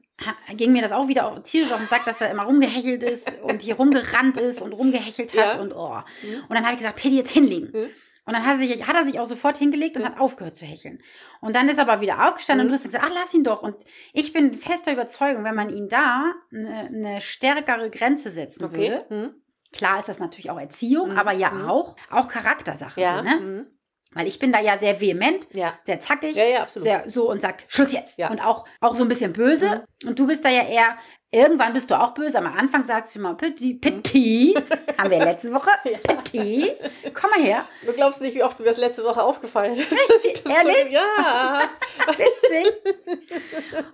ging 0.54 0.72
mir 0.72 0.82
das 0.82 0.92
auch 0.92 1.08
wieder 1.08 1.26
auf, 1.28 1.42
tierisch 1.42 1.72
auf 1.72 1.78
den 1.78 1.88
Sack, 1.88 2.04
dass 2.04 2.20
er 2.20 2.30
immer 2.30 2.44
rumgehechelt 2.44 3.02
ist 3.02 3.26
und 3.42 3.62
hier 3.62 3.76
rumgerannt 3.76 4.36
ist 4.38 4.62
und 4.62 4.72
rumgehechelt 4.72 5.32
hat 5.36 5.56
Ja. 5.56 5.60
und 5.60 5.72
oh. 5.72 5.96
Mhm. 6.22 6.40
Und 6.48 6.50
dann 6.54 6.64
habe 6.64 6.72
ich 6.72 6.78
gesagt, 6.78 6.96
Paddy, 7.00 7.16
jetzt 7.16 7.30
hinlegen. 7.30 7.70
Mhm. 7.72 7.88
Und 8.28 8.32
dann 8.32 8.44
hat 8.44 8.54
er, 8.54 8.66
sich, 8.66 8.86
hat 8.88 8.96
er 8.96 9.04
sich 9.04 9.20
auch 9.20 9.26
sofort 9.28 9.56
hingelegt 9.56 9.96
und 9.96 10.02
Mhm. 10.02 10.06
hat 10.08 10.18
aufgehört 10.18 10.56
zu 10.56 10.64
hecheln. 10.64 11.00
Und 11.40 11.54
dann 11.54 11.68
ist 11.68 11.78
er 11.78 11.88
aber 11.88 12.00
wieder 12.00 12.26
aufgestanden 12.28 12.66
Mhm. 12.66 12.72
und 12.72 12.78
du 12.80 12.84
hast 12.84 12.92
gesagt, 12.92 13.04
ach, 13.06 13.14
lass 13.14 13.32
ihn 13.34 13.44
doch. 13.44 13.62
Und 13.62 13.76
ich 14.12 14.32
bin 14.32 14.54
fester 14.54 14.92
Überzeugung, 14.92 15.44
wenn 15.44 15.54
man 15.54 15.70
ihn 15.70 15.88
da 15.88 16.32
eine, 16.52 16.86
eine 16.86 17.20
stärkere 17.20 17.88
Grenze 17.90 18.30
setzen 18.30 18.64
okay. 18.64 18.76
würde. 18.78 19.06
Mhm. 19.10 19.34
Klar 19.76 19.98
ist 20.00 20.08
das 20.08 20.18
natürlich 20.18 20.50
auch 20.50 20.58
Erziehung, 20.58 21.12
Mhm. 21.12 21.18
aber 21.18 21.32
ja 21.32 21.50
Mhm. 21.50 21.68
auch, 21.68 21.96
auch 22.10 22.28
Charaktersache. 22.28 23.00
Ja. 23.00 23.18
So, 23.18 23.24
ne? 23.24 23.36
Mhm. 23.40 23.66
Weil 24.12 24.26
ich 24.28 24.38
bin 24.38 24.50
da 24.52 24.60
ja 24.60 24.78
sehr 24.78 24.98
vehement, 25.00 25.46
Ja. 25.52 25.74
sehr 25.84 26.00
zackig, 26.00 26.34
Ja, 26.36 26.44
ja, 26.44 26.66
sehr 26.68 27.04
so 27.10 27.28
und 27.30 27.42
sag 27.42 27.64
Schluss 27.68 27.92
jetzt. 27.92 28.18
Ja. 28.18 28.30
Und 28.30 28.40
auch, 28.40 28.64
auch 28.80 28.96
so 28.96 29.02
ein 29.02 29.08
bisschen 29.08 29.34
böse. 29.34 29.84
Und 30.06 30.18
du 30.18 30.26
bist 30.26 30.42
da 30.42 30.48
ja 30.48 30.62
eher, 30.62 30.96
irgendwann 31.30 31.74
bist 31.74 31.90
du 31.90 32.00
auch 32.00 32.14
böse. 32.14 32.38
Am 32.38 32.46
Anfang 32.46 32.84
sagst 32.86 33.14
du 33.14 33.18
immer 33.18 33.34
Petit, 33.34 33.78
Petit. 33.78 34.56
Haben 34.98 35.10
wir 35.10 35.18
letzte 35.18 35.52
Woche. 35.52 35.68
Mhm. 35.84 36.00
Petit. 36.02 36.76
Komm 37.12 37.28
mal 37.30 37.40
her. 37.42 37.66
Du 37.84 37.92
glaubst 37.92 38.22
nicht, 38.22 38.34
wie 38.34 38.42
oft 38.42 38.58
mir 38.58 38.64
das 38.64 38.78
letzte 38.78 39.04
Woche 39.04 39.22
aufgefallen 39.22 39.74
ist. 39.74 39.92
das 39.92 40.24
Ehrlich? 40.24 40.86
So, 40.86 40.94
ja. 40.94 41.68
Witzig. 42.16 42.72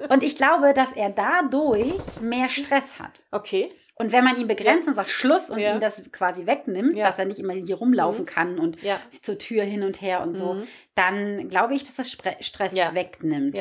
Und 0.09 0.23
ich 0.23 0.37
glaube, 0.37 0.73
dass 0.75 0.93
er 0.93 1.11
dadurch 1.11 1.95
mehr 2.21 2.49
Stress 2.49 2.99
hat. 3.01 3.25
Okay. 3.33 3.71
Und 4.03 4.11
wenn 4.11 4.25
man 4.25 4.37
ihn 4.37 4.49
begrenzt 4.49 4.89
und 4.89 4.95
sagt 4.97 5.11
Schluss 5.11 5.49
und 5.49 5.61
Ja. 5.61 5.75
ihn 5.75 5.81
das 5.81 6.03
quasi 6.11 6.45
wegnimmt, 6.45 6.97
Ja. 6.97 7.07
dass 7.07 7.21
er 7.21 7.25
nicht 7.25 7.39
immer 7.39 7.53
hier 7.53 7.77
rumlaufen 7.77 8.23
Mhm. 8.23 8.27
kann 8.27 8.59
und 8.59 8.83
Ja. 8.83 8.99
zur 9.23 9.39
Tür 9.39 9.63
hin 9.63 9.85
und 9.85 10.01
her 10.03 10.23
und 10.23 10.35
so, 10.35 10.55
Mhm. 10.55 10.63
dann 10.97 11.49
glaube 11.49 11.75
ich, 11.75 11.85
dass 11.85 11.95
das 11.95 12.11
Stress 12.11 12.75
wegnimmt. 12.95 13.57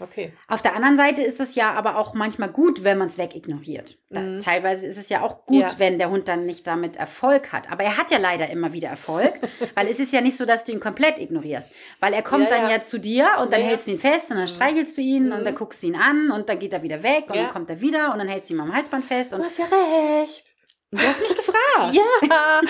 Okay. 0.00 0.32
Auf 0.48 0.60
der 0.60 0.74
anderen 0.74 0.96
Seite 0.96 1.22
ist 1.22 1.38
es 1.38 1.54
ja 1.54 1.72
aber 1.72 1.96
auch 1.98 2.14
manchmal 2.14 2.48
gut, 2.48 2.82
wenn 2.82 2.98
man 2.98 3.08
es 3.08 3.16
wegignoriert. 3.18 3.96
Mhm. 4.10 4.40
Teilweise 4.42 4.86
ist 4.88 4.96
es 4.98 5.08
ja 5.08 5.20
auch 5.22 5.46
gut, 5.46 5.60
Ja. 5.62 5.74
wenn 5.78 5.98
der 5.98 6.10
Hund 6.10 6.26
dann 6.26 6.46
nicht 6.46 6.66
damit 6.66 6.96
Erfolg 6.96 7.52
hat. 7.52 7.70
Aber 7.70 7.84
er 7.84 7.96
hat 7.96 8.10
ja 8.10 8.18
leider 8.18 8.50
immer 8.50 8.72
wieder 8.72 8.88
Erfolg, 8.88 9.32
weil 9.76 9.86
es 9.88 10.00
ist 10.00 10.12
ja 10.12 10.20
nicht 10.20 10.36
so, 10.36 10.46
dass 10.46 10.64
du 10.64 10.72
ihn 10.72 10.80
komplett 10.80 11.18
ignorierst. 11.18 11.68
Weil 12.00 12.12
er 12.12 12.22
kommt 12.22 12.44
Ja, 12.44 12.50
dann 12.50 12.62
ja. 12.64 12.76
ja. 12.76 12.82
zu 12.82 12.98
dir 12.98 13.28
und 13.40 13.52
dann 13.52 13.60
hältst 13.62 13.86
du 13.86 13.92
ihn 13.92 14.00
fest 14.00 14.30
und 14.30 14.36
dann 14.36 14.44
Mhm. 14.46 14.48
streichelst 14.48 14.96
du 14.96 15.00
ihn 15.00 15.26
Mhm. 15.26 15.32
und 15.32 15.44
dann 15.44 15.54
guckst 15.54 15.82
du 15.82 15.86
ihn 15.86 15.96
an 15.96 16.30
und 16.32 16.48
dann 16.48 16.58
geht 16.58 16.72
er 16.72 16.82
wieder 16.82 17.02
weg 17.04 17.26
und 17.28 17.36
dann 17.36 17.50
kommt 17.50 17.70
er 17.70 17.80
wieder 17.80 18.12
und 18.12 18.18
dann 18.18 18.26
hältst 18.28 18.50
du 18.50 18.54
ihn 18.54 18.60
am 18.60 18.74
Halsband 18.74 19.04
fest. 19.04 19.32
Du 19.32 19.38
hast 19.38 19.58
ja 19.58 19.66
recht. 19.66 20.53
Du 20.96 21.06
hast 21.06 21.20
mich 21.20 21.36
gefragt. 21.36 21.94
Ja. 21.94 22.60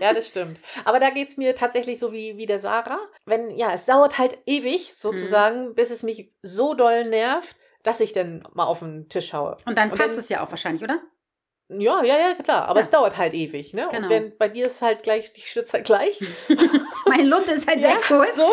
ja, 0.00 0.12
das 0.14 0.28
stimmt. 0.28 0.58
Aber 0.84 1.00
da 1.00 1.10
geht 1.10 1.28
es 1.28 1.36
mir 1.36 1.54
tatsächlich 1.54 1.98
so 1.98 2.12
wie, 2.12 2.36
wie 2.36 2.46
der 2.46 2.58
Sarah. 2.58 2.98
Wenn, 3.24 3.50
ja, 3.50 3.72
es 3.72 3.86
dauert 3.86 4.18
halt 4.18 4.38
ewig 4.46 4.94
sozusagen, 4.94 5.74
bis 5.74 5.90
es 5.90 6.02
mich 6.02 6.32
so 6.42 6.74
doll 6.74 7.04
nervt, 7.04 7.56
dass 7.82 8.00
ich 8.00 8.12
dann 8.12 8.46
mal 8.52 8.64
auf 8.64 8.78
den 8.80 9.08
Tisch 9.08 9.28
schaue. 9.28 9.56
Und 9.66 9.76
dann 9.78 9.90
Und 9.90 9.98
passt 9.98 10.14
dann- 10.14 10.20
es 10.20 10.28
ja 10.28 10.44
auch 10.44 10.50
wahrscheinlich, 10.50 10.82
oder? 10.82 11.00
Ja, 11.70 12.04
ja, 12.04 12.18
ja, 12.18 12.34
klar. 12.34 12.66
Aber 12.68 12.80
Ja. 12.80 12.84
es 12.84 12.90
dauert 12.90 13.16
halt 13.16 13.32
ewig, 13.32 13.72
ne? 13.72 13.88
Genau. 13.90 14.02
Und 14.04 14.10
wenn 14.10 14.36
bei 14.36 14.48
dir 14.48 14.66
ist 14.66 14.82
halt 14.82 15.02
gleich, 15.02 15.32
die 15.32 15.40
stürzt 15.40 15.72
halt 15.72 15.84
gleich. 15.86 16.20
Meine 17.06 17.24
Lunte 17.24 17.52
ist 17.52 17.66
halt 17.66 17.80
sehr 17.82 17.96
kurz. 18.06 18.36
So. 18.36 18.46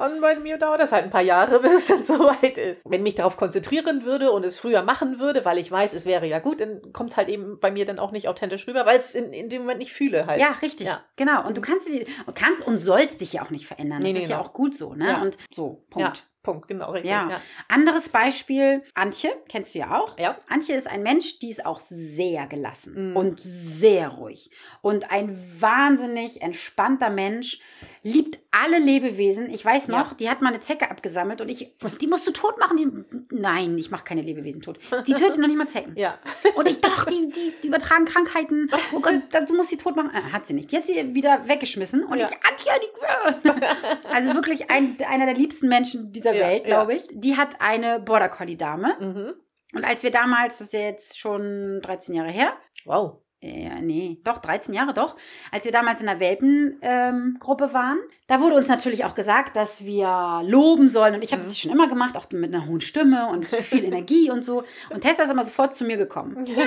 Und 0.00 0.20
bei 0.20 0.34
mir 0.36 0.56
dauert 0.56 0.80
das 0.80 0.92
halt 0.92 1.04
ein 1.04 1.10
paar 1.10 1.20
Jahre, 1.20 1.60
bis 1.62 1.72
es 1.72 1.86
dann 1.86 2.04
soweit 2.04 2.56
ist. 2.56 2.84
Wenn 2.86 3.00
ich 3.00 3.02
mich 3.02 3.14
darauf 3.16 3.36
konzentrieren 3.36 4.04
würde 4.04 4.32
und 4.32 4.44
es 4.44 4.58
früher 4.58 4.82
machen 4.82 5.18
würde, 5.18 5.44
weil 5.44 5.58
ich 5.58 5.70
weiß, 5.70 5.92
es 5.92 6.06
wäre 6.06 6.26
ja 6.26 6.38
gut, 6.38 6.60
dann 6.60 6.92
kommt 6.92 7.10
es 7.10 7.16
halt 7.16 7.28
eben 7.28 7.60
bei 7.60 7.70
mir 7.70 7.84
dann 7.84 7.98
auch 7.98 8.10
nicht 8.10 8.26
authentisch 8.28 8.66
rüber, 8.66 8.86
weil 8.86 8.96
es 8.96 9.14
in, 9.14 9.32
in 9.32 9.48
dem 9.48 9.62
Moment 9.62 9.78
nicht 9.78 9.92
fühle 9.92 10.26
halt. 10.26 10.40
Ja, 10.40 10.52
richtig. 10.62 10.86
Ja. 10.86 11.02
Genau. 11.16 11.46
Und 11.46 11.56
du 11.56 11.60
kannst, 11.60 11.88
kannst 12.34 12.66
und 12.66 12.78
sollst 12.78 13.20
dich 13.20 13.34
ja 13.34 13.42
auch 13.42 13.50
nicht 13.50 13.66
verändern. 13.66 13.98
Nee, 14.02 14.12
das 14.12 14.14
nee, 14.14 14.22
ist 14.24 14.30
ja 14.30 14.38
genau. 14.38 14.48
auch 14.48 14.52
gut 14.54 14.74
so, 14.74 14.94
ne? 14.94 15.08
Ja. 15.08 15.22
Und 15.22 15.36
so, 15.52 15.84
Punkt. 15.90 16.18
Ja, 16.18 16.22
Punkt, 16.42 16.68
genau, 16.68 16.92
richtig. 16.92 17.10
Ja. 17.10 17.28
Ja. 17.28 17.40
Anderes 17.68 18.08
Beispiel, 18.08 18.82
Antje, 18.94 19.30
kennst 19.48 19.74
du 19.74 19.80
ja 19.80 20.00
auch. 20.00 20.18
Ja. 20.18 20.38
Antje 20.48 20.74
ist 20.74 20.86
ein 20.86 21.02
Mensch, 21.02 21.38
die 21.38 21.50
ist 21.50 21.66
auch 21.66 21.80
sehr 21.90 22.46
gelassen 22.46 23.10
Mhm. 23.10 23.16
und 23.16 23.40
sehr 23.44 24.08
ruhig. 24.08 24.50
Und 24.80 25.10
ein 25.10 25.38
wahnsinnig 25.58 26.40
entspannter 26.40 27.10
Mensch, 27.10 27.60
liebt 28.02 28.38
alle 28.50 28.78
Lebewesen. 28.78 29.50
Ich 29.50 29.64
weiß 29.64 29.88
noch, 29.88 30.10
Ja. 30.12 30.14
die 30.18 30.30
hat 30.30 30.40
mal 30.42 30.48
eine 30.48 30.60
Zecke 30.60 30.90
abgesammelt 30.90 31.40
und 31.40 31.48
ich, 31.48 31.74
die 32.00 32.06
musst 32.06 32.26
du 32.26 32.30
tot 32.30 32.58
machen. 32.58 32.76
Die, 32.76 33.34
nein, 33.36 33.76
ich 33.78 33.90
mache 33.90 34.04
keine 34.04 34.22
Lebewesen 34.22 34.62
tot. 34.62 34.78
Die 35.06 35.12
tötet 35.14 35.38
noch 35.38 35.46
nicht 35.48 35.56
mal 35.58 35.68
Zecken. 35.68 35.94
Ja. 35.96 36.18
Und 36.56 36.66
ich 36.66 36.80
dachte, 36.80 37.10
die, 37.14 37.28
die, 37.30 37.52
die 37.62 37.66
übertragen 37.68 38.04
Krankheiten. 38.06 38.70
Oh 38.94 39.00
Gott, 39.00 39.14
du 39.48 39.54
musst 39.56 39.70
sie 39.70 39.76
tot 39.76 39.96
machen. 39.96 40.10
Äh, 40.14 40.32
Hat 40.32 40.46
sie 40.46 40.54
nicht. 40.54 40.72
Die 40.72 40.76
hat 40.76 40.86
sie 40.86 41.14
wieder 41.14 41.46
weggeschmissen. 41.46 42.04
Und 42.04 42.18
Ja. 42.18 42.28
ich, 42.28 42.36
Antje, 42.48 42.72
die, 42.82 44.08
also 44.14 44.34
wirklich 44.34 44.70
ein, 44.70 44.96
einer 45.06 45.26
der 45.26 45.34
liebsten 45.34 45.68
Menschen 45.68 46.12
dieser 46.12 46.34
Ja, 46.34 46.46
Welt, 46.48 46.64
glaube 46.64 46.94
ich. 46.94 47.06
Die 47.12 47.36
hat 47.36 47.60
eine 47.60 48.00
Border 48.00 48.28
Collie 48.28 48.56
Dame. 48.56 48.94
Mhm. 48.98 49.34
Und 49.74 49.84
als 49.84 50.02
wir 50.02 50.10
damals, 50.10 50.58
das 50.58 50.68
ist 50.68 50.72
ja 50.72 50.80
jetzt 50.80 51.18
schon 51.18 51.80
13 51.82 52.14
Jahre 52.14 52.30
her, 52.30 52.54
Wow. 52.86 53.18
Ja, 53.42 53.80
nee, 53.80 54.18
doch, 54.24 54.38
13 54.38 54.74
Jahre 54.74 54.92
doch. 54.92 55.16
Als 55.50 55.64
wir 55.64 55.72
damals 55.72 56.00
in 56.00 56.06
der 56.06 56.20
Welpengruppe 56.20 57.64
ähm, 57.64 57.72
waren, 57.72 57.98
da 58.26 58.40
wurde 58.40 58.54
uns 58.54 58.68
natürlich 58.68 59.04
auch 59.04 59.14
gesagt, 59.14 59.56
dass 59.56 59.84
wir 59.84 60.42
loben 60.44 60.88
sollen. 60.88 61.14
Und 61.14 61.22
ich 61.24 61.32
habe 61.32 61.42
Mhm. 61.42 61.46
das 61.46 61.58
schon 61.58 61.70
immer 61.72 61.88
gemacht, 61.88 62.16
auch 62.16 62.30
mit 62.32 62.54
einer 62.54 62.66
hohen 62.66 62.80
Stimme 62.82 63.28
und 63.28 63.46
viel 63.46 63.84
Energie 63.84 64.30
und 64.30 64.44
so. 64.44 64.62
Und 64.90 65.00
Tessa 65.00 65.22
ist 65.22 65.30
immer 65.30 65.44
sofort 65.44 65.74
zu 65.74 65.84
mir 65.84 65.96
gekommen. 65.96 66.44
Ja, 66.44 66.64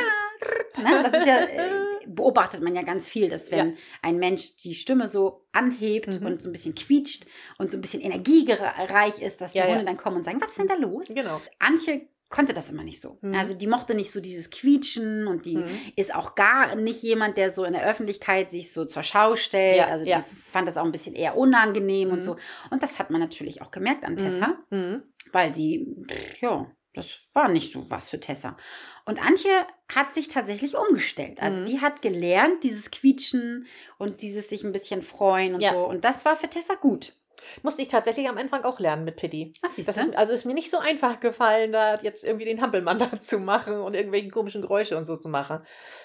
ne? 0.81 1.03
Das 1.03 1.13
ist 1.13 1.27
ja, 1.27 1.37
äh, 1.37 1.69
beobachtet 2.07 2.61
man 2.61 2.75
ja 2.75 2.81
ganz 2.81 3.07
viel, 3.07 3.29
dass 3.29 3.49
wenn 3.51 3.77
ein 4.01 4.17
Mensch 4.17 4.57
die 4.57 4.73
Stimme 4.73 5.07
so 5.07 5.45
anhebt 5.53 6.19
Mhm. 6.19 6.25
und 6.25 6.41
so 6.41 6.49
ein 6.49 6.51
bisschen 6.51 6.75
quietscht 6.75 7.25
und 7.59 7.71
so 7.71 7.77
ein 7.77 7.81
bisschen 7.81 8.01
energiereich 8.01 9.21
ist, 9.21 9.39
dass 9.41 9.53
die 9.53 9.59
Ja, 9.59 9.65
ja. 9.67 9.71
Hunde 9.73 9.85
dann 9.85 9.97
kommen 9.97 10.17
und 10.17 10.23
sagen, 10.25 10.41
was 10.41 10.49
ist 10.49 10.57
denn 10.57 10.67
da 10.67 10.75
los? 10.75 11.05
Genau. 11.07 11.39
Antje 11.59 12.07
konnte 12.33 12.53
das 12.55 12.71
immer 12.71 12.83
nicht 12.83 12.99
so. 12.99 13.19
Mhm. 13.21 13.35
Also 13.35 13.53
die 13.53 13.67
mochte 13.67 13.93
nicht 13.93 14.11
so 14.11 14.19
dieses 14.19 14.49
Quietschen 14.49 15.27
und 15.27 15.45
die 15.45 15.57
Mhm. 15.57 15.79
ist 15.95 16.13
auch 16.15 16.33
gar 16.35 16.75
nicht 16.75 17.01
jemand, 17.03 17.37
der 17.37 17.51
so 17.51 17.63
in 17.63 17.73
der 17.73 17.85
Öffentlichkeit 17.85 18.49
sich 18.49 18.73
so 18.73 18.85
zur 18.85 19.03
Schau 19.03 19.35
stellt. 19.35 19.77
Ja, 19.77 19.85
also 19.87 20.03
die 20.03 20.09
ja. 20.11 20.25
fand 20.51 20.67
das 20.67 20.75
auch 20.77 20.83
ein 20.85 20.91
bisschen 20.91 21.13
eher 21.15 21.37
unangenehm 21.37 22.09
und 22.09 22.19
Mhm. 22.19 22.23
so. 22.23 22.35
Und 22.71 22.81
das 22.81 22.97
hat 22.97 23.11
man 23.11 23.21
natürlich 23.21 23.61
auch 23.61 23.69
gemerkt 23.69 24.03
an 24.03 24.17
Tessa, 24.17 24.57
Mhm. 24.71 25.03
weil 25.31 25.53
sie, 25.53 25.87
ja, 26.41 26.65
das 26.95 27.07
war 27.33 27.49
nicht 27.49 27.71
so 27.71 27.89
was 27.89 28.09
für 28.09 28.19
Tessa. 28.19 28.57
Und 29.05 29.23
Antje 29.23 29.51
hat 29.93 30.13
sich 30.13 30.27
tatsächlich 30.27 30.75
umgestellt. 30.77 31.41
Also 31.41 31.61
Mhm. 31.61 31.65
die 31.65 31.81
hat 31.81 32.01
gelernt, 32.01 32.63
dieses 32.63 32.89
Quietschen 32.89 33.67
und 33.99 34.21
dieses 34.21 34.49
sich 34.49 34.63
ein 34.63 34.71
bisschen 34.71 35.01
freuen 35.03 35.55
und 35.55 35.61
Ja. 35.61 35.73
so. 35.73 35.85
Und 35.87 36.03
das 36.03 36.25
war 36.25 36.35
für 36.35 36.47
Tessa 36.49 36.75
gut. 36.75 37.13
Musste 37.61 37.81
ich 37.81 37.87
tatsächlich 37.87 38.27
am 38.29 38.37
Anfang 38.37 38.63
auch 38.63 38.79
lernen 38.79 39.03
mit. 39.05 39.13
Was 39.61 39.75
siehst 39.75 39.87
Das 39.87 39.97
ist, 39.97 40.15
also 40.17 40.33
ist 40.33 40.45
mir 40.45 40.53
nicht 40.53 40.69
so 40.69 40.77
einfach 40.77 41.19
gefallen, 41.19 41.71
da 41.71 41.95
jetzt 42.01 42.23
irgendwie 42.23 42.45
den 42.45 42.61
Hampelmann 42.61 42.97
da 42.99 43.19
zu 43.19 43.39
machen 43.39 43.79
und 43.81 43.93
irgendwelche 43.93 44.29
komischen 44.29 44.61
Geräusche 44.61 44.97
und 44.97 45.05
so 45.05 45.17
zu 45.17 45.29
machen. 45.29 45.59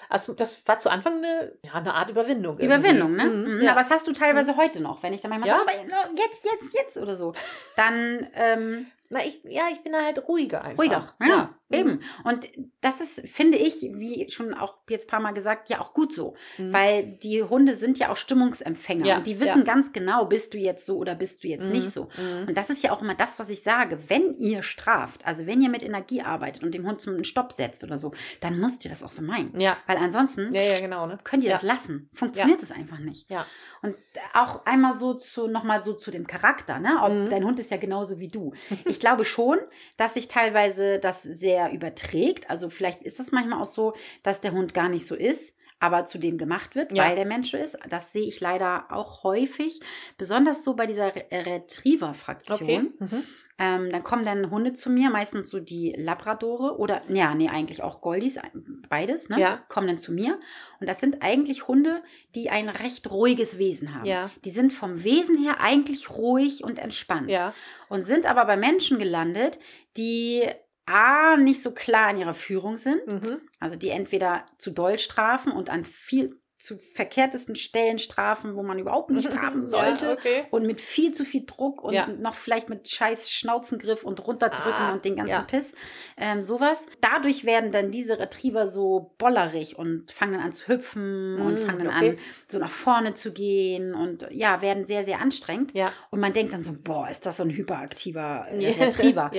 Also 0.09 0.33
das 0.33 0.65
war 0.67 0.79
zu 0.79 0.89
Anfang 0.89 1.17
eine, 1.17 1.53
ja, 1.63 1.73
eine 1.73 1.93
Art 1.93 2.09
Überwindung. 2.09 2.59
irgendwie. 2.59 2.65
Überwindung, 2.65 3.15
ne? 3.15 3.25
Mhm, 3.25 3.55
Mhm. 3.57 3.61
ja. 3.61 3.71
Aber 3.71 3.81
das 3.81 3.89
hast 3.91 4.07
du 4.07 4.13
teilweise 4.13 4.55
heute 4.57 4.81
noch, 4.81 5.03
wenn 5.03 5.13
ich 5.13 5.21
dann 5.21 5.29
manchmal 5.29 5.49
Ja? 5.49 5.57
sage, 5.59 5.71
aber 5.71 6.11
jetzt, 6.15 6.43
jetzt, 6.45 6.73
jetzt 6.73 6.97
oder 6.97 7.15
so. 7.15 7.33
Dann 7.75 8.27
ähm, 8.35 8.87
Na, 9.11 9.25
ich, 9.25 9.41
ja, 9.43 9.63
ich 9.71 9.81
bin 9.81 9.91
da 9.91 10.03
halt 10.05 10.27
ruhiger 10.27 10.63
einfach. 10.63 10.77
ruhiger. 10.83 11.13
Ja, 11.19 11.27
Ja. 11.27 11.55
eben. 11.79 12.01
Und 12.23 12.47
das 12.81 13.01
ist, 13.01 13.27
finde 13.27 13.57
ich, 13.57 13.81
wie 13.81 14.29
schon 14.29 14.53
auch 14.53 14.75
jetzt 14.87 15.07
ein 15.07 15.09
paar 15.09 15.19
Mal 15.19 15.31
gesagt, 15.33 15.69
ja 15.69 15.81
auch 15.81 15.93
gut 15.95 16.13
so. 16.13 16.35
Mhm. 16.59 16.73
Weil 16.73 17.03
die 17.23 17.41
Hunde 17.43 17.73
sind 17.73 17.97
ja 17.97 18.11
auch 18.11 18.17
Stimmungsempfänger. 18.17 19.05
Ja, 19.05 19.17
und 19.17 19.25
die 19.27 19.39
wissen 19.39 19.59
ja. 19.59 19.63
ganz 19.63 19.93
genau, 19.93 20.25
bist 20.25 20.53
du 20.53 20.59
jetzt 20.59 20.85
so 20.85 20.97
oder 20.97 21.15
bist 21.15 21.43
du 21.43 21.47
jetzt 21.47 21.65
Mhm, 21.65 21.71
nicht 21.71 21.89
so. 21.91 22.09
mhm. 22.17 22.49
Und 22.49 22.55
das 22.55 22.69
ist 22.69 22.83
ja 22.83 22.91
auch 22.91 23.01
immer 23.01 23.15
das, 23.15 23.39
was 23.39 23.49
ich 23.49 23.63
sage. 23.63 23.97
Wenn 24.09 24.37
ihr 24.37 24.61
straft, 24.61 25.25
also 25.25 25.47
wenn 25.47 25.61
ihr 25.61 25.69
mit 25.69 25.81
Energie 25.83 26.21
arbeitet 26.21 26.63
und 26.63 26.73
dem 26.75 26.85
Hund 26.87 27.01
zum 27.01 27.23
Stopp 27.23 27.53
setzt 27.53 27.83
oder 27.83 27.97
so, 27.97 28.13
dann 28.41 28.59
müsst 28.59 28.85
ihr 28.85 28.91
das 28.91 29.03
auch 29.03 29.09
so 29.09 29.23
meinen. 29.23 29.59
Ja, 29.59 29.77
Weil 29.87 29.97
ansonsten 29.97 30.53
ja, 30.53 30.61
ja, 30.61 30.79
genau, 30.79 31.07
ne? 31.07 31.17
könnt 31.23 31.43
ihr 31.43 31.49
das 31.51 31.63
lassen. 31.63 32.09
Funktioniert 32.13 32.61
es 32.61 32.71
einfach 32.71 32.99
nicht. 32.99 33.27
Ja. 33.29 33.45
Und 33.81 33.95
auch 34.33 34.65
einmal 34.65 34.93
so 34.97 35.13
zu, 35.13 35.47
nochmal 35.47 35.81
so 35.81 35.93
zu 35.93 36.11
dem 36.11 36.27
Charakter, 36.27 36.79
ne? 36.79 36.99
Ob 37.01 37.11
Mhm. 37.11 37.29
dein 37.29 37.43
Hund 37.45 37.59
ist 37.59 37.71
ja 37.71 37.77
genauso 37.77 38.19
wie 38.19 38.27
du. 38.27 38.53
Ich 38.85 38.98
glaube 38.99 39.25
schon, 39.25 39.57
dass 39.97 40.13
sich 40.13 40.27
teilweise 40.27 40.99
das 40.99 41.23
sehr 41.23 41.71
überträgt. 41.71 42.49
Also 42.49 42.69
vielleicht 42.69 43.03
ist 43.03 43.19
es 43.19 43.31
manchmal 43.31 43.61
auch 43.61 43.65
so, 43.65 43.93
dass 44.23 44.41
der 44.41 44.51
Hund 44.51 44.73
gar 44.73 44.89
nicht 44.89 45.05
so 45.05 45.15
ist, 45.15 45.57
aber 45.79 46.05
zu 46.05 46.17
dem 46.17 46.37
gemacht 46.37 46.75
wird, 46.75 46.91
Ja. 46.91 47.05
weil 47.05 47.15
der 47.15 47.25
Mensch 47.25 47.51
so 47.51 47.57
ist. 47.57 47.77
Das 47.89 48.11
sehe 48.11 48.27
ich 48.27 48.39
leider 48.41 48.85
auch 48.91 49.23
häufig. 49.23 49.79
Besonders 50.17 50.63
so 50.63 50.73
bei 50.75 50.85
dieser 50.85 51.15
Re- 51.15 51.25
Retriever-Fraktion. 51.31 52.59
Okay. 52.61 52.79
Mhm. 52.99 53.23
Ähm, 53.61 53.89
dann 53.91 54.03
kommen 54.03 54.23
dann 54.23 54.51
Hunde 54.51 54.71
zu 54.71 54.89
mir, 54.89 55.09
meistens 55.09 55.49
so 55.49 55.59
die 55.59 55.93
Labradore 55.97 56.77
oder, 56.77 57.01
ja, 57.09 57.35
nee, 57.35 57.49
eigentlich 57.49 57.83
auch 57.83 57.99
Goldies, 57.99 58.39
beides, 58.87 59.27
ne? 59.27 59.37
Ja. 59.37 59.57
Kommen 59.67 59.87
dann 59.87 59.99
zu 59.99 60.13
mir. 60.13 60.39
Und 60.79 60.87
das 60.87 61.01
sind 61.01 61.21
eigentlich 61.21 61.67
Hunde, 61.67 62.01
die 62.35 62.49
ein 62.49 62.69
recht 62.69 63.11
ruhiges 63.11 63.57
Wesen 63.57 63.93
haben. 63.93 64.05
Ja. 64.05 64.31
Die 64.45 64.49
sind 64.51 64.71
vom 64.71 65.03
Wesen 65.03 65.37
her 65.37 65.59
eigentlich 65.59 66.09
ruhig 66.09 66.63
und 66.63 66.79
entspannt. 66.79 67.29
Ja. 67.29 67.53
Und 67.89 68.03
sind 68.03 68.25
aber 68.25 68.45
bei 68.45 68.55
Menschen 68.55 68.97
gelandet, 68.97 69.59
die 69.97 70.47
A, 70.89 71.37
nicht 71.37 71.61
so 71.61 71.71
klar 71.73 72.11
in 72.11 72.17
ihrer 72.17 72.33
Führung 72.33 72.77
sind. 72.77 73.05
Mhm. 73.07 73.41
Also 73.59 73.75
die 73.75 73.89
entweder 73.89 74.45
zu 74.57 74.71
doll 74.71 74.97
strafen 74.99 75.51
und 75.51 75.69
an 75.69 75.85
viel 75.85 76.35
zu 76.57 76.77
verkehrtesten 76.77 77.55
Stellen 77.55 77.99
strafen, 77.99 78.57
wo 78.57 78.63
man 78.63 78.79
überhaupt 78.79 79.11
nicht 79.11 79.29
strafen 79.29 79.63
sollte. 79.65 80.07
Ja, 80.07 80.11
okay. 80.11 80.43
Und 80.51 80.67
mit 80.67 80.81
viel 80.81 81.13
zu 81.13 81.23
viel 81.23 81.45
Druck 81.45 81.81
und 81.81 81.93
Ja. 81.93 82.07
noch 82.07 82.35
vielleicht 82.35 82.67
mit 82.67 82.89
scheiß 82.89 83.31
Schnauzengriff 83.31 84.03
und 84.03 84.27
runterdrücken 84.27 84.73
Ah, 84.73 84.91
und 84.91 85.05
den 85.05 85.15
ganzen 85.15 85.31
ja. 85.31 85.41
Piss. 85.43 85.73
Ähm, 86.17 86.41
sowas. 86.41 86.85
Dadurch 86.99 87.45
werden 87.45 87.71
dann 87.71 87.91
diese 87.91 88.19
Retriever 88.19 88.67
so 88.67 89.15
bollerig 89.17 89.77
und 89.79 90.11
fangen 90.11 90.33
dann 90.33 90.41
an 90.41 90.51
zu 90.51 90.67
hüpfen 90.67 91.39
und 91.39 91.63
Mm, 91.63 91.65
fangen 91.65 91.85
dann 91.85 91.95
okay. 91.95 92.09
an, 92.09 92.17
so 92.49 92.59
nach 92.59 92.71
vorne 92.71 93.13
zu 93.13 93.31
gehen 93.31 93.95
und 93.95 94.27
ja, 94.29 94.61
werden 94.61 94.83
sehr, 94.85 95.05
sehr 95.05 95.21
anstrengend. 95.21 95.73
Ja. 95.73 95.93
Und 96.11 96.19
man 96.19 96.33
denkt 96.33 96.51
dann 96.51 96.63
so, 96.63 96.73
boah, 96.77 97.07
ist 97.09 97.25
das 97.25 97.37
so 97.37 97.43
ein 97.43 97.51
hyperaktiver 97.51 98.47
äh, 98.51 98.59
Ja. 98.77 98.85
Retriever. 98.85 99.31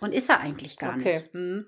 Und 0.00 0.12
ist 0.12 0.28
er 0.28 0.40
eigentlich 0.40 0.76
gar 0.76 0.96
Okay. 0.96 1.20
nicht. 1.20 1.34
Mhm. 1.34 1.66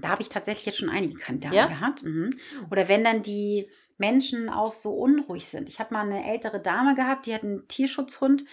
Da 0.00 0.08
habe 0.08 0.22
ich 0.22 0.28
tatsächlich 0.28 0.66
jetzt 0.66 0.78
schon 0.78 0.88
einige 0.90 1.18
Kandidaten 1.18 1.54
Ja? 1.56 1.66
gehabt. 1.66 2.02
Mhm. 2.02 2.38
Oder 2.70 2.88
wenn 2.88 3.04
dann 3.04 3.22
die 3.22 3.68
Menschen 3.98 4.48
auch 4.48 4.72
so 4.72 4.92
unruhig 4.92 5.48
sind. 5.48 5.68
Ich 5.68 5.78
habe 5.78 5.92
mal 5.92 6.00
eine 6.06 6.24
ältere 6.26 6.60
Dame 6.60 6.94
gehabt, 6.94 7.26
die 7.26 7.34
hat 7.34 7.42
einen 7.42 7.68
Tierschutzhund 7.68 8.44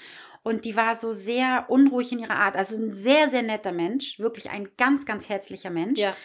und 0.44 0.66
die 0.66 0.76
war 0.76 0.96
so 0.96 1.14
sehr 1.14 1.68
unruhig 1.70 2.12
in 2.12 2.20
ihrer 2.20 2.36
Art. 2.36 2.58
Also 2.58 2.76
ein 2.76 2.94
sehr, 2.94 3.30
sehr 3.30 3.44
netter 3.44 3.72
Mensch, 3.72 4.20
wirklich 4.20 4.50
ein 4.50 4.70
ganz, 4.78 5.06
ganz 5.06 5.30
herzlicher 5.30 5.70
Mensch. 5.70 6.00
Ja. 6.00 6.18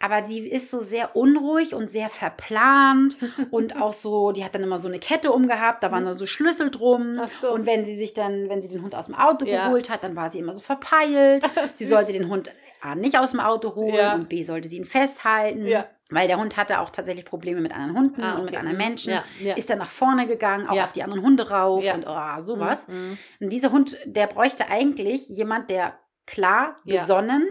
Aber 0.00 0.20
die 0.22 0.46
ist 0.48 0.70
so 0.70 0.80
sehr 0.80 1.16
unruhig 1.16 1.74
und 1.74 1.90
sehr 1.90 2.10
verplant 2.10 3.16
und 3.50 3.80
auch 3.80 3.92
so, 3.92 4.32
die 4.32 4.44
hat 4.44 4.54
dann 4.54 4.62
immer 4.62 4.78
so 4.78 4.88
eine 4.88 4.98
Kette 4.98 5.32
umgehabt, 5.32 5.82
da 5.82 5.90
waren 5.92 6.04
da 6.04 6.14
so 6.14 6.26
Schlüssel 6.26 6.70
drum. 6.70 7.18
Ach 7.20 7.30
so. 7.30 7.50
Und 7.52 7.64
wenn 7.64 7.84
sie 7.84 7.96
sich 7.96 8.12
dann, 8.12 8.48
wenn 8.48 8.60
sie 8.60 8.68
den 8.68 8.82
Hund 8.82 8.94
aus 8.94 9.06
dem 9.06 9.14
Auto 9.14 9.46
Ja. 9.46 9.66
geholt 9.66 9.88
hat, 9.88 10.02
dann 10.04 10.14
war 10.16 10.30
sie 10.30 10.40
immer 10.40 10.52
so 10.52 10.60
verpeilt. 10.60 11.44
Sie 11.68 11.86
sollte 11.86 12.12
den 12.12 12.28
Hund 12.28 12.52
A 12.82 12.94
nicht 12.94 13.18
aus 13.18 13.30
dem 13.30 13.40
Auto 13.40 13.74
holen 13.76 13.94
Ja. 13.94 14.14
und 14.14 14.28
B 14.28 14.42
sollte 14.42 14.68
sie 14.68 14.76
ihn 14.76 14.84
festhalten. 14.84 15.66
Ja. 15.66 15.86
Weil 16.10 16.28
der 16.28 16.38
Hund 16.38 16.58
hatte 16.58 16.80
auch 16.80 16.90
tatsächlich 16.90 17.24
Probleme 17.24 17.62
mit 17.62 17.72
anderen 17.74 17.96
Hunden 17.96 18.22
Ah, 18.22 18.34
und 18.34 18.40
mit 18.44 18.50
okay. 18.50 18.58
anderen 18.58 18.76
Mhm. 18.76 18.84
Menschen. 18.84 19.14
Ja. 19.40 19.54
Ist 19.54 19.70
dann 19.70 19.78
nach 19.78 19.88
vorne 19.88 20.26
gegangen, 20.26 20.68
auch 20.68 20.78
auf 20.82 20.92
die 20.92 21.02
anderen 21.02 21.22
Hunde 21.24 21.48
rauf 21.48 21.82
und 21.94 22.04
oh, 22.06 22.40
sowas. 22.42 22.86
Mhm. 22.88 23.16
Und 23.40 23.50
dieser 23.50 23.72
Hund, 23.72 23.96
der 24.04 24.26
bräuchte 24.26 24.68
eigentlich 24.68 25.28
jemand, 25.30 25.70
der 25.70 25.94
klar, 26.26 26.76
besonnen, 26.84 27.48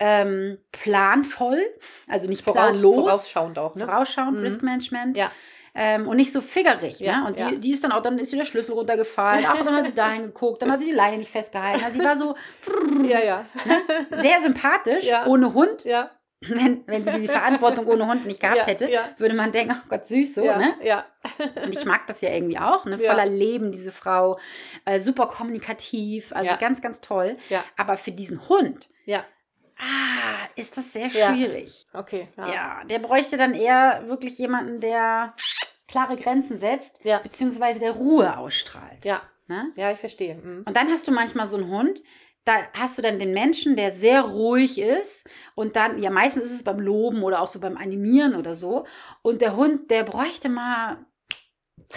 ähm, 0.00 0.58
planvoll, 0.72 1.60
also 2.06 2.28
nicht 2.28 2.42
Voraus, 2.44 2.70
planlos, 2.80 2.94
vorausschauend 3.04 3.58
auch, 3.58 3.74
ne? 3.74 3.84
vorausschauend, 3.86 4.36
Mhm. 4.38 4.42
Risk 4.42 4.62
Management. 4.62 5.16
Ja. 5.16 5.30
Ähm, 5.74 6.08
und 6.08 6.16
nicht 6.16 6.32
so 6.32 6.40
figgerig. 6.40 6.98
Ja, 6.98 7.20
ne? 7.20 7.26
Und 7.26 7.38
die, 7.38 7.42
ja. 7.42 7.50
die 7.52 7.70
ist 7.72 7.84
dann 7.84 7.92
auch, 7.92 8.02
dann 8.02 8.18
ist 8.18 8.32
ihr 8.32 8.38
der 8.38 8.46
Schlüssel 8.46 8.72
runtergefallen. 8.72 9.44
Ach, 9.46 9.62
dann 9.62 9.76
hat 9.76 9.86
sie 9.86 9.94
da 9.94 10.10
hingeguckt, 10.10 10.60
dann 10.62 10.72
hat 10.72 10.80
sie 10.80 10.86
die 10.86 10.92
Leine 10.92 11.18
nicht 11.18 11.30
festgehalten. 11.30 11.84
Also 11.84 11.98
sie 12.00 12.04
war 12.04 12.16
so 12.16 12.34
Ja, 13.08 13.20
ja. 13.20 13.44
sehr 14.10 14.42
sympathisch, 14.42 15.04
Ja. 15.04 15.26
ohne 15.26 15.54
Hund. 15.54 15.84
Ja. 15.84 16.10
Wenn, 16.40 16.84
wenn 16.86 17.04
sie 17.04 17.10
diese 17.10 17.32
Verantwortung 17.32 17.86
ohne 17.88 18.06
Hund 18.06 18.24
nicht 18.24 18.40
gehabt 18.40 18.58
ja, 18.58 18.64
hätte, 18.66 18.88
würde 19.18 19.34
man 19.34 19.50
denken, 19.50 19.74
ach 19.76 19.88
Gott, 19.88 20.06
süß 20.06 20.36
so, 20.36 20.44
ne? 20.44 20.74
ja. 20.84 21.04
Und 21.64 21.74
ich 21.74 21.84
mag 21.84 22.06
das 22.06 22.20
ja 22.20 22.30
irgendwie 22.30 22.58
auch, 22.60 22.84
ne? 22.84 22.96
Voller 22.96 23.26
Leben, 23.26 23.72
diese 23.72 23.90
Frau. 23.90 24.38
Äh, 24.84 25.00
super 25.00 25.26
kommunikativ, 25.26 26.32
also 26.32 26.52
ganz, 26.60 26.80
ganz 26.80 27.00
toll. 27.00 27.36
Ja. 27.48 27.64
Aber 27.76 27.96
für 27.96 28.12
diesen 28.12 28.48
Hund, 28.48 28.88
Ja. 29.04 29.24
Ah, 29.78 30.48
ist 30.56 30.76
das 30.76 30.92
sehr 30.92 31.08
Ja. 31.08 31.34
schwierig. 31.34 31.86
Okay. 31.92 32.28
Ja. 32.36 32.82
der 32.84 32.98
bräuchte 32.98 33.36
dann 33.36 33.54
eher 33.54 34.04
wirklich 34.06 34.38
jemanden, 34.38 34.80
der 34.80 35.34
klare 35.88 36.16
Grenzen 36.16 36.58
setzt, 36.58 36.98
Ja. 37.04 37.18
beziehungsweise 37.18 37.80
der 37.80 37.92
Ruhe 37.92 38.36
ausstrahlt. 38.36 39.04
Ja. 39.04 39.22
Ne? 39.46 39.72
Ja, 39.76 39.90
ich 39.90 39.98
verstehe. 39.98 40.34
Mhm. 40.34 40.64
Und 40.66 40.76
dann 40.76 40.88
hast 40.90 41.08
du 41.08 41.12
manchmal 41.12 41.48
so 41.48 41.56
einen 41.56 41.70
Hund, 41.70 42.02
da 42.44 42.56
hast 42.74 42.98
du 42.98 43.02
dann 43.02 43.18
den 43.18 43.32
Menschen, 43.32 43.76
der 43.76 43.92
sehr 43.92 44.22
ruhig 44.22 44.78
ist 44.78 45.26
und 45.54 45.76
dann, 45.76 46.02
ja 46.02 46.10
meistens 46.10 46.44
ist 46.44 46.52
es 46.52 46.64
beim 46.64 46.80
Loben 46.80 47.22
oder 47.22 47.40
auch 47.40 47.48
so 47.48 47.58
beim 47.60 47.76
Animieren 47.78 48.36
oder 48.36 48.54
so 48.54 48.86
und 49.22 49.40
der 49.42 49.56
Hund, 49.56 49.90
der 49.90 50.02
bräuchte 50.04 50.48
mal, 50.48 50.98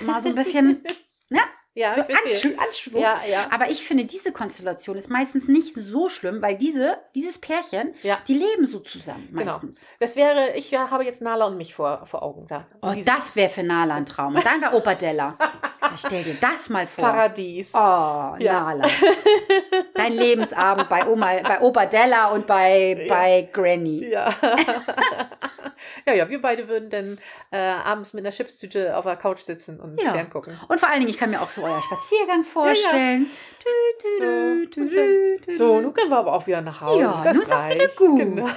mal 0.02 0.22
so 0.22 0.30
ein 0.30 0.36
bisschen, 0.36 0.84
ne, 1.30 1.39
Ja, 1.73 1.95
so 1.95 2.01
ich 2.01 2.17
verstehe. 2.17 2.51
Ansch 2.57 2.67
Anschwung. 2.67 3.01
Ja, 3.01 3.21
ja. 3.29 3.47
Aber 3.49 3.69
ich 3.69 3.84
finde, 3.86 4.03
diese 4.03 4.34
Konstellation 4.34 4.97
ist 4.97 5.10
meistens 5.10 5.47
nicht 5.47 5.73
so 5.73 6.10
schlimm, 6.10 6.41
weil 6.41 6.57
diese, 6.57 6.97
dieses 7.15 7.39
Pärchen, 7.39 7.93
Ja. 8.03 8.17
die 8.27 8.34
leben 8.34 8.65
so 8.67 8.79
zusammen 8.79 9.29
Genau. 9.31 9.53
meistens. 9.53 9.86
Das 9.99 10.17
wäre, 10.17 10.51
ich 10.55 10.69
ja, 10.71 10.89
habe 10.91 11.05
jetzt 11.05 11.21
Nala 11.21 11.45
und 11.47 11.55
mich 11.55 11.73
vor, 11.73 12.05
vor 12.07 12.23
Augen 12.23 12.45
da. 12.49 12.67
Oh, 12.81 12.93
das 13.05 13.36
wäre 13.38 13.49
für 13.49 13.63
Nala 13.63 13.95
ein 13.95 14.05
Traum. 14.05 14.36
Und 14.36 14.45
dann 14.45 14.60
bei 14.60 14.73
Opa 14.73 14.95
Della. 14.95 15.38
Stell 15.97 16.23
dir 16.23 16.36
das 16.41 16.69
mal 16.69 16.88
vor. 16.88 17.05
Paradies. 17.05 17.71
Oh, 17.73 17.77
Ja. 17.77 18.63
Nala. 18.63 18.88
Dein 19.93 20.13
Lebensabend 20.13 20.89
bei 20.89 21.07
Oma, 21.07 21.41
bei 21.41 21.62
Opa 21.62 21.86
Della 21.86 22.31
und 22.31 22.47
bei, 22.47 23.05
bei 23.07 23.49
Granny. 23.53 24.10
Ja. 24.10 24.34
ja, 26.06 26.13
ja, 26.13 26.30
wir 26.30 26.41
beide 26.41 26.67
würden 26.69 26.89
dann 26.89 27.17
äh, 27.52 27.58
abends 27.58 28.13
mit 28.13 28.24
einer 28.26 28.32
Chipstüte 28.32 28.95
auf 28.97 29.06
der 29.06 29.15
Couch 29.15 29.39
sitzen 29.39 29.80
und 29.80 30.02
Ja. 30.02 30.12
ferngucken. 30.12 30.60
Und 30.67 30.80
vor 30.80 30.89
allen 30.89 31.00
Dingen, 31.00 31.10
ich 31.12 31.17
kann 31.17 31.30
mir 31.32 31.41
auch 31.41 31.50
so 31.52 31.63
euer 31.63 31.82
Spaziergang 31.82 32.43
vorstellen. 32.43 33.28
So, 34.17 34.24
dann, 34.26 34.71
tü, 34.71 34.89
so, 35.56 35.76
tü. 35.78 35.82
nun 35.84 35.93
können 35.93 36.10
wir 36.10 36.17
aber 36.17 36.34
auch 36.34 36.47
wieder 36.47 36.62
nach 36.62 36.82
Hause. 36.82 37.02
Ja, 37.02 37.21
das 37.24 37.34
nun 37.36 37.43
ist 37.43 37.52
auch 37.52 37.69
wieder 37.69 37.84
reicht. 37.84 37.95
gut. 37.97 38.17
Genau. 38.19 38.47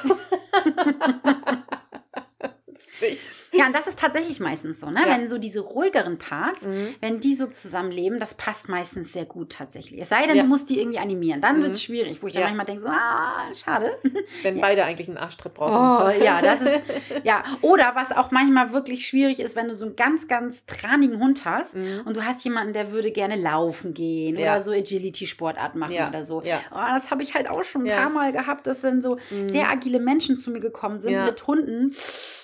Lustig. 2.66 3.18
Ja, 3.56 3.66
und 3.66 3.72
das 3.74 3.86
ist 3.86 3.98
tatsächlich 3.98 4.40
meistens 4.40 4.80
so, 4.80 4.90
ne? 4.90 5.00
Ja. 5.06 5.14
Wenn 5.16 5.28
so 5.28 5.38
diese 5.38 5.60
ruhigeren 5.60 6.18
Parts, 6.18 6.62
Mhm. 6.62 6.94
wenn 7.00 7.20
die 7.20 7.34
so 7.34 7.46
zusammenleben, 7.46 8.18
das 8.18 8.34
passt 8.34 8.68
meistens 8.68 9.12
sehr 9.12 9.24
gut 9.24 9.50
tatsächlich. 9.52 10.00
Es 10.00 10.08
sei 10.08 10.26
denn, 10.26 10.36
Ja. 10.36 10.42
du 10.42 10.48
musst 10.48 10.68
die 10.70 10.80
irgendwie 10.80 10.98
animieren. 10.98 11.40
Dann 11.40 11.58
Mhm. 11.58 11.62
wird 11.62 11.72
es 11.72 11.82
schwierig, 11.82 12.22
wo 12.22 12.26
ich 12.26 12.32
dann 12.32 12.42
Ja. 12.42 12.48
manchmal 12.48 12.66
denke, 12.66 12.82
so, 12.82 12.88
ah, 12.88 13.42
schade. 13.54 13.98
Wenn 14.42 14.60
beide 14.60 14.84
eigentlich 14.84 15.08
einen 15.08 15.18
Arschtritt 15.18 15.54
brauchen. 15.54 15.72
Oh, 15.74 16.22
ja, 16.24 16.42
das 16.42 16.60
ist, 16.60 16.82
ja. 17.24 17.44
Oder 17.60 17.92
was 17.94 18.12
auch 18.12 18.30
manchmal 18.30 18.72
wirklich 18.72 19.06
schwierig 19.06 19.40
ist, 19.40 19.54
wenn 19.56 19.68
du 19.68 19.74
so 19.74 19.86
einen 19.86 19.96
ganz, 19.96 20.26
ganz 20.28 20.66
tranigen 20.66 21.20
Hund 21.20 21.44
hast 21.44 21.76
Mhm. 21.76 22.02
und 22.04 22.16
du 22.16 22.24
hast 22.24 22.44
jemanden, 22.44 22.72
der 22.72 22.90
würde 22.92 23.12
gerne 23.12 23.36
laufen 23.36 23.94
gehen 23.94 24.36
oder 24.36 24.60
so 24.62 24.72
Agility-Sportart 24.72 25.74
machen 25.76 25.94
oder 26.08 26.24
so. 26.24 26.42
ja. 26.42 26.60
Oh, 26.72 26.78
das 26.94 27.10
habe 27.10 27.22
ich 27.22 27.34
halt 27.34 27.48
auch 27.48 27.62
schon 27.64 27.86
ein 27.86 27.96
paar 27.96 28.10
Mal 28.10 28.32
gehabt, 28.32 28.66
dass 28.66 28.80
dann 28.80 29.00
so 29.02 29.18
Mhm. 29.30 29.48
sehr 29.48 29.68
agile 29.70 30.00
Menschen 30.00 30.36
zu 30.36 30.50
mir 30.50 30.60
gekommen 30.60 30.98
sind 30.98 31.24
mit 31.24 31.46
Hunden. 31.46 31.94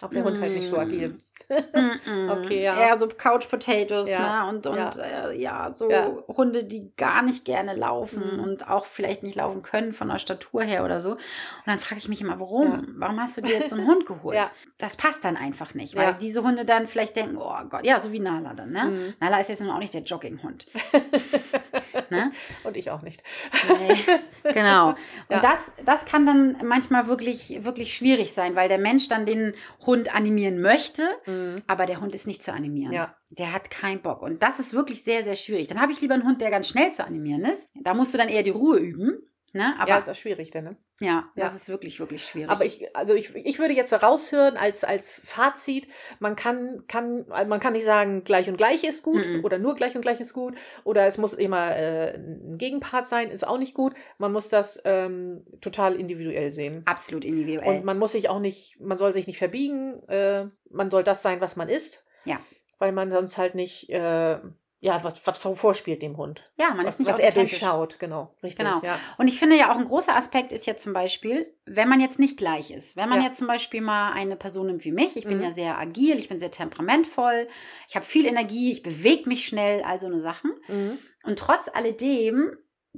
Aber 0.01 0.15
der 0.15 0.25
Hund 0.25 0.41
halt 0.41 0.55
nicht 0.55 0.69
so 0.69 0.77
Mm. 0.77 0.81
agil. 0.81 1.00
Mm-mm. 1.09 2.31
Okay, 2.31 2.63
ja. 2.63 2.79
Eher 2.81 2.99
so 2.99 3.09
Couch 3.09 3.49
Potatoes, 3.51 4.09
Ja, 4.09 4.45
ne? 4.45 4.49
Und, 4.51 4.67
und 4.69 4.77
ja. 4.77 4.91
Äh, 5.31 5.37
ja, 5.41 5.73
so 5.73 5.91
Ja. 5.91 6.09
Hunde, 6.29 6.63
die 6.65 6.93
gar 6.97 7.23
nicht 7.23 7.45
gerne 7.45 7.75
laufen 7.75 8.37
Mhm. 8.37 8.41
und 8.45 8.69
auch 8.69 8.85
vielleicht 8.85 9.25
nicht 9.25 9.35
laufen 9.35 9.63
können 9.63 9.93
von 9.93 10.09
der 10.09 10.21
Statur 10.21 10.63
her 10.63 10.85
oder 10.85 11.01
so. 11.01 11.13
Und 11.13 11.19
dann 11.67 11.81
frage 11.81 11.99
ich 11.99 12.09
mich 12.09 12.21
immer, 12.21 12.39
warum? 12.39 12.95
Warum 12.99 13.21
hast 13.21 13.37
du 13.37 13.41
dir 13.41 13.59
jetzt 13.59 13.71
so 13.71 13.77
einen 13.77 13.87
Hund 13.89 14.07
geholt? 14.07 14.37
Das 14.79 14.97
passt 14.97 15.25
dann 15.25 15.37
einfach 15.37 15.75
nicht, 15.75 15.97
weil 15.97 16.15
diese 16.21 16.45
Hunde 16.45 16.65
dann 16.65 16.87
vielleicht 16.87 17.17
denken, 17.17 17.37
oh 17.39 17.57
Gott, 17.69 17.85
ja, 17.85 17.99
so 17.99 18.13
wie 18.13 18.21
Nala 18.21 18.55
dann, 18.55 18.71
ne? 18.71 18.85
Mhm. 18.85 19.15
Nala 19.19 19.41
ist 19.41 19.49
jetzt 19.49 19.61
nun 19.61 19.71
auch 19.71 19.79
nicht 19.79 19.95
der 19.95 20.03
Jogginghund. 20.03 20.67
Ne? 22.11 22.33
Und 22.65 22.77
ich 22.77 22.91
auch 22.91 23.03
nicht. 23.03 23.23
Nee, 23.69 24.53
genau. 24.53 24.89
Und 24.91 24.97
Ja. 25.29 25.41
das, 25.41 25.73
das 25.85 26.05
kann 26.07 26.27
dann 26.27 26.57
manchmal 26.65 27.07
wirklich, 27.07 27.65
wirklich 27.65 27.95
schwierig 27.95 28.33
sein, 28.33 28.55
weil 28.57 28.69
der 28.69 28.79
Mensch 28.79 29.09
dann 29.09 29.27
den 29.27 29.55
Hund 29.87 30.15
animieren 30.15 30.61
möchte, 30.61 31.09
Mhm. 31.27 31.63
aber 31.67 31.87
der 31.87 32.01
Hund 32.01 32.15
ist 32.15 32.27
nicht 32.27 32.43
zu 32.43 32.53
animieren. 32.53 32.93
Ja. 32.93 33.15
Der 33.31 33.53
hat 33.53 33.71
keinen 33.71 34.01
Bock. 34.03 34.23
Und 34.23 34.43
das 34.43 34.59
ist 34.59 34.73
wirklich 34.75 35.05
sehr, 35.05 35.23
sehr 35.23 35.37
schwierig. 35.37 35.69
Dann 35.69 35.81
habe 35.81 35.93
ich 35.93 36.01
lieber 36.01 36.15
einen 36.15 36.25
Hund, 36.25 36.41
der 36.41 36.51
ganz 36.51 36.69
schnell 36.69 36.93
zu 36.93 37.05
animieren 37.07 37.45
ist. 37.45 37.71
Da 37.75 37.95
musst 37.95 38.13
du 38.13 38.19
dann 38.19 38.29
eher 38.29 38.43
die 38.43 38.51
Ruhe 38.51 38.79
üben. 38.79 39.19
Ne? 39.53 39.75
Aber 39.79 39.89
ja, 39.89 39.95
ja, 39.97 39.99
ist 39.99 40.09
auch 40.09 40.15
schwierig, 40.15 40.51
denn, 40.53 40.65
ne? 40.65 40.77
das 41.01 41.09
Ja. 41.35 41.47
ist 41.47 41.69
wirklich, 41.69 41.99
wirklich 41.99 42.25
schwierig. 42.25 42.51
Aber 42.51 42.65
ich, 42.65 42.95
also 42.95 43.15
ich, 43.15 43.35
ich 43.35 43.59
würde 43.59 43.75
jetzt 43.75 43.93
raushören 43.93 44.57
als, 44.57 44.85
als 44.85 45.21
Fazit, 45.25 45.89
man 46.21 46.37
kann, 46.37 46.85
kann, 46.87 47.25
also 47.31 47.49
man 47.49 47.59
kann 47.59 47.73
nicht 47.73 47.85
sagen, 47.85 48.23
gleich 48.23 48.49
und 48.49 48.57
gleich 48.59 48.85
ist 48.85 49.03
gut 49.03 49.27
Mhm. 49.27 49.45
oder 49.45 49.59
nur 49.59 49.75
gleich 49.75 49.97
und 49.97 50.03
gleich 50.03 50.21
ist 50.21 50.35
gut 50.35 50.55
oder 50.85 51.07
es 51.07 51.19
muss 51.19 51.33
immer 51.33 51.75
äh, 51.75 52.15
ein 52.17 52.59
Gegenpart 52.59 53.09
sein, 53.09 53.31
ist 53.31 53.47
auch 53.47 53.59
nicht 53.59 53.75
gut. 53.75 53.95
Man 54.19 54.31
muss 54.33 54.49
das 54.51 54.81
ähm, 54.85 55.45
total 55.61 55.97
individuell 55.97 56.51
sehen. 56.53 56.83
Absolut 56.85 57.25
individuell. 57.25 57.79
Und 57.79 57.85
man 57.85 57.99
muss 57.99 58.13
sich 58.13 58.29
auch 58.29 58.41
nicht, 58.41 58.79
man 58.79 58.99
soll 58.99 59.13
sich 59.15 59.27
nicht 59.27 59.39
verbiegen, 59.39 60.07
äh, 60.09 60.47
man 60.71 60.91
soll 60.91 61.03
das 61.03 61.23
sein, 61.23 61.41
was 61.41 61.57
man 61.57 61.69
ist. 61.69 62.05
Ja. 62.25 62.39
Weil 62.79 62.93
man 62.93 63.11
sonst 63.11 63.37
halt 63.37 63.55
nicht, 63.55 63.91
äh, 63.91 64.39
ja, 64.83 65.05
was, 65.05 65.27
was 65.27 65.37
vorspielt 65.39 66.01
dem 66.01 66.17
Hund. 66.17 66.51
ja, 66.59 66.71
man 66.75 66.87
was 66.87 66.95
ist 66.95 67.01
nicht 67.01 67.09
was 67.09 67.19
er 67.19 67.33
durchschaut, 67.33 67.99
genau. 67.99 68.35
Richtig. 68.43 68.65
Genau. 68.65 68.81
Ja. 68.83 68.99
Und 69.19 69.29
ich 69.29 69.39
finde 69.39 69.57
ja 69.57 69.71
auch 69.73 69.77
ein 69.77 69.85
großer 69.87 70.17
Aspekt 70.17 70.53
ist 70.53 70.67
ja 70.67 70.75
zum 70.77 70.93
Beispiel, 70.95 71.53
wenn 71.67 71.89
man 71.89 72.01
jetzt 72.01 72.19
nicht 72.19 72.39
gleich 72.39 72.71
ist. 72.71 72.97
Wenn 72.97 73.09
man 73.11 73.21
Ja. 73.21 73.29
jetzt 73.29 73.39
zum 73.39 73.47
Beispiel 73.47 73.83
mal 73.83 74.13
eine 74.13 74.37
Person 74.37 74.69
nimmt 74.69 74.85
wie 74.85 74.93
mich, 74.93 75.17
ich 75.17 75.25
bin 75.25 75.37
Mhm. 75.37 75.43
ja 75.45 75.51
sehr 75.51 75.79
agil, 75.79 76.19
ich 76.19 76.29
bin 76.31 76.39
sehr 76.39 76.51
temperamentvoll, 76.51 77.47
ich 77.89 77.95
habe 77.95 78.07
viel 78.07 78.25
Energie, 78.27 78.73
ich 78.73 78.83
bewege 78.83 79.29
mich 79.29 79.47
schnell, 79.47 79.83
all 79.83 80.01
so 80.01 80.07
eine 80.07 80.21
Sachen. 80.21 80.53
Mhm. 80.69 80.99
Und 81.25 81.39
trotz 81.39 81.69
alledem 81.73 82.57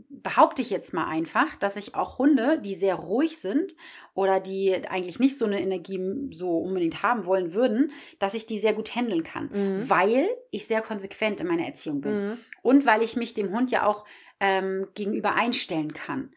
behaupte 0.08 0.62
ich 0.62 0.70
jetzt 0.70 0.94
mal 0.94 1.06
einfach, 1.06 1.56
dass 1.56 1.76
ich 1.76 1.94
auch 1.94 2.18
Hunde, 2.18 2.60
die 2.62 2.76
sehr 2.76 2.94
ruhig 2.94 3.40
sind 3.40 3.72
oder 4.14 4.40
die 4.40 4.74
eigentlich 4.88 5.18
nicht 5.18 5.38
so 5.38 5.46
eine 5.46 5.60
Energie 5.60 6.00
so 6.32 6.58
unbedingt 6.58 7.02
haben 7.02 7.24
wollen 7.24 7.54
würden, 7.54 7.92
dass 8.18 8.34
ich 8.34 8.46
die 8.46 8.58
sehr 8.58 8.74
gut 8.74 8.94
handeln 8.94 9.22
kann, 9.24 9.50
Mhm. 9.52 9.88
weil 9.88 10.28
ich 10.50 10.66
sehr 10.66 10.82
konsequent 10.82 11.40
in 11.40 11.46
meiner 11.46 11.64
Erziehung 11.66 12.00
bin 12.02 12.12
Mhm. 12.30 12.38
und 12.62 12.84
weil 12.86 13.02
ich 13.02 13.16
mich 13.16 13.34
dem 13.34 13.50
Hund 13.52 13.70
ja 13.70 13.86
auch 13.86 14.04
ähm, 14.40 14.88
gegenüber 14.94 15.34
einstellen 15.34 15.94
kann. 15.94 16.34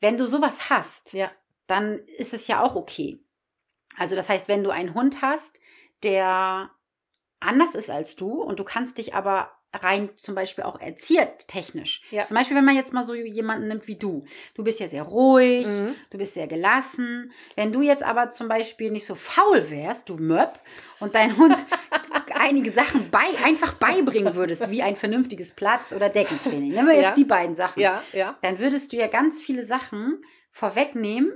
Wenn 0.00 0.16
du 0.16 0.26
sowas 0.26 0.70
hast, 0.70 1.12
Ja. 1.12 1.30
dann 1.66 1.98
ist 2.18 2.32
es 2.34 2.46
ja 2.46 2.62
auch 2.62 2.76
okay. 2.76 3.18
Also 3.96 4.14
das 4.14 4.28
heißt, 4.28 4.46
wenn 4.48 4.62
du 4.62 4.70
einen 4.70 4.94
Hund 4.94 5.22
hast, 5.22 5.60
der 6.02 6.70
anders 7.40 7.74
ist 7.74 7.90
als 7.90 8.14
du 8.16 8.42
und 8.42 8.58
du 8.58 8.64
kannst 8.64 8.98
dich 8.98 9.14
aber 9.14 9.50
rein 9.76 10.10
zum 10.16 10.34
Beispiel 10.34 10.64
auch 10.64 10.80
erziert 10.80 11.48
technisch. 11.48 12.02
Ja. 12.10 12.24
Zum 12.26 12.36
Beispiel, 12.36 12.56
wenn 12.56 12.64
man 12.64 12.76
jetzt 12.76 12.92
mal 12.92 13.04
so 13.06 13.14
jemanden 13.14 13.68
nimmt 13.68 13.86
wie 13.86 13.96
du. 13.96 14.24
Du 14.54 14.64
bist 14.64 14.80
ja 14.80 14.88
sehr 14.88 15.02
ruhig, 15.04 15.66
Mhm. 15.66 15.94
du 16.10 16.18
bist 16.18 16.34
sehr 16.34 16.46
gelassen. 16.46 17.32
Wenn 17.54 17.72
du 17.72 17.82
jetzt 17.82 18.02
aber 18.02 18.30
zum 18.30 18.48
Beispiel 18.48 18.90
nicht 18.90 19.06
so 19.06 19.14
faul 19.14 19.70
wärst, 19.70 20.08
du 20.08 20.16
Möb, 20.16 20.58
und 21.00 21.14
dein 21.14 21.36
Hund 21.36 21.56
einige 22.34 22.72
Sachen 22.72 23.10
bei, 23.10 23.26
einfach 23.44 23.74
beibringen 23.74 24.34
würdest, 24.34 24.70
wie 24.70 24.82
ein 24.82 24.96
vernünftiges 24.96 25.54
Platz- 25.54 25.92
oder 25.92 26.08
Deckentraining. 26.08 26.70
Nehmen 26.72 26.88
wir 26.88 26.94
jetzt 26.94 27.02
Ja. 27.04 27.14
die 27.14 27.24
beiden 27.24 27.54
Sachen 27.54 27.80
Ja, 27.80 28.02
ja. 28.12 28.36
dann 28.42 28.58
würdest 28.58 28.92
du 28.92 28.96
ja 28.96 29.06
ganz 29.08 29.40
viele 29.40 29.64
Sachen 29.64 30.22
vorwegnehmen 30.52 31.32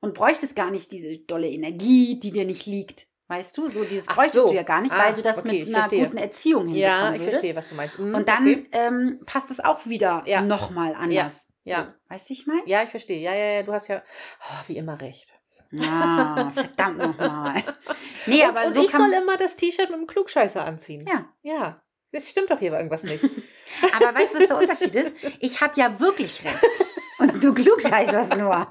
und 0.00 0.14
bräuchtest 0.14 0.54
gar 0.56 0.70
nicht 0.70 0.92
diese 0.92 1.18
dolle 1.18 1.48
Energie, 1.48 2.20
die 2.20 2.30
dir 2.30 2.44
nicht 2.44 2.66
liegt. 2.66 3.06
Weißt 3.30 3.56
du, 3.56 3.68
so 3.68 3.84
dieses 3.84 4.08
Ach 4.08 4.16
bräuchtest 4.16 4.34
so. 4.42 4.48
du 4.48 4.54
ja 4.56 4.64
gar 4.64 4.80
nicht, 4.80 4.92
Ah, 4.92 5.04
weil 5.06 5.14
du 5.14 5.22
das 5.22 5.38
okay, 5.38 5.60
mit 5.60 5.68
einer 5.68 5.78
verstehe. 5.78 6.04
guten 6.06 6.16
Erziehung 6.16 6.66
hinbekommen 6.66 6.82
Ja, 6.98 7.12
ich 7.12 7.20
würdest. 7.20 7.30
verstehe, 7.30 7.54
was 7.56 7.68
du 7.68 7.74
meinst. 7.76 7.98
Mhm, 8.00 8.14
Und 8.16 8.28
dann 8.28 8.42
okay. 8.42 8.68
ähm, 8.72 9.20
passt 9.24 9.50
es 9.52 9.60
auch 9.60 9.86
wieder 9.86 10.22
Ja. 10.26 10.42
nochmal 10.42 10.94
anders. 10.96 11.46
Ja. 11.62 11.76
So, 12.08 12.12
weißt 12.14 12.28
du, 12.28 12.32
ich 12.34 12.46
meine? 12.48 12.62
Ja, 12.66 12.82
ich 12.82 12.90
verstehe. 12.90 13.20
Ja, 13.20 13.32
ja, 13.32 13.44
ja, 13.52 13.62
du 13.62 13.72
hast 13.72 13.86
ja 13.86 14.02
oh, 14.42 14.64
wie 14.66 14.76
immer 14.76 15.00
recht. 15.00 15.32
Ja, 15.70 16.50
verdammt 16.52 16.98
nochmal. 16.98 17.62
Nee, 18.26 18.42
und, 18.42 18.48
aber 18.56 18.66
und 18.66 18.74
so 18.74 18.80
ich 18.82 18.90
soll 18.90 19.10
immer 19.12 19.36
das 19.38 19.56
T-Shirt 19.56 19.88
mit 19.90 19.98
dem 19.98 20.06
Klugscheißer 20.06 20.62
anziehen. 20.64 21.06
Ja. 21.08 21.26
Ja. 21.42 21.80
Das 22.12 22.28
stimmt 22.28 22.50
doch 22.50 22.58
hier 22.58 22.72
irgendwas 22.72 23.04
nicht. 23.04 23.24
Aber 23.96 24.12
weißt 24.14 24.34
du, 24.34 24.40
was 24.40 24.48
der 24.48 24.58
Unterschied 24.58 24.94
ist? 24.96 25.14
Ich 25.38 25.60
habe 25.60 25.72
ja 25.80 25.98
wirklich 26.00 26.44
recht. 26.44 26.58
Und 27.20 27.42
du 27.42 27.54
klugscheißerst 27.54 28.36
nur. 28.36 28.66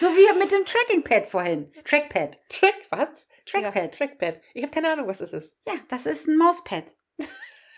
So 0.00 0.06
wie 0.08 0.38
mit 0.38 0.50
dem 0.52 0.64
Tracking-Pad 0.64 1.26
vorhin. 1.26 1.72
Trackpad. 1.84 2.38
Track, 2.48 2.74
was? 2.90 3.28
Trackpad. 3.46 3.74
Ja, 3.74 3.88
Trackpad. 3.88 4.40
Ich 4.54 4.62
habe 4.62 4.72
keine 4.72 4.92
Ahnung, 4.92 5.06
was 5.06 5.18
das 5.18 5.32
ist. 5.32 5.56
Ja, 5.66 5.74
das 5.88 6.06
ist 6.06 6.26
ein 6.26 6.36
Mauspad. 6.36 6.84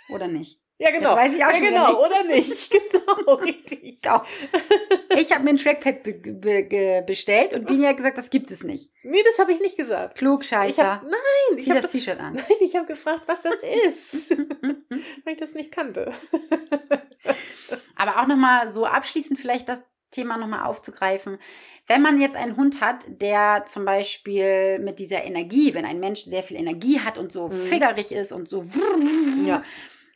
Oder 0.09 0.29
nicht? 0.29 0.61
Ja, 0.79 0.91
genau. 0.91 1.11
Jetzt 1.11 1.19
weiß 1.19 1.35
ich 1.35 1.45
auch 1.45 1.49
ja, 1.49 1.57
schon 1.57 1.67
genau, 1.67 2.05
oder 2.05 2.25
nicht? 2.25 2.71
Genau, 2.93 3.35
richtig. 3.35 4.01
Doch. 4.03 4.27
Ich 5.17 5.33
habe 5.33 5.45
mir 5.45 5.51
ein 5.51 5.59
Trackpad 5.59 6.03
be 6.03 6.13
be 6.13 7.05
bestellt 7.07 7.55
und 7.55 7.67
Bini 7.67 7.87
hat 7.87 7.97
gesagt, 7.97 8.19
das 8.19 8.31
gibt 8.31 8.51
es 8.51 8.63
nicht. 8.63 8.91
Nee, 9.03 9.23
das 9.25 9.39
habe 9.39 9.53
ich 9.53 9.61
nicht 9.61 9.77
gesagt. 9.77 10.19
Klugscheißer. 10.19 11.03
nein, 11.03 11.59
ich 11.59 11.71
habe 11.71 11.81
das 11.81 11.93
T-Shirt 11.93 12.19
an. 12.19 12.35
nein, 12.35 12.57
ich 12.61 12.77
habe 12.77 12.87
gefragt, 12.87 13.23
was 13.27 13.43
das 13.43 13.63
ist, 13.87 14.31
weil 15.25 15.35
ich 15.35 15.39
das 15.39 15.55
nicht 15.55 15.73
kannte. 15.73 16.13
Aber 17.95 18.21
auch 18.21 18.27
nochmal 18.27 18.71
so 18.71 18.85
abschließend 18.85 19.41
vielleicht 19.41 19.69
das 19.69 19.83
Thema 20.11 20.37
nochmal 20.39 20.65
aufzugreifen. 20.65 21.39
Wenn 21.87 22.03
man 22.03 22.21
jetzt 22.21 22.37
einen 22.37 22.57
Hund 22.57 22.81
hat, 22.81 23.05
der 23.09 23.65
zum 23.67 23.85
Beispiel 23.85 24.79
mit 24.79 24.99
dieser 24.99 25.25
Energie, 25.25 25.75
wenn 25.75 25.85
ein 25.85 26.01
Mensch 26.01 26.23
sehr 26.23 26.43
viel 26.43 26.57
Energie 26.57 27.01
hat 27.01 27.19
und 27.19 27.33
so 27.33 27.49
Mhm. 27.49 27.53
figgerig 27.67 28.13
ist 28.13 28.33
und 28.33 28.49
so, 28.49 28.65
Ja. 29.45 29.63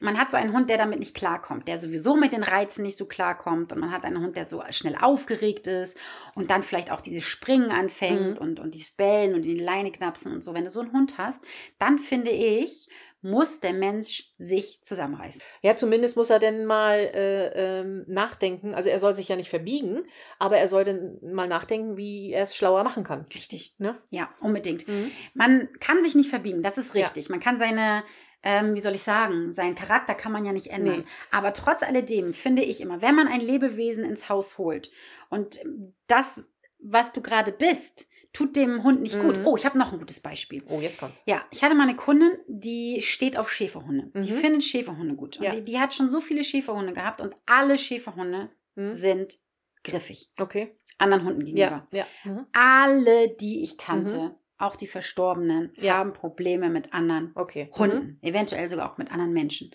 man 0.01 0.19
hat 0.19 0.31
so 0.31 0.37
einen 0.39 0.53
Hund, 0.55 0.71
der 0.71 0.79
damit 0.79 0.99
nicht 0.99 1.15
klarkommt, 1.15 1.69
der 1.69 1.79
sowieso 1.79 2.17
mit 2.17 2.33
den 2.33 2.43
Reizen 2.43 2.83
nicht 2.83 2.97
so 2.97 3.05
klarkommt 3.07 3.71
und 3.73 3.79
man 3.79 3.91
hat 3.93 4.05
einen 4.05 4.23
Hund, 4.23 4.35
der 4.35 4.47
so 4.47 4.63
schnell 4.71 4.97
aufgeregt 4.99 5.67
ist 5.67 5.97
und 6.35 6.51
dann 6.51 6.63
vielleicht 6.63 6.91
auch 6.91 7.03
dieses 7.03 7.25
Springen 7.25 7.71
anfängt 7.71 8.41
Mhm. 8.41 8.47
und, 8.47 8.61
und 8.61 8.75
dieses 8.75 8.91
Bellen 8.93 9.35
und 9.35 9.43
die 9.43 9.59
Leine 9.59 9.93
knapsen 9.93 10.33
und 10.33 10.43
so. 10.43 10.55
Wenn 10.55 10.65
du 10.65 10.71
so 10.71 10.81
einen 10.81 10.93
Hund 10.93 11.19
hast, 11.19 11.45
dann 11.79 11.99
finde 11.99 12.31
ich, 12.31 12.89
muss 13.23 13.61
der 13.61 13.73
Mensch 13.75 14.25
sich 14.39 14.81
zusammenreißen. 14.83 15.43
Ja, 15.63 15.77
zumindest 15.77 16.17
muss 16.17 16.31
er 16.31 16.39
denn 16.39 16.65
mal 16.65 16.99
äh, 16.99 17.81
ähm, 17.81 18.05
nachdenken. 18.07 18.75
Also 18.75 18.89
er 18.89 18.99
soll 18.99 19.13
sich 19.13 19.29
ja 19.29 19.37
nicht 19.37 19.51
verbiegen, 19.51 20.05
aber 20.39 20.57
er 20.57 20.69
soll 20.69 20.85
dann 20.85 21.19
mal 21.23 21.47
nachdenken, 21.49 21.97
wie 21.97 22.33
er 22.33 22.45
es 22.45 22.57
schlauer 22.57 22.83
machen 22.83 23.05
kann. 23.05 23.27
Richtig. 23.35 23.75
Ne? 23.79 23.97
Ja, 24.09 24.31
unbedingt. 24.41 24.85
Man 25.35 25.69
kann 25.81 26.03
sich 26.03 26.15
nicht 26.15 26.31
verbiegen, 26.31 26.63
das 26.63 26.79
ist 26.79 26.95
Ja. 26.95 27.05
richtig. 27.05 27.29
Man 27.29 27.41
kann 27.41 27.59
seine, 27.59 28.05
ähm, 28.43 28.75
wie 28.75 28.81
soll 28.81 28.95
ich 28.95 29.03
sagen, 29.03 29.53
seinen 29.55 29.75
Charakter 29.75 30.15
kann 30.15 30.33
man 30.33 30.47
ja 30.47 30.53
nicht 30.53 30.69
ändern. 30.69 31.01
Nee. 31.01 31.05
Aber 31.31 31.53
trotz 31.53 31.83
alledem 31.83 32.33
finde 32.33 32.63
ich 32.63 32.81
immer, 32.81 33.03
wenn 33.03 33.15
man 33.15 33.29
ein 33.29 33.41
Lebewesen 33.43 34.05
ins 34.05 34.31
Haus 34.31 34.57
holt 34.57 34.91
und 35.29 35.61
das, 36.07 36.51
was 36.79 37.13
du 37.13 37.21
gerade 37.21 37.53
bist, 37.53 38.07
tut 38.33 38.55
dem 38.57 38.83
Hund 38.85 39.03
nicht 39.03 39.19
gut. 39.21 39.39
Mhm. 39.39 39.47
Oh, 39.47 39.57
ich 39.57 39.65
habe 39.65 39.77
noch 39.79 39.93
ein 39.93 39.99
gutes 39.99 40.21
Beispiel. 40.21 40.63
Oh, 40.69 40.81
jetzt 40.81 40.99
kommt's. 40.99 41.23
Ja, 41.27 41.43
ich 41.51 41.63
hatte 41.65 41.75
mal 41.75 41.83
eine 41.85 41.97
Kundin, 41.97 42.31
die 42.47 43.03
steht 43.03 43.37
auf 43.37 43.51
Schäferhunde. 43.51 44.11
Die 44.15 44.33
Mhm. 44.33 44.37
findet 44.39 44.65
Schäferhunde 44.65 45.15
gut. 45.15 45.39
Und 45.39 45.45
Ja. 45.45 45.55
die, 45.55 45.63
die 45.65 45.79
hat 45.79 45.95
schon 45.95 46.09
so 46.09 46.21
viele 46.21 46.45
Schäferhunde 46.45 46.93
gehabt 46.93 47.21
und 47.21 47.35
alle 47.47 47.77
Schäferhunde 47.79 48.51
Hm? 48.77 48.95
sind 48.95 49.39
griffig. 49.83 50.31
Okay. 50.39 50.77
Anderen 50.99 51.25
Hunden 51.25 51.45
gegenüber. 51.45 51.89
Ja, 51.91 52.07
ja. 52.25 52.33
Mhm. 52.33 52.47
Alle, 52.53 53.31
die 53.41 53.63
ich 53.65 53.79
kannte, 53.79 54.37
auch 54.59 54.77
die 54.77 54.87
Verstorbenen, 54.87 55.73
Ja. 55.77 55.95
haben 55.95 56.13
Probleme 56.13 56.69
mit 56.69 56.93
anderen 56.93 57.33
Okay. 57.35 57.71
Hunden, 57.77 58.19
eventuell 58.23 58.69
sogar 58.69 58.93
auch 58.93 58.99
mit 58.99 59.11
anderen 59.11 59.33
Menschen. 59.33 59.71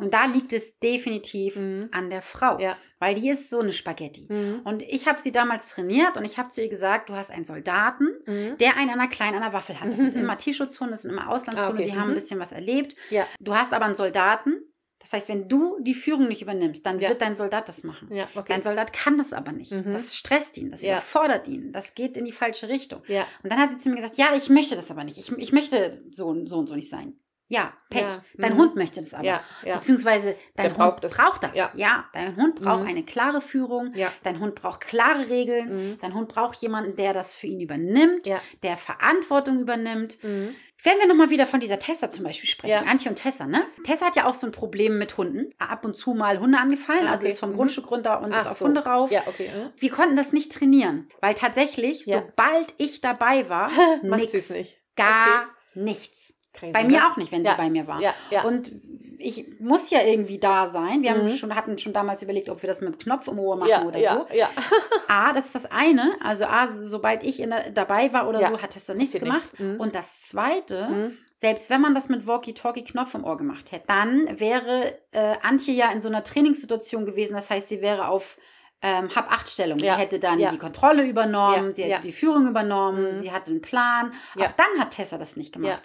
Und 0.00 0.14
da 0.14 0.26
liegt 0.26 0.52
es 0.52 0.78
definitiv 0.78 1.56
Mhm. 1.56 1.88
an 1.92 2.10
der 2.10 2.22
Frau, 2.22 2.58
Ja. 2.58 2.76
weil 2.98 3.14
die 3.14 3.28
ist 3.28 3.50
so 3.50 3.60
eine 3.60 3.72
Spaghetti. 3.72 4.26
Mhm. 4.28 4.60
Und 4.64 4.82
ich 4.82 5.06
habe 5.08 5.20
sie 5.20 5.32
damals 5.32 5.68
trainiert 5.68 6.16
und 6.16 6.24
ich 6.24 6.38
habe 6.38 6.48
zu 6.48 6.60
ihr 6.62 6.68
gesagt, 6.68 7.08
du 7.08 7.14
hast 7.14 7.30
einen 7.30 7.44
Soldaten, 7.44 8.06
Mhm. 8.26 8.58
der 8.58 8.76
einen 8.76 8.90
an 8.90 9.00
einer 9.00 9.08
kleinen 9.10 9.36
an 9.36 9.42
der 9.42 9.52
Waffel 9.52 9.80
hat. 9.80 9.88
Das 9.88 9.96
sind 9.96 10.14
Mhm. 10.14 10.20
immer 10.22 10.38
Tierschutzhunde, 10.38 10.92
das 10.92 11.02
sind 11.02 11.10
immer 11.12 11.28
Auslandshunde, 11.28 11.72
Ah, 11.72 11.74
okay. 11.74 11.84
die 11.84 11.92
haben 11.92 12.08
ein 12.08 12.10
Mhm. 12.10 12.14
bisschen 12.14 12.40
was 12.40 12.52
erlebt. 12.52 12.96
Ja. 13.10 13.26
Du 13.40 13.54
hast 13.54 13.72
aber 13.72 13.84
einen 13.86 13.96
Soldaten, 13.96 14.54
das 14.98 15.14
heißt, 15.14 15.28
wenn 15.30 15.48
du 15.48 15.78
die 15.80 15.94
Führung 15.94 16.28
nicht 16.28 16.42
übernimmst, 16.42 16.84
dann 16.84 17.00
Ja. 17.00 17.08
wird 17.08 17.22
dein 17.22 17.34
Soldat 17.34 17.68
das 17.68 17.84
machen. 17.84 18.08
Ja, 18.14 18.28
okay. 18.34 18.44
Dein 18.52 18.62
Soldat 18.62 18.92
kann 18.92 19.16
das 19.16 19.32
aber 19.32 19.50
nicht. 19.52 19.72
Mhm. 19.72 19.92
Das 19.92 20.14
stresst 20.14 20.58
ihn, 20.58 20.70
das 20.70 20.82
Ja. 20.82 20.92
überfordert 20.92 21.48
ihn, 21.48 21.72
das 21.72 21.94
geht 21.94 22.16
in 22.18 22.26
die 22.26 22.32
falsche 22.32 22.68
Richtung. 22.68 23.00
Und 23.00 23.50
dann 23.50 23.58
hat 23.58 23.70
sie 23.70 23.78
zu 23.78 23.88
mir 23.88 23.96
gesagt, 23.96 24.18
ja, 24.18 24.34
ich 24.36 24.50
möchte 24.50 24.76
das 24.76 24.90
aber 24.90 25.04
nicht. 25.04 25.18
Ich, 25.18 25.32
ich 25.38 25.52
möchte 25.52 26.02
so, 26.10 26.46
so 26.46 26.58
und 26.58 26.66
so 26.66 26.74
nicht 26.74 26.90
sein. 26.90 27.14
Ja, 27.52 27.72
Pech. 27.90 28.02
Ja. 28.02 28.24
Dein 28.38 28.54
Mhm. 28.54 28.58
Hund 28.58 28.76
möchte 28.76 29.00
das 29.00 29.12
aber. 29.12 29.24
Ja, 29.24 29.40
ja. 29.64 29.74
Beziehungsweise 29.74 30.36
dein 30.54 30.72
Der 30.72 30.76
Hund 30.86 31.00
braucht 31.00 31.16
braucht 31.16 31.42
das. 31.42 31.56
Ja. 31.74 32.04
dein 32.12 32.36
Hund 32.36 32.60
braucht 32.60 32.82
Mhm. 32.84 32.88
eine 32.88 33.02
klare 33.02 33.40
Führung. 33.40 33.92
Ja. 33.96 34.12
Dein 34.22 34.38
Hund 34.38 34.54
braucht 34.54 34.82
klare 34.82 35.28
Regeln. 35.28 35.90
Mhm. 35.90 35.98
Dein 36.00 36.14
Hund 36.14 36.28
braucht 36.28 36.56
jemanden, 36.62 36.94
der 36.94 37.12
das 37.12 37.34
für 37.34 37.48
ihn 37.48 37.60
übernimmt, 37.60 38.28
Ja. 38.28 38.40
der 38.62 38.76
Verantwortung 38.76 39.58
übernimmt. 39.58 40.22
Mhm. 40.22 40.54
Wenn 40.84 40.98
wir 40.98 41.08
nochmal 41.08 41.28
wieder 41.30 41.44
von 41.46 41.58
dieser 41.58 41.80
Tessa 41.80 42.08
zum 42.08 42.24
Beispiel 42.24 42.48
sprechen, 42.48 42.70
Ja. 42.84 42.90
Antje 42.90 43.10
und 43.10 43.16
Tessa, 43.16 43.46
ne? 43.46 43.64
Tessa 43.84 44.06
hat 44.06 44.14
ja 44.16 44.26
auch 44.26 44.34
so 44.36 44.46
ein 44.46 44.52
Problem 44.52 44.96
mit 44.96 45.16
Hunden. 45.18 45.52
Ab 45.58 45.84
und 45.84 45.96
zu 45.96 46.14
mal 46.14 46.38
Hunde 46.38 46.56
angefallen, 46.56 47.06
Ah, 47.08 47.10
also 47.10 47.24
okay. 47.24 47.32
ist 47.32 47.40
vom 47.40 47.50
Mhm. 47.50 47.56
Grundstück 47.56 47.90
runter 47.90 48.22
und 48.22 48.32
Ach 48.32 48.42
ist 48.42 48.46
auf 48.46 48.58
so. 48.58 48.64
Hunde 48.66 48.84
rauf. 48.84 49.10
Ja, 49.10 49.22
okay. 49.26 49.50
Mhm. 49.52 49.70
Wir 49.76 49.90
konnten 49.90 50.14
das 50.16 50.32
nicht 50.32 50.52
trainieren, 50.52 51.08
weil 51.20 51.34
tatsächlich, 51.34 52.06
Ja. 52.06 52.20
sobald 52.24 52.72
ich 52.78 53.00
dabei 53.00 53.48
war, 53.50 53.70
Macht 54.04 54.30
sie 54.30 54.38
es 54.38 54.50
nicht. 54.50 54.78
gar 54.94 55.48
nichts. 55.74 56.36
Crazy, 56.60 56.72
Bei 56.72 56.82
ne? 56.82 56.88
mir 56.88 57.06
auch 57.10 57.16
nicht, 57.16 57.32
wenn 57.32 57.44
Ja. 57.44 57.52
sie 57.52 57.56
bei 57.56 57.70
mir 57.70 57.86
war. 57.86 58.00
Ja, 58.00 58.14
ja. 58.30 58.44
Und 58.44 58.70
ich 59.18 59.46
muss 59.60 59.90
ja 59.90 60.02
irgendwie 60.02 60.38
da 60.38 60.66
sein. 60.66 61.02
Wir 61.02 61.10
haben 61.10 61.24
Mhm. 61.24 61.30
schon, 61.36 61.54
hatten 61.54 61.76
schon 61.78 61.92
damals 61.92 62.22
überlegt, 62.22 62.48
ob 62.48 62.62
wir 62.62 62.68
das 62.68 62.80
mit 62.80 62.94
dem 62.94 62.98
Knopf 62.98 63.28
im 63.28 63.38
Ohr 63.38 63.56
machen 63.56 63.68
ja, 63.70 63.82
oder 63.84 63.98
ja, 63.98 64.14
so. 64.30 64.34
ja. 64.34 64.48
A, 65.08 65.32
das 65.32 65.46
ist 65.46 65.54
das 65.54 65.66
eine. 65.70 66.12
Also 66.22 66.44
A, 66.46 66.68
so- 66.68 66.88
sobald 66.88 67.22
ich 67.22 67.36
der, 67.38 67.70
dabei 67.70 68.12
war 68.12 68.28
oder 68.28 68.38
so, 68.40 68.62
hat 68.62 68.70
Tessa 68.70 68.94
nichts 68.94 69.18
gemacht. 69.18 69.36
nichts. 69.52 69.58
Mhm. 69.58 69.80
Und 69.80 69.94
das 69.94 70.22
zweite, 70.22 70.88
Mhm. 70.88 71.18
selbst 71.38 71.68
wenn 71.70 71.80
man 71.82 71.94
das 71.94 72.08
mit 72.08 72.26
Walkie-Talkie-Knopf 72.26 73.14
im 73.14 73.24
Ohr 73.24 73.36
gemacht 73.36 73.72
hätte, 73.72 73.84
dann 73.88 74.40
wäre 74.40 74.98
äh, 75.12 75.34
Antje 75.42 75.74
ja 75.74 75.90
in 75.92 76.00
so 76.00 76.08
einer 76.08 76.24
Trainingssituation 76.24 77.04
gewesen. 77.04 77.34
Das 77.34 77.50
heißt, 77.50 77.68
sie 77.68 77.80
wäre 77.82 78.08
auf 78.08 78.38
ähm, 78.82 79.14
Hab-Acht-Stellung. 79.14 79.76
Ja, 79.80 79.96
Sie 79.96 80.00
hätte 80.00 80.18
dann 80.20 80.38
ja. 80.38 80.50
die 80.52 80.56
Kontrolle 80.56 81.04
übernommen, 81.06 81.68
Ja, 81.68 81.74
sie 81.74 81.82
hätte 81.84 82.00
die 82.00 82.12
Führung 82.14 82.46
übernommen, 82.48 83.16
Mhm. 83.16 83.20
sie 83.20 83.30
hatte 83.30 83.50
einen 83.50 83.60
Plan. 83.60 84.14
Auch 84.38 84.52
dann 84.52 84.80
hat 84.80 84.92
Tessa 84.92 85.18
das 85.18 85.36
nicht 85.36 85.52
gemacht. 85.52 85.82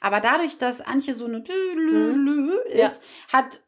Aber 0.00 0.20
dadurch, 0.20 0.58
dass 0.58 0.80
Antje 0.80 1.14
so 1.14 1.26
eine 1.26 1.38
Mhm. 1.38 2.52
Ist, 2.66 3.02
hat 3.32 3.60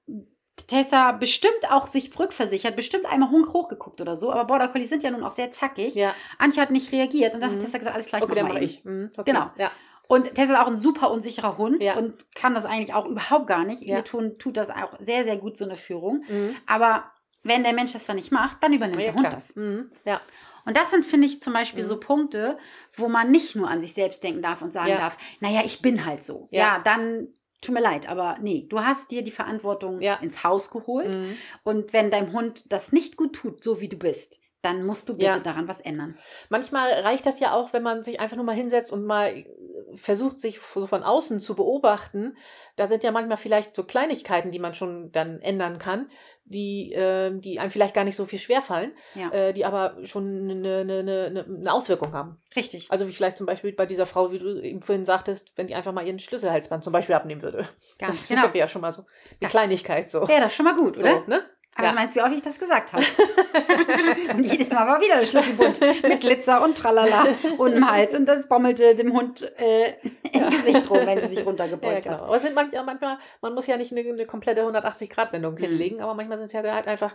Tessa 0.66 1.12
bestimmt 1.12 1.70
auch 1.70 1.86
sich 1.86 2.16
rückversichert, 2.18 2.76
bestimmt 2.76 3.06
einmal 3.06 3.30
hoch 3.30 3.52
hochgeguckt 3.54 4.00
oder 4.00 4.16
so. 4.16 4.30
Aber 4.32 4.44
Border 4.44 4.68
Collies 4.68 4.90
sind 4.90 5.02
ja 5.02 5.10
nun 5.10 5.22
auch 5.22 5.30
sehr 5.30 5.52
zackig. 5.52 5.94
ja. 5.94 6.14
Antje 6.38 6.60
hat 6.60 6.70
nicht 6.70 6.92
reagiert 6.92 7.34
und 7.34 7.40
dann 7.40 7.50
Mhm. 7.52 7.54
hat 7.56 7.64
Tessa 7.64 7.78
gesagt, 7.78 7.94
alles 7.94 8.08
gleich 8.08 8.22
Okay, 8.22 8.34
dann 8.34 8.48
mach 8.48 8.56
ich. 8.56 8.84
Mhm. 8.84 9.10
Okay. 9.16 9.30
Genau. 9.32 9.50
Ja. 9.56 9.70
Und 10.08 10.34
Tessa 10.34 10.54
ist 10.54 10.58
auch 10.58 10.66
ein 10.66 10.76
super 10.76 11.10
unsicherer 11.10 11.58
Hund 11.58 11.82
Ja. 11.82 11.96
und 11.96 12.14
kann 12.34 12.54
das 12.54 12.64
eigentlich 12.66 12.92
auch 12.94 13.06
überhaupt 13.06 13.46
gar 13.46 13.64
nicht. 13.64 13.82
Ja. 13.82 13.98
Ihr 13.98 14.04
tun, 14.04 14.38
tut 14.38 14.56
das 14.56 14.68
auch 14.70 14.98
sehr, 15.00 15.24
sehr 15.24 15.36
gut, 15.36 15.56
so 15.56 15.64
eine 15.64 15.76
Führung. 15.76 16.24
Mhm. 16.28 16.56
Aber 16.66 17.04
wenn 17.44 17.62
der 17.62 17.72
Mensch 17.72 17.92
das 17.92 18.04
dann 18.04 18.16
nicht 18.16 18.32
macht, 18.32 18.62
dann 18.62 18.72
übernimmt 18.72 19.00
Ja, 19.00 19.06
der 19.06 19.12
Hund 19.14 19.20
klar. 19.20 19.32
das. 19.34 19.54
Mhm. 19.54 19.90
Ja. 20.04 20.20
Und 20.66 20.76
das 20.76 20.90
sind, 20.90 21.06
finde 21.06 21.26
ich, 21.28 21.40
zum 21.40 21.52
Beispiel 21.54 21.84
Mhm. 21.84 21.88
so 21.88 22.00
Punkte, 22.00 22.58
wo 22.98 23.08
man 23.08 23.30
nicht 23.30 23.56
nur 23.56 23.68
an 23.68 23.80
sich 23.80 23.94
selbst 23.94 24.22
denken 24.22 24.42
darf 24.42 24.62
und 24.62 24.72
sagen 24.72 24.90
Ja. 24.90 24.98
darf, 24.98 25.16
naja, 25.40 25.62
ich 25.64 25.80
bin 25.82 26.04
halt 26.04 26.24
so. 26.24 26.48
Ja. 26.50 26.76
Ja, 26.76 26.78
dann 26.82 27.28
tut 27.60 27.74
mir 27.74 27.80
leid, 27.80 28.08
aber 28.08 28.36
nee, 28.40 28.66
du 28.68 28.80
hast 28.80 29.10
dir 29.10 29.22
die 29.22 29.30
Verantwortung 29.30 30.00
Ja. 30.00 30.14
ins 30.16 30.44
Haus 30.44 30.70
geholt. 30.70 31.08
Mhm. 31.08 31.36
Und 31.64 31.92
wenn 31.92 32.10
deinem 32.10 32.32
Hund 32.32 32.64
das 32.72 32.92
nicht 32.92 33.16
gut 33.16 33.34
tut, 33.34 33.64
so 33.64 33.80
wie 33.80 33.88
du 33.88 33.96
bist, 33.96 34.40
dann 34.62 34.84
musst 34.84 35.08
du 35.08 35.14
bitte 35.14 35.24
Ja. 35.26 35.38
daran 35.38 35.68
was 35.68 35.80
ändern. 35.80 36.18
Manchmal 36.48 36.90
reicht 36.90 37.26
das 37.26 37.38
ja 37.40 37.52
auch, 37.54 37.72
wenn 37.72 37.82
man 37.82 38.02
sich 38.02 38.18
einfach 38.20 38.36
nur 38.36 38.44
mal 38.44 38.56
hinsetzt 38.56 38.92
und 38.92 39.04
mal 39.04 39.28
äh, 39.36 39.46
versucht, 39.94 40.40
sich 40.40 40.60
so 40.60 40.86
von 40.86 41.02
außen 41.02 41.38
zu 41.40 41.54
beobachten. 41.54 42.36
Da 42.76 42.86
sind 42.88 43.04
ja 43.04 43.12
manchmal 43.12 43.36
vielleicht 43.38 43.76
so 43.76 43.84
Kleinigkeiten, 43.84 44.50
die 44.50 44.58
man 44.58 44.74
schon 44.74 45.12
dann 45.12 45.40
ändern 45.40 45.78
kann, 45.78 46.10
die, 46.44 46.92
äh, 46.92 47.30
die 47.38 47.60
einem 47.60 47.70
vielleicht 47.70 47.94
gar 47.94 48.04
nicht 48.04 48.16
so 48.16 48.24
viel 48.24 48.38
schwerfallen, 48.38 48.92
Ja. 49.14 49.30
äh, 49.30 49.52
die 49.52 49.64
aber 49.64 49.96
schon 50.04 50.50
eine, 50.50 50.78
eine, 50.78 50.98
eine, 50.98 51.44
eine 51.44 51.72
Auswirkung 51.72 52.12
haben. 52.12 52.40
Richtig. 52.56 52.90
Also 52.90 53.06
wie 53.06 53.12
vielleicht 53.12 53.36
zum 53.36 53.46
Beispiel 53.46 53.72
bei 53.72 53.86
dieser 53.86 54.06
Frau, 54.06 54.32
wie 54.32 54.38
du 54.38 54.60
eben 54.60 54.82
vorhin 54.82 55.04
sagtest, 55.04 55.52
wenn 55.56 55.66
die 55.68 55.74
einfach 55.74 55.92
mal 55.92 56.06
ihren 56.06 56.18
Schlüsselhalsband 56.18 56.82
zum 56.82 56.92
Beispiel 56.92 57.14
abnehmen 57.14 57.42
würde. 57.42 57.68
Ganz 57.98 58.20
das 58.20 58.28
genau. 58.28 58.42
wäre 58.44 58.58
ja 58.58 58.68
schon 58.68 58.80
mal 58.82 58.92
so 58.92 59.02
eine 59.02 59.08
Das 59.40 59.50
Kleinigkeit 59.50 60.10
so. 60.10 60.26
Wäre 60.26 60.40
das 60.42 60.54
schon 60.54 60.64
mal 60.64 60.74
gut, 60.74 60.96
so 60.96 61.02
oder? 61.02 61.24
ne? 61.28 61.42
Aber 61.78 61.86
Ja. 61.86 61.92
du 61.92 61.98
meinst, 62.00 62.14
wie 62.16 62.20
oft 62.22 62.32
ich 62.34 62.42
das 62.42 62.58
gesagt 62.58 62.92
habe. 62.92 63.04
und 64.34 64.44
jedes 64.44 64.70
Mal 64.70 64.86
war 64.86 65.00
wieder 65.00 65.20
der 65.20 65.26
Schlüsselbund 65.26 65.80
mit 66.02 66.20
Glitzer 66.20 66.62
und 66.62 66.76
Tralala 66.76 67.24
und 67.56 67.72
im 67.72 67.88
Hals. 67.90 68.12
Und 68.14 68.26
das 68.26 68.48
bommelte 68.48 68.94
dem 68.96 69.12
Hund 69.12 69.42
äh, 69.58 69.94
im 70.32 70.50
Gesicht 70.50 70.90
rum, 70.90 71.06
wenn 71.06 71.20
sie 71.20 71.28
sich 71.28 71.38
Ja, 71.38 71.44
runtergebeugt 71.44 72.02
genau. 72.02 72.16
hat. 72.16 72.22
Aber 72.22 72.36
es 72.36 72.42
sind 72.42 72.54
manchmal, 72.54 72.84
manchmal, 72.84 73.18
man 73.40 73.54
muss 73.54 73.66
ja 73.68 73.76
nicht 73.76 73.92
eine, 73.92 74.00
eine 74.00 74.26
komplette 74.26 74.62
180-Grad-Wendung 74.62 75.54
Mhm. 75.54 75.58
hinlegen, 75.58 76.00
aber 76.02 76.14
manchmal 76.14 76.38
sind 76.38 76.46
es 76.46 76.52
ja 76.52 76.62
halt 76.62 76.88
einfach 76.88 77.14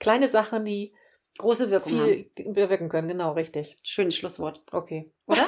kleine 0.00 0.28
Sachen, 0.28 0.64
die 0.64 0.92
Große 1.38 1.70
Wirkung 1.70 1.92
haben. 2.00 2.26
viel 2.36 2.52
bewirken 2.52 2.88
können. 2.88 3.08
Genau, 3.08 3.32
richtig. 3.32 3.76
Schönes 3.82 4.16
Schlusswort. 4.16 4.60
Okay. 4.72 5.12
Oder? 5.26 5.46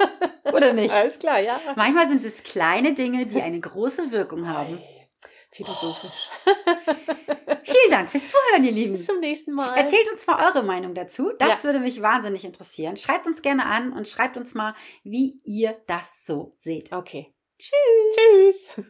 Oder 0.52 0.72
nicht? 0.74 0.94
Alles 0.94 1.18
klar, 1.18 1.40
ja. 1.40 1.58
Manchmal 1.76 2.08
sind 2.08 2.24
es 2.24 2.42
kleine 2.44 2.94
Dinge, 2.94 3.26
die 3.26 3.40
eine 3.42 3.58
große 3.58 4.10
Wirkung 4.12 4.48
haben. 4.48 4.78
Philosophisch. 5.52 6.30
Vielen 7.64 7.90
Dank 7.90 8.10
fürs 8.10 8.22
Zuhören, 8.30 8.64
ihr 8.64 8.72
Lieben. 8.72 8.92
Bis 8.92 9.06
zum 9.06 9.18
nächsten 9.20 9.52
Mal. 9.52 9.74
Erzählt 9.76 10.10
uns 10.12 10.26
mal 10.26 10.46
eure 10.46 10.62
Meinung 10.62 10.94
dazu. 10.94 11.32
Das 11.38 11.48
Ja. 11.48 11.64
würde 11.64 11.80
mich 11.80 12.00
wahnsinnig 12.00 12.44
interessieren. 12.44 12.96
Schreibt 12.96 13.26
uns 13.26 13.42
gerne 13.42 13.66
an 13.66 13.92
und 13.92 14.06
schreibt 14.06 14.36
uns 14.36 14.54
mal, 14.54 14.74
wie 15.02 15.40
ihr 15.44 15.76
das 15.86 16.06
so 16.24 16.54
seht. 16.60 16.92
Okay. 16.92 17.34
Tschüss. 17.58 18.74
Tschüss. 18.76 18.84